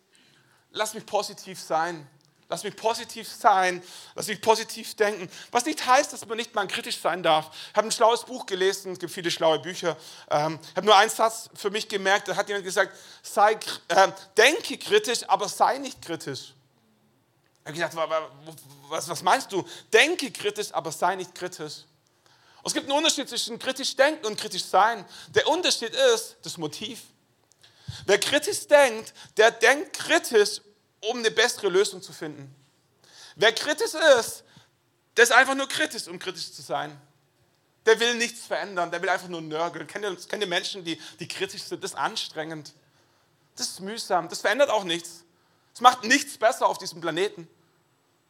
lass 0.71 0.95
mich 0.95 1.05
positiv 1.05 1.61
sein. 1.61 2.09
Lass 2.49 2.63
mich 2.63 2.77
positiv 2.77 3.29
sein, 3.29 3.83
lass 4.15 4.29
mich 4.29 4.41
positiv 4.41 4.95
denken. 4.95 5.29
Was 5.51 5.65
nicht 5.65 5.85
heißt, 5.85 6.13
dass 6.13 6.25
man 6.27 6.37
nicht 6.37 6.55
mal 6.55 6.69
kritisch 6.69 7.01
sein 7.01 7.23
darf. 7.23 7.51
Ich 7.71 7.77
habe 7.77 7.89
ein 7.89 7.93
schlaues 7.93 8.25
Buch 8.25 8.47
gelesen, 8.47 8.93
es 8.93 9.01
gibt 9.01 9.13
viele 9.13 9.33
schlaue 9.33 9.59
Bücher. 9.59 9.97
Ähm, 10.31 10.61
ich 10.63 10.77
habe 10.77 10.87
nur 10.87 10.97
einen 10.97 11.11
Satz 11.11 11.51
für 11.55 11.71
mich 11.71 11.89
gemerkt, 11.89 12.29
da 12.29 12.37
hat 12.37 12.49
jemand 12.49 12.65
gesagt, 12.65 12.97
sei, 13.23 13.55
äh, 13.89 14.09
denke 14.37 14.79
kritisch, 14.79 15.29
aber 15.29 15.49
sei 15.49 15.79
nicht 15.79 16.01
kritisch. 16.01 16.55
Ich 17.65 17.83
habe 17.83 17.91
gedacht, 17.91 18.31
was, 18.89 19.09
was 19.09 19.23
meinst 19.23 19.51
du? 19.51 19.67
Denke 19.93 20.31
kritisch, 20.31 20.73
aber 20.73 20.93
sei 20.93 21.17
nicht 21.17 21.35
kritisch. 21.35 21.85
Es 22.65 22.73
gibt 22.73 22.87
einen 22.89 22.97
Unterschied 22.97 23.29
zwischen 23.29 23.59
kritisch 23.59 23.97
denken 23.97 24.25
und 24.27 24.39
kritisch 24.39 24.65
sein. 24.65 25.05
Der 25.29 25.49
Unterschied 25.49 25.93
ist 26.15 26.37
das 26.43 26.57
Motiv. 26.59 27.01
Wer 28.07 28.19
kritisch 28.19 28.67
denkt, 28.69 29.13
der 29.37 29.51
denkt 29.51 29.99
kritisch, 29.99 30.61
um 31.11 31.19
eine 31.19 31.31
bessere 31.31 31.69
Lösung 31.69 32.03
zu 32.03 32.13
finden. 32.13 32.55
Wer 33.37 33.53
kritisch 33.53 33.95
ist, 34.19 34.45
der 35.17 35.25
ist 35.25 35.33
einfach 35.33 35.55
nur 35.55 35.69
kritisch, 35.69 36.07
um 36.09 36.19
kritisch 36.19 36.53
zu 36.53 36.63
sein. 36.63 36.99
Der 37.85 38.01
will 38.01 38.15
nichts 38.17 38.47
verändern, 38.47 38.91
der 38.91 39.01
will 39.01 39.09
einfach 39.09 39.29
nur 39.29 39.41
nörgeln. 39.41 39.87
Kennt 39.87 40.05
ihr, 40.05 40.17
kennt 40.29 40.43
ihr 40.43 40.49
Menschen, 40.49 40.85
die, 40.85 41.01
die 41.21 41.29
kritisch 41.29 41.63
sind? 41.63 41.83
Das 41.85 41.93
ist 41.93 41.97
anstrengend. 41.97 42.73
Das 43.55 43.69
ist 43.69 43.81
mühsam. 43.81 44.29
Das 44.29 44.41
verändert 44.41 44.71
auch 44.71 44.85
nichts. 44.85 45.25
Es 45.73 45.81
macht 45.81 46.05
nichts 46.05 46.37
besser 46.37 46.67
auf 46.67 46.79
diesem 46.79 47.01
Planeten. 47.01 47.49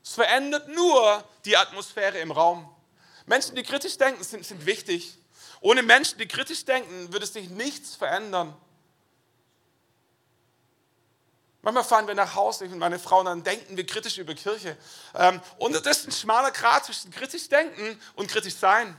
Es 0.05 0.12
verändert 0.12 0.69
nur 0.69 1.25
die 1.45 1.57
Atmosphäre 1.57 2.19
im 2.19 2.31
Raum. 2.31 2.69
Menschen, 3.25 3.57
die 3.57 3.62
kritisch 3.62 3.97
denken, 3.99 4.23
sind, 4.23 4.45
sind 4.45 4.67
wichtig. 4.67 5.19
Ohne 5.61 5.83
Menschen, 5.83 6.19
die 6.19 6.29
kritisch 6.29 6.65
denken, 6.65 7.12
würde 7.12 7.27
sich 7.27 7.49
nichts 7.49 7.97
verändern. 7.97 8.57
Manchmal 11.67 11.83
fahren 11.83 12.07
wir 12.07 12.15
nach 12.15 12.37
Hause, 12.37 12.67
ich 12.67 12.71
und 12.71 12.79
meine 12.79 13.01
Frau, 13.01 13.19
und 13.19 13.25
dann 13.25 13.43
denken 13.43 13.77
wir 13.77 13.85
kritisch 13.85 14.19
über 14.19 14.35
Kirche. 14.35 14.77
Ähm, 15.17 15.41
und 15.59 15.75
das 15.75 15.99
ist 15.99 16.07
ein 16.07 16.13
schmaler 16.13 16.53
Grat 16.53 16.85
zwischen 16.85 17.11
kritisch 17.11 17.49
denken 17.49 18.01
und 18.15 18.31
kritisch 18.31 18.55
sein. 18.55 18.97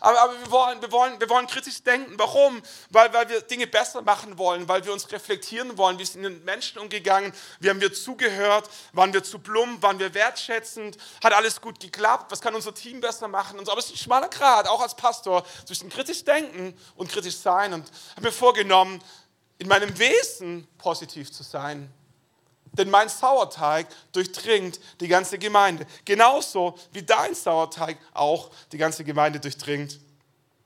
Aber, 0.00 0.18
aber 0.18 0.32
wir, 0.32 0.50
wollen, 0.50 0.80
wir, 0.80 0.90
wollen, 0.92 1.20
wir 1.20 1.28
wollen 1.28 1.46
kritisch 1.46 1.82
denken. 1.82 2.14
Warum? 2.16 2.62
Weil, 2.88 3.12
weil 3.12 3.28
wir 3.28 3.42
Dinge 3.42 3.66
besser 3.66 4.00
machen 4.00 4.38
wollen, 4.38 4.66
weil 4.66 4.82
wir 4.86 4.94
uns 4.94 5.12
reflektieren 5.12 5.76
wollen. 5.76 5.98
Wie 5.98 6.06
sind 6.06 6.22
mit 6.22 6.42
Menschen 6.46 6.78
umgegangen? 6.78 7.34
Wie 7.60 7.68
haben 7.68 7.82
wir 7.82 7.92
zugehört? 7.92 8.70
Waren 8.94 9.12
wir 9.12 9.22
zu 9.22 9.38
plump? 9.38 9.82
Waren 9.82 9.98
wir 9.98 10.14
wertschätzend? 10.14 10.96
Hat 11.22 11.34
alles 11.34 11.60
gut 11.60 11.80
geklappt? 11.80 12.32
Was 12.32 12.40
kann 12.40 12.54
unser 12.54 12.74
Team 12.74 13.02
besser 13.02 13.28
machen? 13.28 13.58
Und 13.58 13.66
so. 13.66 13.72
Aber 13.72 13.78
es 13.80 13.88
ist 13.88 13.92
ein 13.92 13.98
schmaler 13.98 14.28
Grat, 14.28 14.68
auch 14.68 14.80
als 14.80 14.96
Pastor, 14.96 15.44
zwischen 15.66 15.90
kritisch 15.90 16.24
denken 16.24 16.74
und 16.96 17.12
kritisch 17.12 17.36
sein. 17.36 17.74
Und 17.74 17.90
habe 18.16 18.22
mir 18.22 18.32
vorgenommen, 18.32 19.02
in 19.58 19.68
meinem 19.68 19.98
Wesen 19.98 20.66
positiv 20.78 21.32
zu 21.32 21.42
sein. 21.42 21.92
Denn 22.72 22.90
mein 22.90 23.08
Sauerteig 23.08 23.86
durchdringt 24.12 24.80
die 25.00 25.08
ganze 25.08 25.38
Gemeinde. 25.38 25.86
Genauso 26.04 26.76
wie 26.92 27.02
dein 27.02 27.34
Sauerteig 27.34 27.98
auch 28.12 28.50
die 28.72 28.78
ganze 28.78 29.04
Gemeinde 29.04 29.38
durchdringt. 29.38 30.00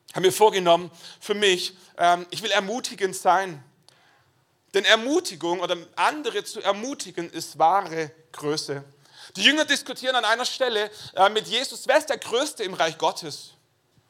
Ich 0.08 0.14
habe 0.14 0.26
mir 0.26 0.32
vorgenommen, 0.32 0.90
für 1.20 1.34
mich, 1.34 1.76
ähm, 1.98 2.26
ich 2.30 2.42
will 2.42 2.50
ermutigend 2.50 3.14
sein. 3.14 3.62
Denn 4.72 4.84
Ermutigung 4.84 5.60
oder 5.60 5.76
andere 5.96 6.44
zu 6.44 6.62
ermutigen 6.62 7.30
ist 7.30 7.58
wahre 7.58 8.10
Größe. 8.32 8.84
Die 9.36 9.42
Jünger 9.42 9.66
diskutieren 9.66 10.16
an 10.16 10.24
einer 10.24 10.46
Stelle 10.46 10.90
äh, 11.14 11.28
mit 11.28 11.46
Jesus, 11.46 11.86
wer 11.86 11.98
ist 11.98 12.08
der 12.08 12.18
Größte 12.18 12.64
im 12.64 12.74
Reich 12.74 12.96
Gottes? 12.96 13.52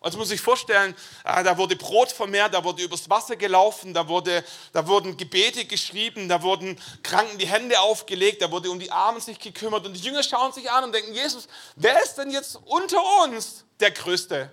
Also 0.00 0.16
muss 0.16 0.30
ich 0.30 0.40
vorstellen, 0.40 0.94
äh, 1.24 1.42
da 1.42 1.58
wurde 1.58 1.74
Brot 1.74 2.12
vermehrt, 2.12 2.54
da 2.54 2.62
wurde 2.62 2.82
übers 2.82 3.10
Wasser 3.10 3.34
gelaufen, 3.34 3.92
da, 3.92 4.06
wurde, 4.06 4.44
da 4.72 4.86
wurden 4.86 5.16
Gebete 5.16 5.64
geschrieben, 5.64 6.28
da 6.28 6.40
wurden 6.42 6.80
Kranken 7.02 7.36
die 7.38 7.48
Hände 7.48 7.80
aufgelegt, 7.80 8.40
da 8.40 8.50
wurde 8.50 8.70
um 8.70 8.78
die 8.78 8.92
Armen 8.92 9.20
sich 9.20 9.40
gekümmert 9.40 9.84
und 9.86 9.94
die 9.94 10.00
Jünger 10.00 10.22
schauen 10.22 10.52
sich 10.52 10.70
an 10.70 10.84
und 10.84 10.92
denken, 10.92 11.12
Jesus, 11.14 11.48
wer 11.74 12.00
ist 12.02 12.14
denn 12.14 12.30
jetzt 12.30 12.60
unter 12.64 13.00
uns 13.24 13.64
der 13.80 13.90
Größte? 13.90 14.52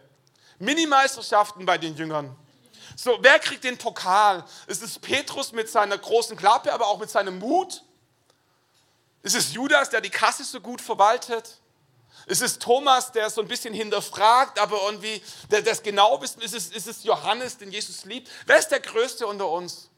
Minimeisterschaften 0.58 1.66
bei 1.66 1.78
den 1.78 1.96
Jüngern. 1.96 2.36
So, 2.96 3.18
wer 3.22 3.38
kriegt 3.40 3.64
den 3.66 3.78
Pokal? 3.78 4.44
Ist 4.68 4.82
es 4.82 4.98
Petrus 4.98 5.52
mit 5.52 5.70
seiner 5.70 5.98
großen 5.98 6.38
Klappe, 6.38 6.74
aber 6.74 6.88
auch 6.88 6.98
mit 6.98 7.10
seinem 7.10 7.38
Mut? 7.38 7.84
Ist 9.22 9.36
es 9.36 9.54
Judas, 9.54 9.90
der 9.90 10.02
die 10.02 10.10
Kasse 10.10 10.44
so 10.44 10.62
gut 10.62 10.82
verwaltet? 10.82 11.60
Ist 12.28 12.42
es 12.42 12.58
Thomas, 12.58 13.12
der 13.12 13.30
so 13.30 13.42
ein 13.42 13.48
bisschen 13.48 13.74
hinterfragt, 13.74 14.60
aber 14.60 14.82
irgendwie 14.86 15.22
der 15.52 15.62
das 15.62 15.84
genau 15.84 16.20
wissen? 16.22 16.42
Ist 16.42 16.56
es, 16.56 16.68
ist 16.68 16.88
es 16.88 17.04
Johannes, 17.04 17.58
den 17.58 17.72
Jesus 17.72 18.06
liebt? 18.06 18.30
Wer 18.46 18.58
ist 18.58 18.70
der 18.70 18.80
Größte 18.80 19.28
unter 19.28 19.48
uns? 19.50 19.90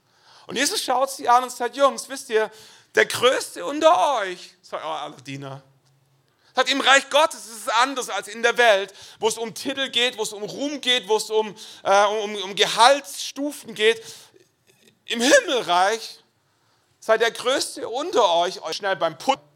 Und 0.46 0.56
Jesus 0.56 0.82
schaut 0.84 1.10
sie 1.10 1.28
an 1.28 1.44
und 1.44 1.52
sagt, 1.52 1.76
Jungs, 1.76 2.10
wisst 2.10 2.30
ihr, 2.30 2.52
der 2.96 3.06
Größte 3.06 3.66
unter 3.66 4.20
euch, 4.20 4.56
sagt 4.62 4.84
euer 4.84 4.92
aller 4.92 5.18
Diener. 5.18 5.62
Sagt, 6.56 6.70
im 6.72 6.82
Reich 6.82 7.10
Gottes 7.10 7.46
ist 7.46 7.68
es 7.68 7.68
anders 7.68 8.10
als 8.10 8.28
in 8.28 8.42
der 8.42 8.58
Welt, 8.58 8.94
wo 9.20 9.28
es 9.28 9.38
um 9.38 9.54
Titel 9.54 9.90
geht, 9.90 10.18
wo 10.18 10.24
es 10.24 10.34
um 10.34 10.44
Ruhm 10.44 10.82
geht, 10.82 11.08
wo 11.08 11.18
es 11.18 11.30
um, 11.30 11.56
äh, 11.84 12.06
um, 12.06 12.36
um 12.36 12.56
Gehaltsstufen 12.56 13.76
geht. 13.76 14.04
Im 15.06 15.22
Himmelreich 15.22 16.24
seid 17.00 17.22
der 17.22 17.32
Größte 17.32 17.88
unter 17.88 18.28
euch, 18.38 18.62
euch 18.64 18.78
schnell 18.78 18.96
beim 18.96 19.18
Putzen 19.18 19.47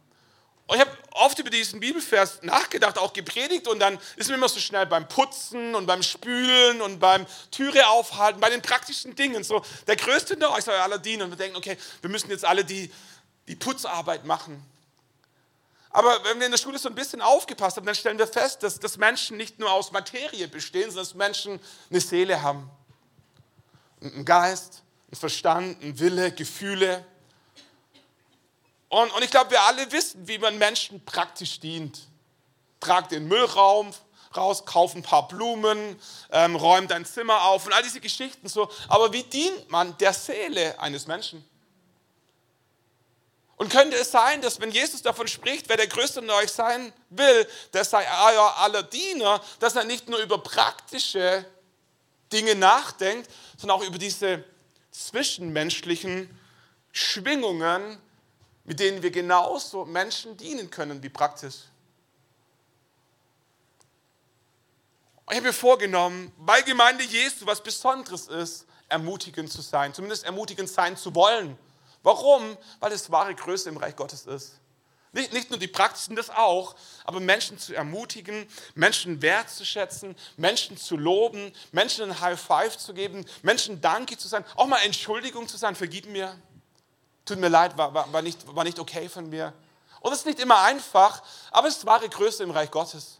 und 0.71 0.77
ich 0.77 0.85
habe 0.85 0.97
oft 1.11 1.37
über 1.37 1.49
diesen 1.49 1.81
Bibelvers 1.81 2.43
nachgedacht, 2.43 2.97
auch 2.97 3.11
gepredigt 3.11 3.67
und 3.67 3.79
dann 3.79 3.99
ist 4.15 4.29
mir 4.29 4.35
immer 4.35 4.47
so 4.47 4.61
schnell 4.61 4.85
beim 4.85 5.05
Putzen 5.05 5.75
und 5.75 5.85
beim 5.85 6.01
Spülen 6.01 6.81
und 6.81 6.97
beim 6.97 7.25
Türe 7.51 7.89
aufhalten, 7.89 8.39
bei 8.39 8.49
den 8.49 8.61
praktischen 8.61 9.13
Dingen. 9.13 9.43
So, 9.43 9.65
der 9.85 9.97
Größte 9.97 10.35
unter 10.35 10.53
euch 10.53 10.63
soll 10.63 10.75
aller 10.75 10.97
dienen. 10.97 11.23
Und 11.23 11.31
wir 11.31 11.35
denken, 11.35 11.57
okay, 11.57 11.77
wir 11.99 12.09
müssen 12.09 12.29
jetzt 12.29 12.45
alle 12.45 12.63
die, 12.63 12.89
die 13.49 13.57
Putzarbeit 13.57 14.23
machen. 14.23 14.65
Aber 15.89 16.23
wenn 16.23 16.39
wir 16.39 16.45
in 16.45 16.53
der 16.53 16.57
Schule 16.57 16.79
so 16.79 16.87
ein 16.87 16.95
bisschen 16.95 17.21
aufgepasst 17.21 17.75
haben, 17.75 17.85
dann 17.85 17.95
stellen 17.95 18.17
wir 18.17 18.27
fest, 18.27 18.63
dass, 18.63 18.79
dass 18.79 18.95
Menschen 18.95 19.35
nicht 19.35 19.59
nur 19.59 19.69
aus 19.69 19.91
Materie 19.91 20.47
bestehen, 20.47 20.89
sondern 20.89 21.03
dass 21.03 21.15
Menschen 21.15 21.59
eine 21.89 21.99
Seele 21.99 22.41
haben. 22.41 22.71
Einen 23.99 24.23
Geist, 24.23 24.83
einen 25.11 25.19
Verstand, 25.19 25.83
einen 25.83 25.99
Wille, 25.99 26.31
Gefühle. 26.31 27.05
Und, 28.91 29.09
und 29.13 29.23
ich 29.23 29.31
glaube, 29.31 29.51
wir 29.51 29.61
alle 29.61 29.89
wissen, 29.93 30.27
wie 30.27 30.37
man 30.37 30.57
Menschen 30.57 31.03
praktisch 31.05 31.61
dient. 31.61 31.97
Trag 32.81 33.07
den 33.07 33.25
Müllraum 33.25 33.93
raus, 34.35 34.65
kauf 34.65 34.95
ein 34.95 35.01
paar 35.01 35.29
Blumen, 35.29 35.97
ähm, 36.29 36.57
räum 36.57 36.89
dein 36.89 37.05
Zimmer 37.05 37.43
auf 37.43 37.65
und 37.65 37.71
all 37.71 37.83
diese 37.83 38.01
Geschichten 38.01 38.49
so. 38.49 38.69
Aber 38.89 39.13
wie 39.13 39.23
dient 39.23 39.71
man 39.71 39.97
der 39.97 40.11
Seele 40.11 40.77
eines 40.77 41.07
Menschen? 41.07 41.47
Und 43.55 43.71
könnte 43.71 43.95
es 43.95 44.11
sein, 44.11 44.41
dass 44.41 44.59
wenn 44.59 44.71
Jesus 44.71 45.01
davon 45.01 45.29
spricht, 45.29 45.69
wer 45.69 45.77
der 45.77 45.87
Größte 45.87 46.19
unter 46.19 46.35
euch 46.35 46.51
sein 46.51 46.91
will, 47.09 47.47
der 47.71 47.85
sei 47.85 48.05
euer 48.05 48.57
aller 48.57 48.83
Diener, 48.83 49.41
dass 49.61 49.77
er 49.77 49.85
nicht 49.85 50.09
nur 50.09 50.19
über 50.19 50.37
praktische 50.37 51.45
Dinge 52.33 52.55
nachdenkt, 52.55 53.31
sondern 53.57 53.79
auch 53.79 53.83
über 53.85 53.97
diese 53.97 54.43
zwischenmenschlichen 54.91 56.37
Schwingungen, 56.91 57.97
mit 58.71 58.79
denen 58.79 59.03
wir 59.03 59.11
genauso 59.11 59.83
Menschen 59.83 60.37
dienen 60.37 60.69
können 60.69 61.03
wie 61.03 61.09
praktisch. 61.09 61.55
Ich 65.29 65.35
habe 65.35 65.47
mir 65.47 65.51
vorgenommen, 65.51 66.31
bei 66.37 66.61
Gemeinde 66.61 67.03
Jesu 67.03 67.45
was 67.45 67.61
Besonderes 67.61 68.29
ist, 68.29 68.65
ermutigend 68.87 69.51
zu 69.51 69.61
sein, 69.61 69.93
zumindest 69.93 70.23
ermutigend 70.23 70.69
sein 70.69 70.95
zu 70.95 71.13
wollen. 71.13 71.57
Warum? 72.01 72.57
Weil 72.79 72.93
es 72.93 73.11
wahre 73.11 73.35
Größe 73.35 73.67
im 73.67 73.75
Reich 73.75 73.97
Gottes 73.97 74.25
ist. 74.25 74.53
Nicht, 75.11 75.33
nicht 75.33 75.49
nur 75.49 75.59
die 75.59 75.67
Praxisen, 75.67 76.15
das 76.15 76.29
auch, 76.29 76.73
aber 77.03 77.19
Menschen 77.19 77.59
zu 77.59 77.75
ermutigen, 77.75 78.47
Menschen 78.73 79.21
wertzuschätzen, 79.21 80.15
Menschen 80.37 80.77
zu 80.77 80.95
loben, 80.95 81.51
Menschen 81.73 82.05
ein 82.05 82.21
High 82.21 82.39
Five 82.39 82.77
zu 82.77 82.93
geben, 82.93 83.25
Menschen 83.41 83.81
Danke 83.81 84.17
zu 84.17 84.29
sein, 84.29 84.45
auch 84.55 84.67
mal 84.67 84.79
Entschuldigung 84.85 85.49
zu 85.49 85.57
sein, 85.57 85.75
vergib 85.75 86.05
mir, 86.05 86.41
tut 87.31 87.39
mir 87.39 87.49
leid, 87.49 87.77
war, 87.77 87.93
war, 87.93 88.11
war, 88.11 88.21
nicht, 88.21 88.39
war 88.53 88.63
nicht 88.63 88.79
okay 88.79 89.07
von 89.07 89.29
mir. 89.29 89.53
Und 90.01 90.11
es 90.11 90.19
ist 90.19 90.25
nicht 90.25 90.39
immer 90.39 90.61
einfach, 90.61 91.21
aber 91.51 91.67
es 91.67 91.77
ist 91.77 91.85
wahre 91.85 92.09
Größe 92.09 92.43
im 92.43 92.51
Reich 92.51 92.69
Gottes. 92.69 93.19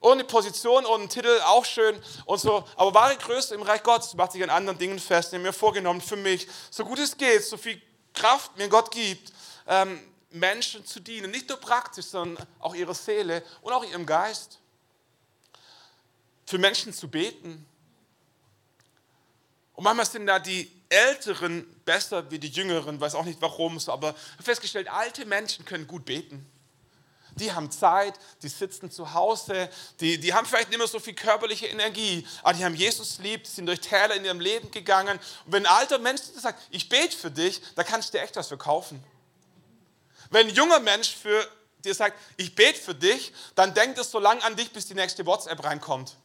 Ohne 0.00 0.24
Position, 0.24 0.86
ohne 0.86 1.08
Titel, 1.08 1.40
auch 1.44 1.64
schön 1.64 2.00
und 2.24 2.40
so. 2.40 2.64
Aber 2.76 2.94
wahre 2.94 3.16
Größe 3.16 3.54
im 3.54 3.62
Reich 3.62 3.82
Gottes 3.82 4.14
macht 4.14 4.32
sich 4.32 4.42
an 4.42 4.48
anderen 4.48 4.78
Dingen 4.78 4.98
fest. 4.98 5.32
Habe 5.32 5.42
mir 5.42 5.52
vorgenommen, 5.52 6.00
für 6.00 6.16
mich, 6.16 6.48
so 6.70 6.84
gut 6.84 6.98
es 6.98 7.16
geht, 7.16 7.44
so 7.44 7.58
viel 7.58 7.80
Kraft 8.14 8.56
mir 8.56 8.68
Gott 8.68 8.90
gibt, 8.90 9.32
ähm, 9.66 10.00
Menschen 10.30 10.86
zu 10.86 11.00
dienen. 11.00 11.30
Nicht 11.30 11.50
nur 11.50 11.58
praktisch, 11.58 12.06
sondern 12.06 12.46
auch 12.60 12.74
ihrer 12.74 12.94
Seele 12.94 13.44
und 13.60 13.74
auch 13.74 13.84
ihrem 13.84 14.06
Geist. 14.06 14.58
Für 16.46 16.56
Menschen 16.56 16.94
zu 16.94 17.08
beten. 17.08 17.66
Und 19.74 19.84
manchmal 19.84 20.06
sind 20.06 20.26
da 20.26 20.38
die 20.38 20.79
Älteren 20.90 21.64
besser 21.84 22.30
wie 22.30 22.38
die 22.38 22.48
Jüngeren, 22.48 23.00
weiß 23.00 23.14
auch 23.14 23.24
nicht 23.24 23.40
warum, 23.40 23.78
aber 23.86 24.10
ich 24.10 24.32
habe 24.32 24.42
festgestellt, 24.42 24.90
alte 24.90 25.24
Menschen 25.24 25.64
können 25.64 25.86
gut 25.86 26.04
beten. 26.04 26.44
Die 27.36 27.52
haben 27.52 27.70
Zeit, 27.70 28.14
die 28.42 28.48
sitzen 28.48 28.90
zu 28.90 29.14
Hause, 29.14 29.70
die, 30.00 30.18
die 30.18 30.34
haben 30.34 30.46
vielleicht 30.46 30.68
nicht 30.68 30.78
mehr 30.78 30.88
so 30.88 30.98
viel 30.98 31.14
körperliche 31.14 31.68
Energie, 31.68 32.26
aber 32.42 32.54
die 32.54 32.64
haben 32.64 32.74
Jesus 32.74 33.18
lieb, 33.20 33.46
sind 33.46 33.66
durch 33.66 33.80
Täler 33.80 34.16
in 34.16 34.24
ihrem 34.24 34.40
Leben 34.40 34.70
gegangen. 34.72 35.18
Und 35.46 35.52
wenn 35.52 35.64
ein 35.64 35.72
alter 35.72 35.98
Mensch 35.98 36.20
sagt, 36.36 36.60
ich 36.70 36.88
bete 36.88 37.16
für 37.16 37.30
dich, 37.30 37.62
da 37.76 37.84
kannst 37.84 38.12
du 38.12 38.18
dir 38.18 38.24
echt 38.24 38.34
was 38.34 38.48
verkaufen. 38.48 39.02
Wenn 40.30 40.48
ein 40.48 40.54
junger 40.54 40.80
Mensch 40.80 41.14
für 41.14 41.48
dir 41.84 41.94
sagt, 41.94 42.18
ich 42.36 42.54
bete 42.54 42.78
für 42.78 42.94
dich, 42.94 43.32
dann 43.54 43.74
denkt 43.74 43.98
es 43.98 44.10
so 44.10 44.18
lange 44.18 44.42
an 44.42 44.56
dich, 44.56 44.72
bis 44.72 44.86
die 44.86 44.94
nächste 44.94 45.24
WhatsApp 45.24 45.62
reinkommt. 45.64 46.16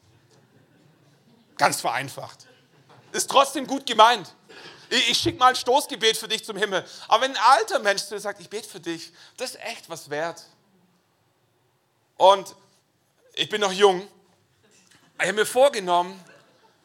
Ganz 1.57 1.81
vereinfacht. 1.81 2.47
Ist 3.11 3.29
trotzdem 3.29 3.65
gut 3.67 3.85
gemeint. 3.85 4.33
Ich, 4.89 5.17
schicke 5.17 5.37
mal 5.37 5.49
ein 5.49 5.55
Stoßgebet 5.55 6.17
für 6.17 6.27
dich 6.27 6.43
zum 6.43 6.57
Himmel. 6.57 6.85
Aber 7.07 7.23
wenn 7.23 7.31
ein 7.31 7.43
alter 7.43 7.79
Mensch 7.79 8.03
zu 8.03 8.15
dir 8.15 8.21
sagt, 8.21 8.39
ich 8.41 8.49
bete 8.49 8.67
für 8.67 8.79
dich, 8.79 9.11
das 9.37 9.51
ist 9.51 9.61
echt 9.61 9.89
was 9.89 10.09
wert. 10.09 10.43
Und 12.17 12.55
ich 13.33 13.49
bin 13.49 13.61
noch 13.61 13.71
jung. 13.71 14.07
Ich 15.19 15.27
habe 15.27 15.33
mir 15.33 15.45
vorgenommen, 15.45 16.19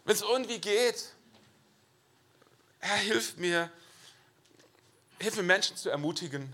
wenn 0.05 0.15
es 0.15 0.23
irgendwie 0.23 0.59
geht, 0.59 1.05
Herr, 2.79 2.97
hilf 2.97 3.37
mir, 3.37 3.71
hilf 5.21 5.37
mir 5.37 5.43
Menschen 5.43 5.77
zu 5.77 5.91
ermutigen, 5.91 6.53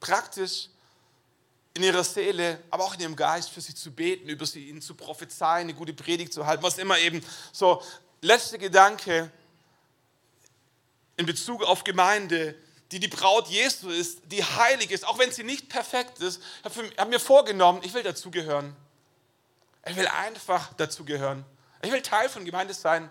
praktisch 0.00 0.68
in 1.74 1.82
ihrer 1.82 2.04
Seele, 2.04 2.62
aber 2.70 2.84
auch 2.84 2.94
in 2.94 3.00
ihrem 3.00 3.16
Geist 3.16 3.50
für 3.50 3.60
sie 3.60 3.74
zu 3.74 3.90
beten, 3.92 4.28
über 4.28 4.46
sie 4.46 4.68
ihnen 4.68 4.82
zu 4.82 4.94
prophezeien, 4.94 5.68
eine 5.68 5.74
gute 5.74 5.92
Predigt 5.92 6.32
zu 6.32 6.46
halten, 6.46 6.62
was 6.62 6.78
immer 6.78 6.98
eben 6.98 7.24
so. 7.52 7.82
Letzter 8.20 8.58
Gedanke 8.58 9.30
in 11.18 11.26
Bezug 11.26 11.62
auf 11.62 11.84
Gemeinde 11.84 12.54
die 12.90 13.00
die 13.00 13.08
Braut 13.08 13.48
Jesu 13.48 13.90
ist, 13.90 14.20
die 14.26 14.42
heilig 14.42 14.90
ist, 14.90 15.06
auch 15.06 15.18
wenn 15.18 15.30
sie 15.30 15.44
nicht 15.44 15.68
perfekt 15.68 16.20
ist, 16.20 16.42
habe 16.64 17.10
mir 17.10 17.20
vorgenommen, 17.20 17.80
ich 17.82 17.92
will 17.92 18.02
dazugehören. 18.02 18.74
Ich 19.86 19.96
will 19.96 20.06
einfach 20.06 20.72
dazugehören. 20.74 21.44
Ich 21.82 21.92
will 21.92 22.02
Teil 22.02 22.28
von 22.28 22.44
Gemeinde 22.44 22.74
sein. 22.74 23.10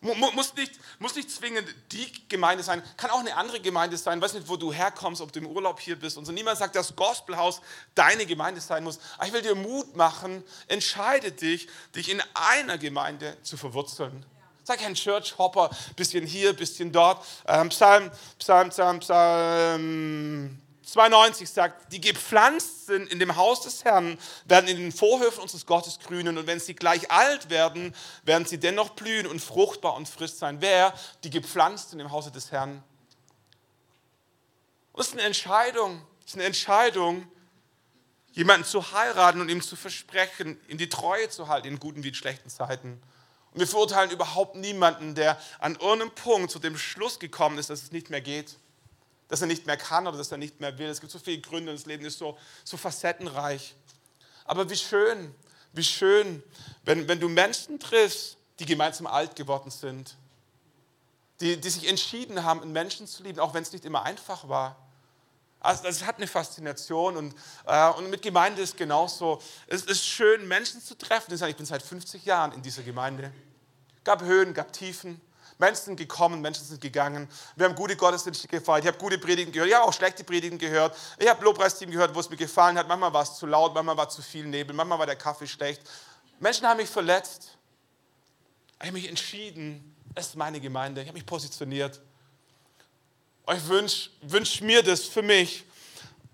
Muss 0.00 0.54
nicht, 0.54 0.78
muss 0.98 1.14
nicht 1.14 1.30
zwingend 1.30 1.66
die 1.90 2.28
Gemeinde 2.28 2.62
sein, 2.62 2.82
kann 2.98 3.10
auch 3.10 3.20
eine 3.20 3.34
andere 3.36 3.60
Gemeinde 3.60 3.96
sein. 3.96 4.20
Weiß 4.20 4.34
nicht, 4.34 4.48
wo 4.48 4.56
du 4.56 4.70
herkommst, 4.70 5.22
ob 5.22 5.32
du 5.32 5.40
im 5.40 5.46
Urlaub 5.46 5.80
hier 5.80 5.98
bist. 5.98 6.18
Und 6.18 6.26
so 6.26 6.32
niemand 6.32 6.58
sagt, 6.58 6.76
dass 6.76 6.94
Gospelhaus 6.94 7.62
deine 7.94 8.26
Gemeinde 8.26 8.60
sein 8.60 8.84
muss. 8.84 8.98
Aber 9.16 9.26
ich 9.26 9.32
will 9.32 9.40
dir 9.40 9.54
Mut 9.54 9.96
machen, 9.96 10.44
entscheide 10.68 11.32
dich, 11.32 11.68
dich 11.94 12.10
in 12.10 12.22
einer 12.34 12.76
Gemeinde 12.76 13.36
zu 13.42 13.56
verwurzeln. 13.56 14.26
Sei 14.64 14.76
kein 14.78 14.94
Church 14.94 15.36
Hopper, 15.36 15.70
bisschen 15.94 16.26
hier, 16.26 16.54
bisschen 16.54 16.90
dort. 16.90 17.24
Ähm, 17.46 17.68
Psalm, 17.68 18.10
Psalm, 18.38 18.70
Psalm, 18.70 19.00
Psalm 19.00 20.58
92 20.84 21.50
sagt, 21.50 21.92
die 21.92 22.00
gepflanzt 22.00 22.86
sind 22.86 23.10
in 23.10 23.18
dem 23.18 23.36
Haus 23.36 23.62
des 23.62 23.84
Herrn, 23.84 24.18
werden 24.46 24.68
in 24.68 24.78
den 24.78 24.92
Vorhöfen 24.92 25.42
unseres 25.42 25.66
Gottes 25.66 25.98
grünen 25.98 26.38
und 26.38 26.46
wenn 26.46 26.60
sie 26.60 26.74
gleich 26.74 27.10
alt 27.10 27.50
werden, 27.50 27.94
werden 28.24 28.46
sie 28.46 28.58
dennoch 28.58 28.90
blühen 28.90 29.26
und 29.26 29.40
fruchtbar 29.40 29.94
und 29.94 30.08
frisch 30.08 30.32
sein. 30.32 30.60
Wer? 30.60 30.94
Die 31.24 31.30
gepflanzt 31.30 31.90
sind 31.90 32.00
im 32.00 32.10
Hause 32.10 32.30
des 32.30 32.50
Herrn. 32.50 32.82
Und 34.92 35.00
das 35.00 35.08
ist 35.08 35.12
eine 35.14 35.22
Entscheidung, 35.22 36.02
das 36.20 36.30
ist 36.30 36.34
eine 36.36 36.44
Entscheidung, 36.44 37.26
jemanden 38.32 38.66
zu 38.66 38.92
heiraten 38.92 39.40
und 39.40 39.48
ihm 39.48 39.60
zu 39.60 39.76
versprechen, 39.76 40.58
in 40.68 40.78
die 40.78 40.88
Treue 40.88 41.28
zu 41.28 41.48
halten, 41.48 41.68
in 41.68 41.78
guten 41.78 42.02
wie 42.02 42.08
in 42.08 42.14
schlechten 42.14 42.48
Zeiten. 42.48 43.00
Und 43.54 43.60
wir 43.60 43.68
verurteilen 43.68 44.10
überhaupt 44.10 44.56
niemanden, 44.56 45.14
der 45.14 45.38
an 45.60 45.76
irgendeinem 45.76 46.10
Punkt 46.10 46.50
zu 46.50 46.58
dem 46.58 46.76
Schluss 46.76 47.20
gekommen 47.20 47.56
ist, 47.58 47.70
dass 47.70 47.84
es 47.84 47.92
nicht 47.92 48.10
mehr 48.10 48.20
geht, 48.20 48.56
dass 49.28 49.40
er 49.40 49.46
nicht 49.46 49.66
mehr 49.66 49.76
kann 49.76 50.08
oder 50.08 50.18
dass 50.18 50.32
er 50.32 50.38
nicht 50.38 50.60
mehr 50.60 50.76
will. 50.76 50.88
Es 50.88 51.00
gibt 51.00 51.12
so 51.12 51.20
viele 51.20 51.40
Gründe 51.40 51.70
und 51.70 51.78
das 51.78 51.86
Leben 51.86 52.04
ist 52.04 52.18
so, 52.18 52.36
so 52.64 52.76
facettenreich. 52.76 53.76
Aber 54.44 54.68
wie 54.68 54.76
schön, 54.76 55.32
wie 55.72 55.84
schön, 55.84 56.42
wenn, 56.84 57.06
wenn 57.06 57.20
du 57.20 57.28
Menschen 57.28 57.78
triffst, 57.78 58.36
die 58.58 58.66
gemeinsam 58.66 59.06
alt 59.06 59.36
geworden 59.36 59.70
sind, 59.70 60.16
die, 61.40 61.56
die 61.60 61.70
sich 61.70 61.88
entschieden 61.88 62.42
haben, 62.42 62.60
einen 62.60 62.72
Menschen 62.72 63.06
zu 63.06 63.22
lieben, 63.22 63.38
auch 63.38 63.54
wenn 63.54 63.62
es 63.62 63.72
nicht 63.72 63.84
immer 63.84 64.02
einfach 64.02 64.48
war. 64.48 64.76
Also 65.64 65.88
es 65.88 66.04
hat 66.04 66.18
eine 66.18 66.26
Faszination 66.26 67.16
und, 67.16 67.34
äh, 67.66 67.88
und 67.90 68.10
mit 68.10 68.20
Gemeinde 68.20 68.60
ist 68.60 68.76
genauso. 68.76 69.40
Es 69.66 69.84
ist 69.84 70.04
schön, 70.06 70.46
Menschen 70.46 70.82
zu 70.82 70.94
treffen. 70.94 71.32
Ich 71.32 71.56
bin 71.56 71.64
seit 71.64 71.82
50 71.82 72.24
Jahren 72.26 72.52
in 72.52 72.60
dieser 72.60 72.82
Gemeinde. 72.82 73.32
Gab 74.04 74.22
Höhen, 74.22 74.54
gab 74.54 74.72
Tiefen. 74.72 75.20
Menschen 75.58 75.84
sind 75.84 75.96
gekommen, 75.96 76.40
Menschen 76.40 76.64
sind 76.64 76.80
gegangen. 76.80 77.28
Wir 77.56 77.66
haben 77.66 77.74
gute 77.74 77.96
Gottesdienste 77.96 78.48
gefeiert. 78.48 78.84
Ich 78.84 78.88
habe 78.88 78.98
gute 78.98 79.18
Predigen 79.18 79.52
gehört. 79.52 79.68
Ich 79.68 79.74
habe 79.74 79.86
auch 79.86 79.92
schlechte 79.92 80.24
Predigen 80.24 80.58
gehört. 80.58 80.96
Ich 81.18 81.28
habe 81.28 81.44
Lobpreisteam 81.44 81.90
gehört, 81.90 82.14
wo 82.14 82.20
es 82.20 82.28
mir 82.28 82.36
gefallen 82.36 82.76
hat. 82.76 82.88
Manchmal 82.88 83.12
war 83.12 83.22
es 83.22 83.36
zu 83.36 83.46
laut, 83.46 83.72
manchmal 83.72 83.96
war 83.96 84.08
zu 84.08 84.20
viel 84.20 84.46
Nebel, 84.46 84.74
manchmal 84.74 84.98
war 84.98 85.06
der 85.06 85.16
Kaffee 85.16 85.46
schlecht. 85.46 85.82
Menschen 86.40 86.66
haben 86.66 86.78
mich 86.78 86.90
verletzt. 86.90 87.56
Ich 88.80 88.86
habe 88.86 88.92
mich 88.92 89.08
entschieden, 89.08 89.96
es 90.14 90.28
ist 90.28 90.36
meine 90.36 90.60
Gemeinde. 90.60 91.00
Ich 91.00 91.06
habe 91.06 91.16
mich 91.16 91.26
positioniert. 91.26 92.00
Ich 93.52 93.68
wünsche 93.68 94.10
wünsch 94.22 94.60
mir 94.60 94.82
das 94.82 95.04
für 95.04 95.22
mich. 95.22 95.64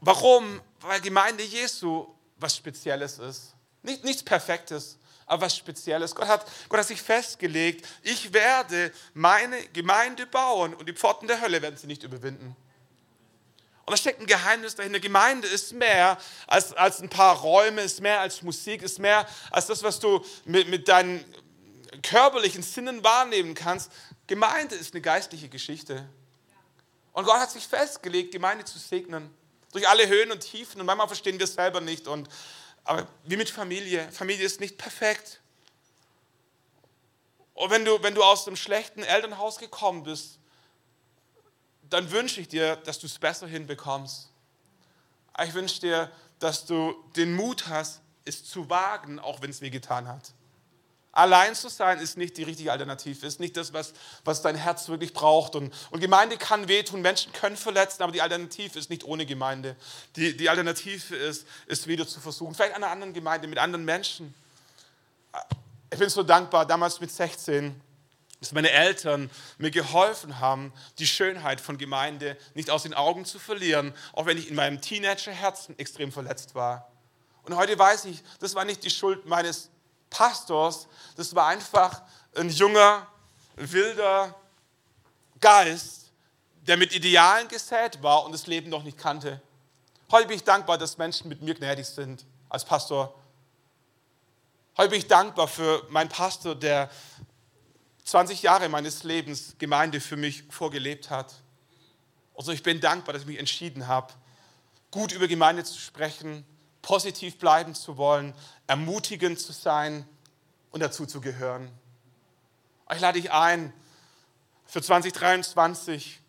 Warum? 0.01 0.61
Weil 0.81 1.01
Gemeinde 1.01 1.45
Jesu 1.45 2.07
was 2.39 2.57
Spezielles 2.57 3.19
ist. 3.19 3.55
Nicht, 3.83 4.05
nichts 4.05 4.23
Perfektes, 4.23 4.99
aber 5.31 5.43
was 5.43 5.57
Spezielles. 5.57 6.15
Gott 6.15 6.27
hat, 6.27 6.45
Gott 6.69 6.81
hat 6.81 6.89
sich 6.89 7.01
festgelegt, 7.01 7.87
ich 8.03 8.33
werde 8.33 8.93
meine 9.15 9.63
Gemeinde 9.69 10.27
bauen 10.27 10.75
und 10.75 10.89
die 10.89 10.93
Pforten 10.93 11.29
der 11.29 11.41
Hölle 11.41 11.63
werden 11.63 11.77
sie 11.77 11.87
nicht 11.87 12.03
überwinden. 12.03 12.57
Und 13.87 13.93
da 13.93 13.97
steckt 13.97 14.21
ein 14.21 14.27
Geheimnis 14.27 14.75
dahinter. 14.75 14.99
Gemeinde 14.99 15.47
ist 15.47 15.73
mehr 15.73 16.19
als, 16.49 16.73
als 16.73 17.01
ein 17.01 17.09
paar 17.09 17.37
Räume, 17.37 17.81
ist 17.81 18.01
mehr 18.01 18.21
als 18.21 18.43
Musik, 18.43 18.83
ist 18.83 18.99
mehr 18.99 19.27
als 19.53 19.67
das, 19.67 19.85
was 19.85 20.01
du 20.01 20.25
mit, 20.45 20.69
mit 20.69 20.89
deinen 20.89 21.25
körperlichen 22.03 22.65
Sinnen 22.65 23.05
wahrnehmen 23.05 23.55
kannst. 23.55 23.93
Gemeinde 24.27 24.75
ist 24.75 24.95
eine 24.95 25.01
geistliche 25.01 25.49
Geschichte. 25.49 26.09
Und 27.13 27.25
Gott 27.25 27.39
hat 27.39 27.53
sich 27.53 27.67
festgelegt, 27.67 28.33
Gemeinde 28.33 28.65
zu 28.65 28.79
segnen. 28.81 29.33
Durch 29.73 29.89
alle 29.89 30.09
Höhen 30.09 30.33
und 30.33 30.41
Tiefen. 30.41 30.81
Und 30.81 30.87
manchmal 30.87 31.07
verstehen 31.07 31.39
wir 31.39 31.45
es 31.45 31.55
selber 31.55 31.81
nicht. 31.81 32.09
Und, 32.09 32.29
aber 32.91 33.07
wie 33.23 33.37
mit 33.37 33.49
Familie. 33.49 34.11
Familie 34.11 34.45
ist 34.45 34.59
nicht 34.59 34.77
perfekt. 34.77 35.41
Und 37.55 37.71
wenn 37.71 37.85
du, 37.85 38.03
wenn 38.03 38.17
du 38.17 38.25
aus 38.25 38.45
dem 38.45 38.57
schlechten 38.57 39.05
Elternhaus 39.05 39.59
gekommen 39.59 40.03
bist, 40.03 40.41
dann 41.89 42.11
wünsche 42.11 42.41
ich 42.41 42.49
dir, 42.49 42.75
dass 42.75 42.99
du 42.99 43.07
es 43.07 43.17
besser 43.17 43.47
hinbekommst. 43.47 44.29
Ich 45.41 45.55
wünsche 45.55 45.81
dir, 45.81 46.11
dass 46.41 46.67
du 46.67 46.97
den 47.15 47.33
Mut 47.37 47.69
hast, 47.69 48.01
es 48.25 48.45
zu 48.45 48.69
wagen, 48.69 49.21
auch 49.21 49.41
wenn 49.41 49.51
es 49.51 49.61
weh 49.61 49.71
getan 49.71 50.09
hat. 50.09 50.33
Allein 51.13 51.57
zu 51.57 51.69
sein 51.69 51.99
ist 51.99 52.17
nicht 52.17 52.37
die 52.37 52.45
richtige 52.45 52.71
Alternative, 52.71 53.27
ist 53.27 53.41
nicht 53.41 53.57
das, 53.57 53.73
was, 53.73 53.93
was 54.25 54.43
dein 54.43 54.55
Herz 54.55 54.89
wirklich 54.89 55.13
braucht. 55.13 55.57
Und, 55.57 55.75
und 55.91 56.01
Gemeinde 56.01 56.37
kann 56.37 56.69
wehtun, 56.69 57.03
Menschen 57.03 57.33
können 57.33 57.57
verletzen, 57.57 58.03
aber 58.03 58.13
die 58.13 58.23
Alternative 58.23 58.79
ist 58.79 58.91
nicht 58.91 59.03
ohne 59.05 59.27
Gemeinde. 59.27 59.75
Die, 60.15 60.37
die 60.37 60.49
Alternative 60.49 61.17
ist, 61.17 61.47
ist 61.67 61.89
wieder 61.89 62.07
zu 62.07 62.21
versuchen, 62.21 62.55
vielleicht 62.55 62.77
an 62.77 62.85
einer 62.85 62.93
anderen 62.93 63.13
Gemeinde, 63.13 63.49
mit 63.49 63.59
anderen 63.59 63.85
Menschen. 63.85 64.33
Ich 65.91 65.99
bin 65.99 66.09
so 66.09 66.23
dankbar, 66.23 66.65
damals 66.65 67.01
mit 67.01 67.11
16, 67.11 67.81
dass 68.39 68.53
meine 68.53 68.71
Eltern 68.71 69.31
mir 69.59 69.73
geholfen 69.73 70.39
haben, 70.39 70.73
die 71.01 71.09
Schönheit 71.09 71.61
von 71.61 71.77
Gemeinde 71.77 72.37
nicht 72.55 72.71
aus 72.71 72.85
den 72.85 72.95
Augen 72.95 73.25
zu 73.25 73.41
verlieren, 73.41 73.93
auch 74.13 74.27
wenn 74.27 74.39
ich 74.39 74.49
in 74.49 74.55
meinem 74.55 74.81
Teenagerherzen 74.81 75.77
extrem 75.77 76.13
verletzt 76.13 76.55
war. 76.55 76.91
Und 77.43 77.57
heute 77.57 77.77
weiß 77.77 78.05
ich, 78.05 78.23
das 78.39 78.55
war 78.55 78.65
nicht 78.65 78.85
die 78.85 78.91
Schuld 78.91 79.27
meines 79.27 79.71
Pastors, 80.11 80.89
das 81.17 81.35
war 81.35 81.47
einfach 81.47 82.03
ein 82.37 82.51
junger, 82.51 83.07
wilder 83.57 84.35
Geist, 85.41 86.11
der 86.63 86.77
mit 86.77 86.93
Idealen 86.95 87.49
gesät 87.49 88.03
war 88.03 88.25
und 88.25 88.33
das 88.33 88.47
Leben 88.47 88.69
noch 88.69 88.83
nicht 88.83 88.99
kannte. 88.99 89.41
Heute 90.11 90.29
bin 90.29 90.37
ich 90.37 90.45
dankbar, 90.45 90.77
dass 90.77 90.99
Menschen 90.99 91.29
mit 91.29 91.41
mir 91.41 91.55
gnädig 91.55 91.87
sind 91.87 92.27
als 92.49 92.65
Pastor. 92.65 93.15
Heute 94.77 94.91
bin 94.91 94.99
ich 94.99 95.07
dankbar 95.07 95.49
für 95.49 95.87
meinen 95.91 96.09
Pastor, 96.09 96.55
der 96.55 96.91
20 98.05 98.43
Jahre 98.43 98.69
meines 98.69 99.05
Lebens 99.05 99.55
Gemeinde 99.59 100.01
für 100.01 100.17
mich 100.17 100.45
vorgelebt 100.51 101.11
hat. 101.11 101.33
Also 102.37 102.53
ich 102.53 102.63
bin 102.63 102.81
dankbar, 102.81 103.13
dass 103.13 103.23
ich 103.23 103.29
mich 103.29 103.39
entschieden 103.39 103.87
habe, 103.87 104.13
gut 104.91 105.13
über 105.13 105.29
Gemeinde 105.29 105.63
zu 105.63 105.79
sprechen, 105.79 106.45
positiv 106.83 107.39
bleiben 107.39 107.75
zu 107.75 107.97
wollen, 107.97 108.35
ermutigend 108.71 109.41
zu 109.41 109.51
sein 109.51 110.07
und 110.71 110.79
dazu 110.79 111.05
zu 111.05 111.21
gehören. 111.21 111.69
Ich 112.95 113.01
lade 113.01 113.21
dich 113.21 113.33
ein, 113.33 113.73
für 114.65 114.81
2023 114.81 116.21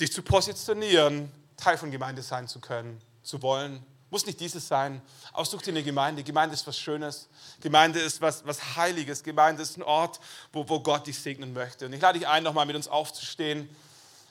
dich 0.00 0.10
zu 0.10 0.22
positionieren, 0.22 1.30
Teil 1.58 1.76
von 1.76 1.90
Gemeinde 1.90 2.22
sein 2.22 2.48
zu 2.48 2.60
können, 2.60 2.98
zu 3.22 3.42
wollen. 3.42 3.84
Muss 4.08 4.24
nicht 4.24 4.40
dieses 4.40 4.68
sein. 4.68 5.02
Aussuch 5.34 5.60
dir 5.60 5.72
eine 5.72 5.82
Gemeinde. 5.82 6.24
Gemeinde 6.24 6.54
ist 6.54 6.66
was 6.66 6.78
Schönes. 6.78 7.28
Gemeinde 7.60 8.00
ist 8.00 8.22
was, 8.22 8.46
was 8.46 8.76
Heiliges. 8.76 9.22
Gemeinde 9.22 9.62
ist 9.62 9.76
ein 9.76 9.82
Ort, 9.82 10.18
wo, 10.54 10.66
wo 10.66 10.80
Gott 10.80 11.06
dich 11.06 11.18
segnen 11.18 11.52
möchte. 11.52 11.84
Und 11.84 11.92
ich 11.92 12.00
lade 12.00 12.18
dich 12.18 12.26
ein, 12.26 12.42
nochmal 12.42 12.64
mit 12.64 12.74
uns 12.74 12.88
aufzustehen. 12.88 13.68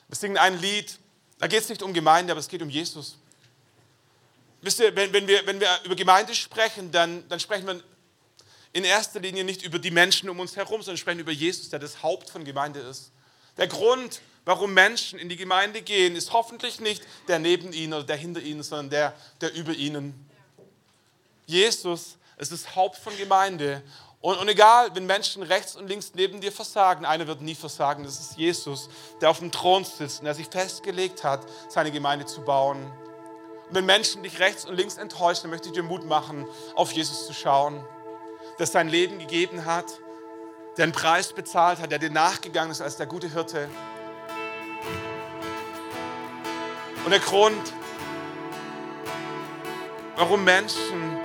Wir 0.07 0.15
singen 0.15 0.37
ein 0.39 0.59
Lied. 0.59 0.97
Da 1.37 1.45
geht 1.45 1.61
es 1.61 1.69
nicht 1.69 1.83
um 1.83 1.93
Gemeinde, 1.93 2.31
aber 2.31 2.39
es 2.39 2.47
geht 2.47 2.63
um 2.63 2.71
Jesus. 2.71 3.19
Wisst 4.61 4.79
ihr, 4.79 4.95
wenn, 4.95 5.13
wenn, 5.13 5.27
wir, 5.27 5.45
wenn 5.45 5.59
wir 5.59 5.69
über 5.83 5.95
Gemeinde 5.95 6.35
sprechen, 6.35 6.91
dann, 6.91 7.27
dann 7.29 7.39
sprechen 7.39 7.67
wir 7.67 7.81
in 8.73 8.83
erster 8.83 9.19
Linie 9.19 9.43
nicht 9.43 9.63
über 9.63 9.79
die 9.79 9.91
Menschen 9.91 10.29
um 10.29 10.39
uns 10.39 10.55
herum, 10.55 10.81
sondern 10.81 10.97
sprechen 10.97 11.19
über 11.19 11.31
Jesus, 11.31 11.69
der 11.69 11.79
das 11.79 12.03
Haupt 12.03 12.29
von 12.29 12.43
Gemeinde 12.43 12.79
ist. 12.79 13.11
Der 13.57 13.67
Grund, 13.67 14.21
warum 14.45 14.73
Menschen 14.73 15.17
in 15.17 15.29
die 15.29 15.35
Gemeinde 15.35 15.81
gehen, 15.81 16.15
ist 16.15 16.33
hoffentlich 16.33 16.79
nicht 16.79 17.03
der 17.27 17.39
neben 17.39 17.73
ihnen 17.73 17.93
oder 17.93 18.03
der 18.03 18.17
hinter 18.17 18.41
ihnen, 18.41 18.63
sondern 18.63 18.89
der, 18.89 19.13
der 19.41 19.53
über 19.53 19.73
ihnen. 19.73 20.13
Jesus 21.45 22.17
ist 22.37 22.51
das 22.51 22.75
Haupt 22.75 22.97
von 22.97 23.15
Gemeinde. 23.17 23.81
Und, 24.21 24.37
und, 24.37 24.49
egal, 24.49 24.93
wenn 24.93 25.05
Menschen 25.05 25.43
rechts 25.43 25.75
und 25.75 25.87
links 25.87 26.11
neben 26.13 26.41
dir 26.41 26.51
versagen, 26.51 27.05
einer 27.05 27.25
wird 27.25 27.41
nie 27.41 27.55
versagen, 27.55 28.03
das 28.03 28.19
ist 28.19 28.37
Jesus, 28.37 28.89
der 29.21 29.29
auf 29.29 29.39
dem 29.39 29.51
Thron 29.51 29.85
sitzt 29.85 30.19
und 30.19 30.25
der 30.25 30.35
sich 30.35 30.47
festgelegt 30.47 31.23
hat, 31.23 31.47
seine 31.69 31.91
Gemeinde 31.91 32.25
zu 32.25 32.41
bauen. 32.41 32.91
Und 33.69 33.75
wenn 33.75 33.85
Menschen 33.85 34.23
dich 34.23 34.39
rechts 34.39 34.65
und 34.65 34.75
links 34.75 34.97
enttäuschen, 34.97 35.43
dann 35.43 35.51
möchte 35.51 35.67
ich 35.67 35.75
dir 35.75 35.83
Mut 35.83 36.03
machen, 36.05 36.47
auf 36.73 36.91
Jesus 36.91 37.27
zu 37.27 37.33
schauen, 37.33 37.83
der 38.57 38.65
sein 38.65 38.89
Leben 38.89 39.19
gegeben 39.19 39.65
hat, 39.65 39.85
der 40.75 40.85
einen 40.85 40.91
Preis 40.91 41.33
bezahlt 41.33 41.79
hat, 41.79 41.91
der 41.91 41.99
dir 41.99 42.09
nachgegangen 42.09 42.71
ist 42.71 42.81
als 42.81 42.97
der 42.97 43.05
gute 43.05 43.31
Hirte. 43.31 43.69
Und 47.05 47.11
der 47.11 47.19
Grund, 47.19 47.73
warum 50.15 50.43
Menschen 50.43 51.19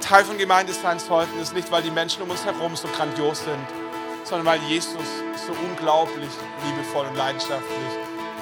Teil 0.00 0.24
von 0.24 0.36
Gemeinde 0.36 0.74
sein 0.74 0.98
sollten, 0.98 1.38
ist 1.40 1.54
nicht, 1.54 1.72
weil 1.72 1.82
die 1.82 1.90
Menschen 1.90 2.22
um 2.22 2.30
uns 2.30 2.44
herum 2.44 2.76
so 2.76 2.86
grandios 2.88 3.40
sind, 3.40 3.66
sondern 4.24 4.46
weil 4.46 4.60
Jesus 4.68 5.06
so 5.46 5.52
unglaublich 5.52 6.30
liebevoll 6.66 7.06
und 7.06 7.16
leidenschaftlich 7.16 7.92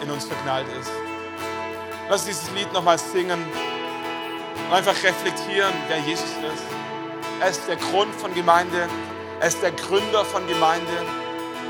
in 0.02 0.10
uns 0.10 0.24
verknallt 0.24 0.66
ist. 0.80 1.13
Lass 2.10 2.26
dieses 2.26 2.50
Lied 2.50 2.70
nochmal 2.72 2.98
singen 2.98 3.42
und 4.66 4.74
einfach 4.74 4.94
reflektieren, 5.02 5.72
wer 5.88 5.98
Jesus 6.00 6.24
ist. 6.24 6.64
Er 7.40 7.48
ist 7.48 7.66
der 7.66 7.76
Grund 7.76 8.14
von 8.14 8.34
Gemeinde. 8.34 8.88
Er 9.40 9.48
ist 9.48 9.62
der 9.62 9.72
Gründer 9.72 10.24
von 10.24 10.46
Gemeinde. 10.46 10.92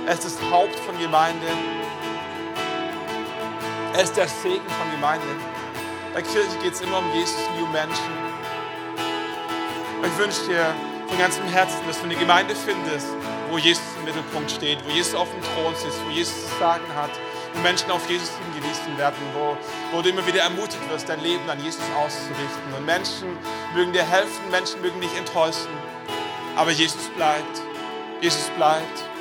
Er 0.07 0.13
ist 0.13 0.25
das 0.25 0.37
Haupt 0.51 0.79
von 0.81 0.99
Gemeinde. 0.99 1.47
Er 3.95 4.03
ist 4.03 4.17
der 4.17 4.27
Segen 4.27 4.69
von 4.69 4.91
Gemeinde. 4.91 5.27
Bei 6.13 6.21
Kirche 6.21 6.59
geht 6.63 6.75
es 6.75 6.81
immer 6.81 6.99
um 6.99 7.13
Jesus, 7.15 7.37
um 7.63 7.71
Menschen. 7.73 8.25
Ich 10.03 10.19
wünsche 10.19 10.45
dir 10.47 10.75
von 11.09 11.19
ganzem 11.19 11.45
Herzen, 11.47 11.79
dass 11.87 11.99
du 11.99 12.05
eine 12.05 12.17
Gemeinde 12.17 12.55
findest, 12.55 13.07
wo 13.51 13.59
Jesus 13.59 13.83
im 13.99 14.05
Mittelpunkt 14.05 14.51
steht, 14.51 14.85
wo 14.85 14.91
Jesus 14.91 15.15
auf 15.15 15.29
dem 15.31 15.41
Thron 15.43 15.75
sitzt, 15.77 15.99
wo 16.07 16.11
Jesus 16.11 16.35
zu 16.51 16.59
sagen 16.59 16.85
hat, 16.95 17.11
Menschen 17.63 17.91
auf 17.91 18.09
Jesus 18.09 18.31
hingewiesen 18.45 18.99
werden, 18.99 19.17
wo, 19.35 19.57
wo 19.93 20.03
du 20.03 20.09
immer 20.09 20.27
wieder 20.27 20.43
ermutigt 20.43 20.89
wirst, 20.91 21.09
dein 21.09 21.21
Leben 21.21 21.49
an 21.49 21.63
Jesus 21.63 21.83
auszurichten. 21.97 22.75
Und 22.77 22.85
Menschen 22.85 23.37
mögen 23.75 23.93
dir 23.93 24.05
helfen, 24.05 24.51
Menschen 24.51 24.81
mögen 24.81 25.01
dich 25.01 25.17
enttäuschen, 25.17 25.73
aber 26.57 26.71
Jesus 26.71 27.09
bleibt. 27.17 27.63
Jesus 28.21 28.51
bleibt. 28.57 29.14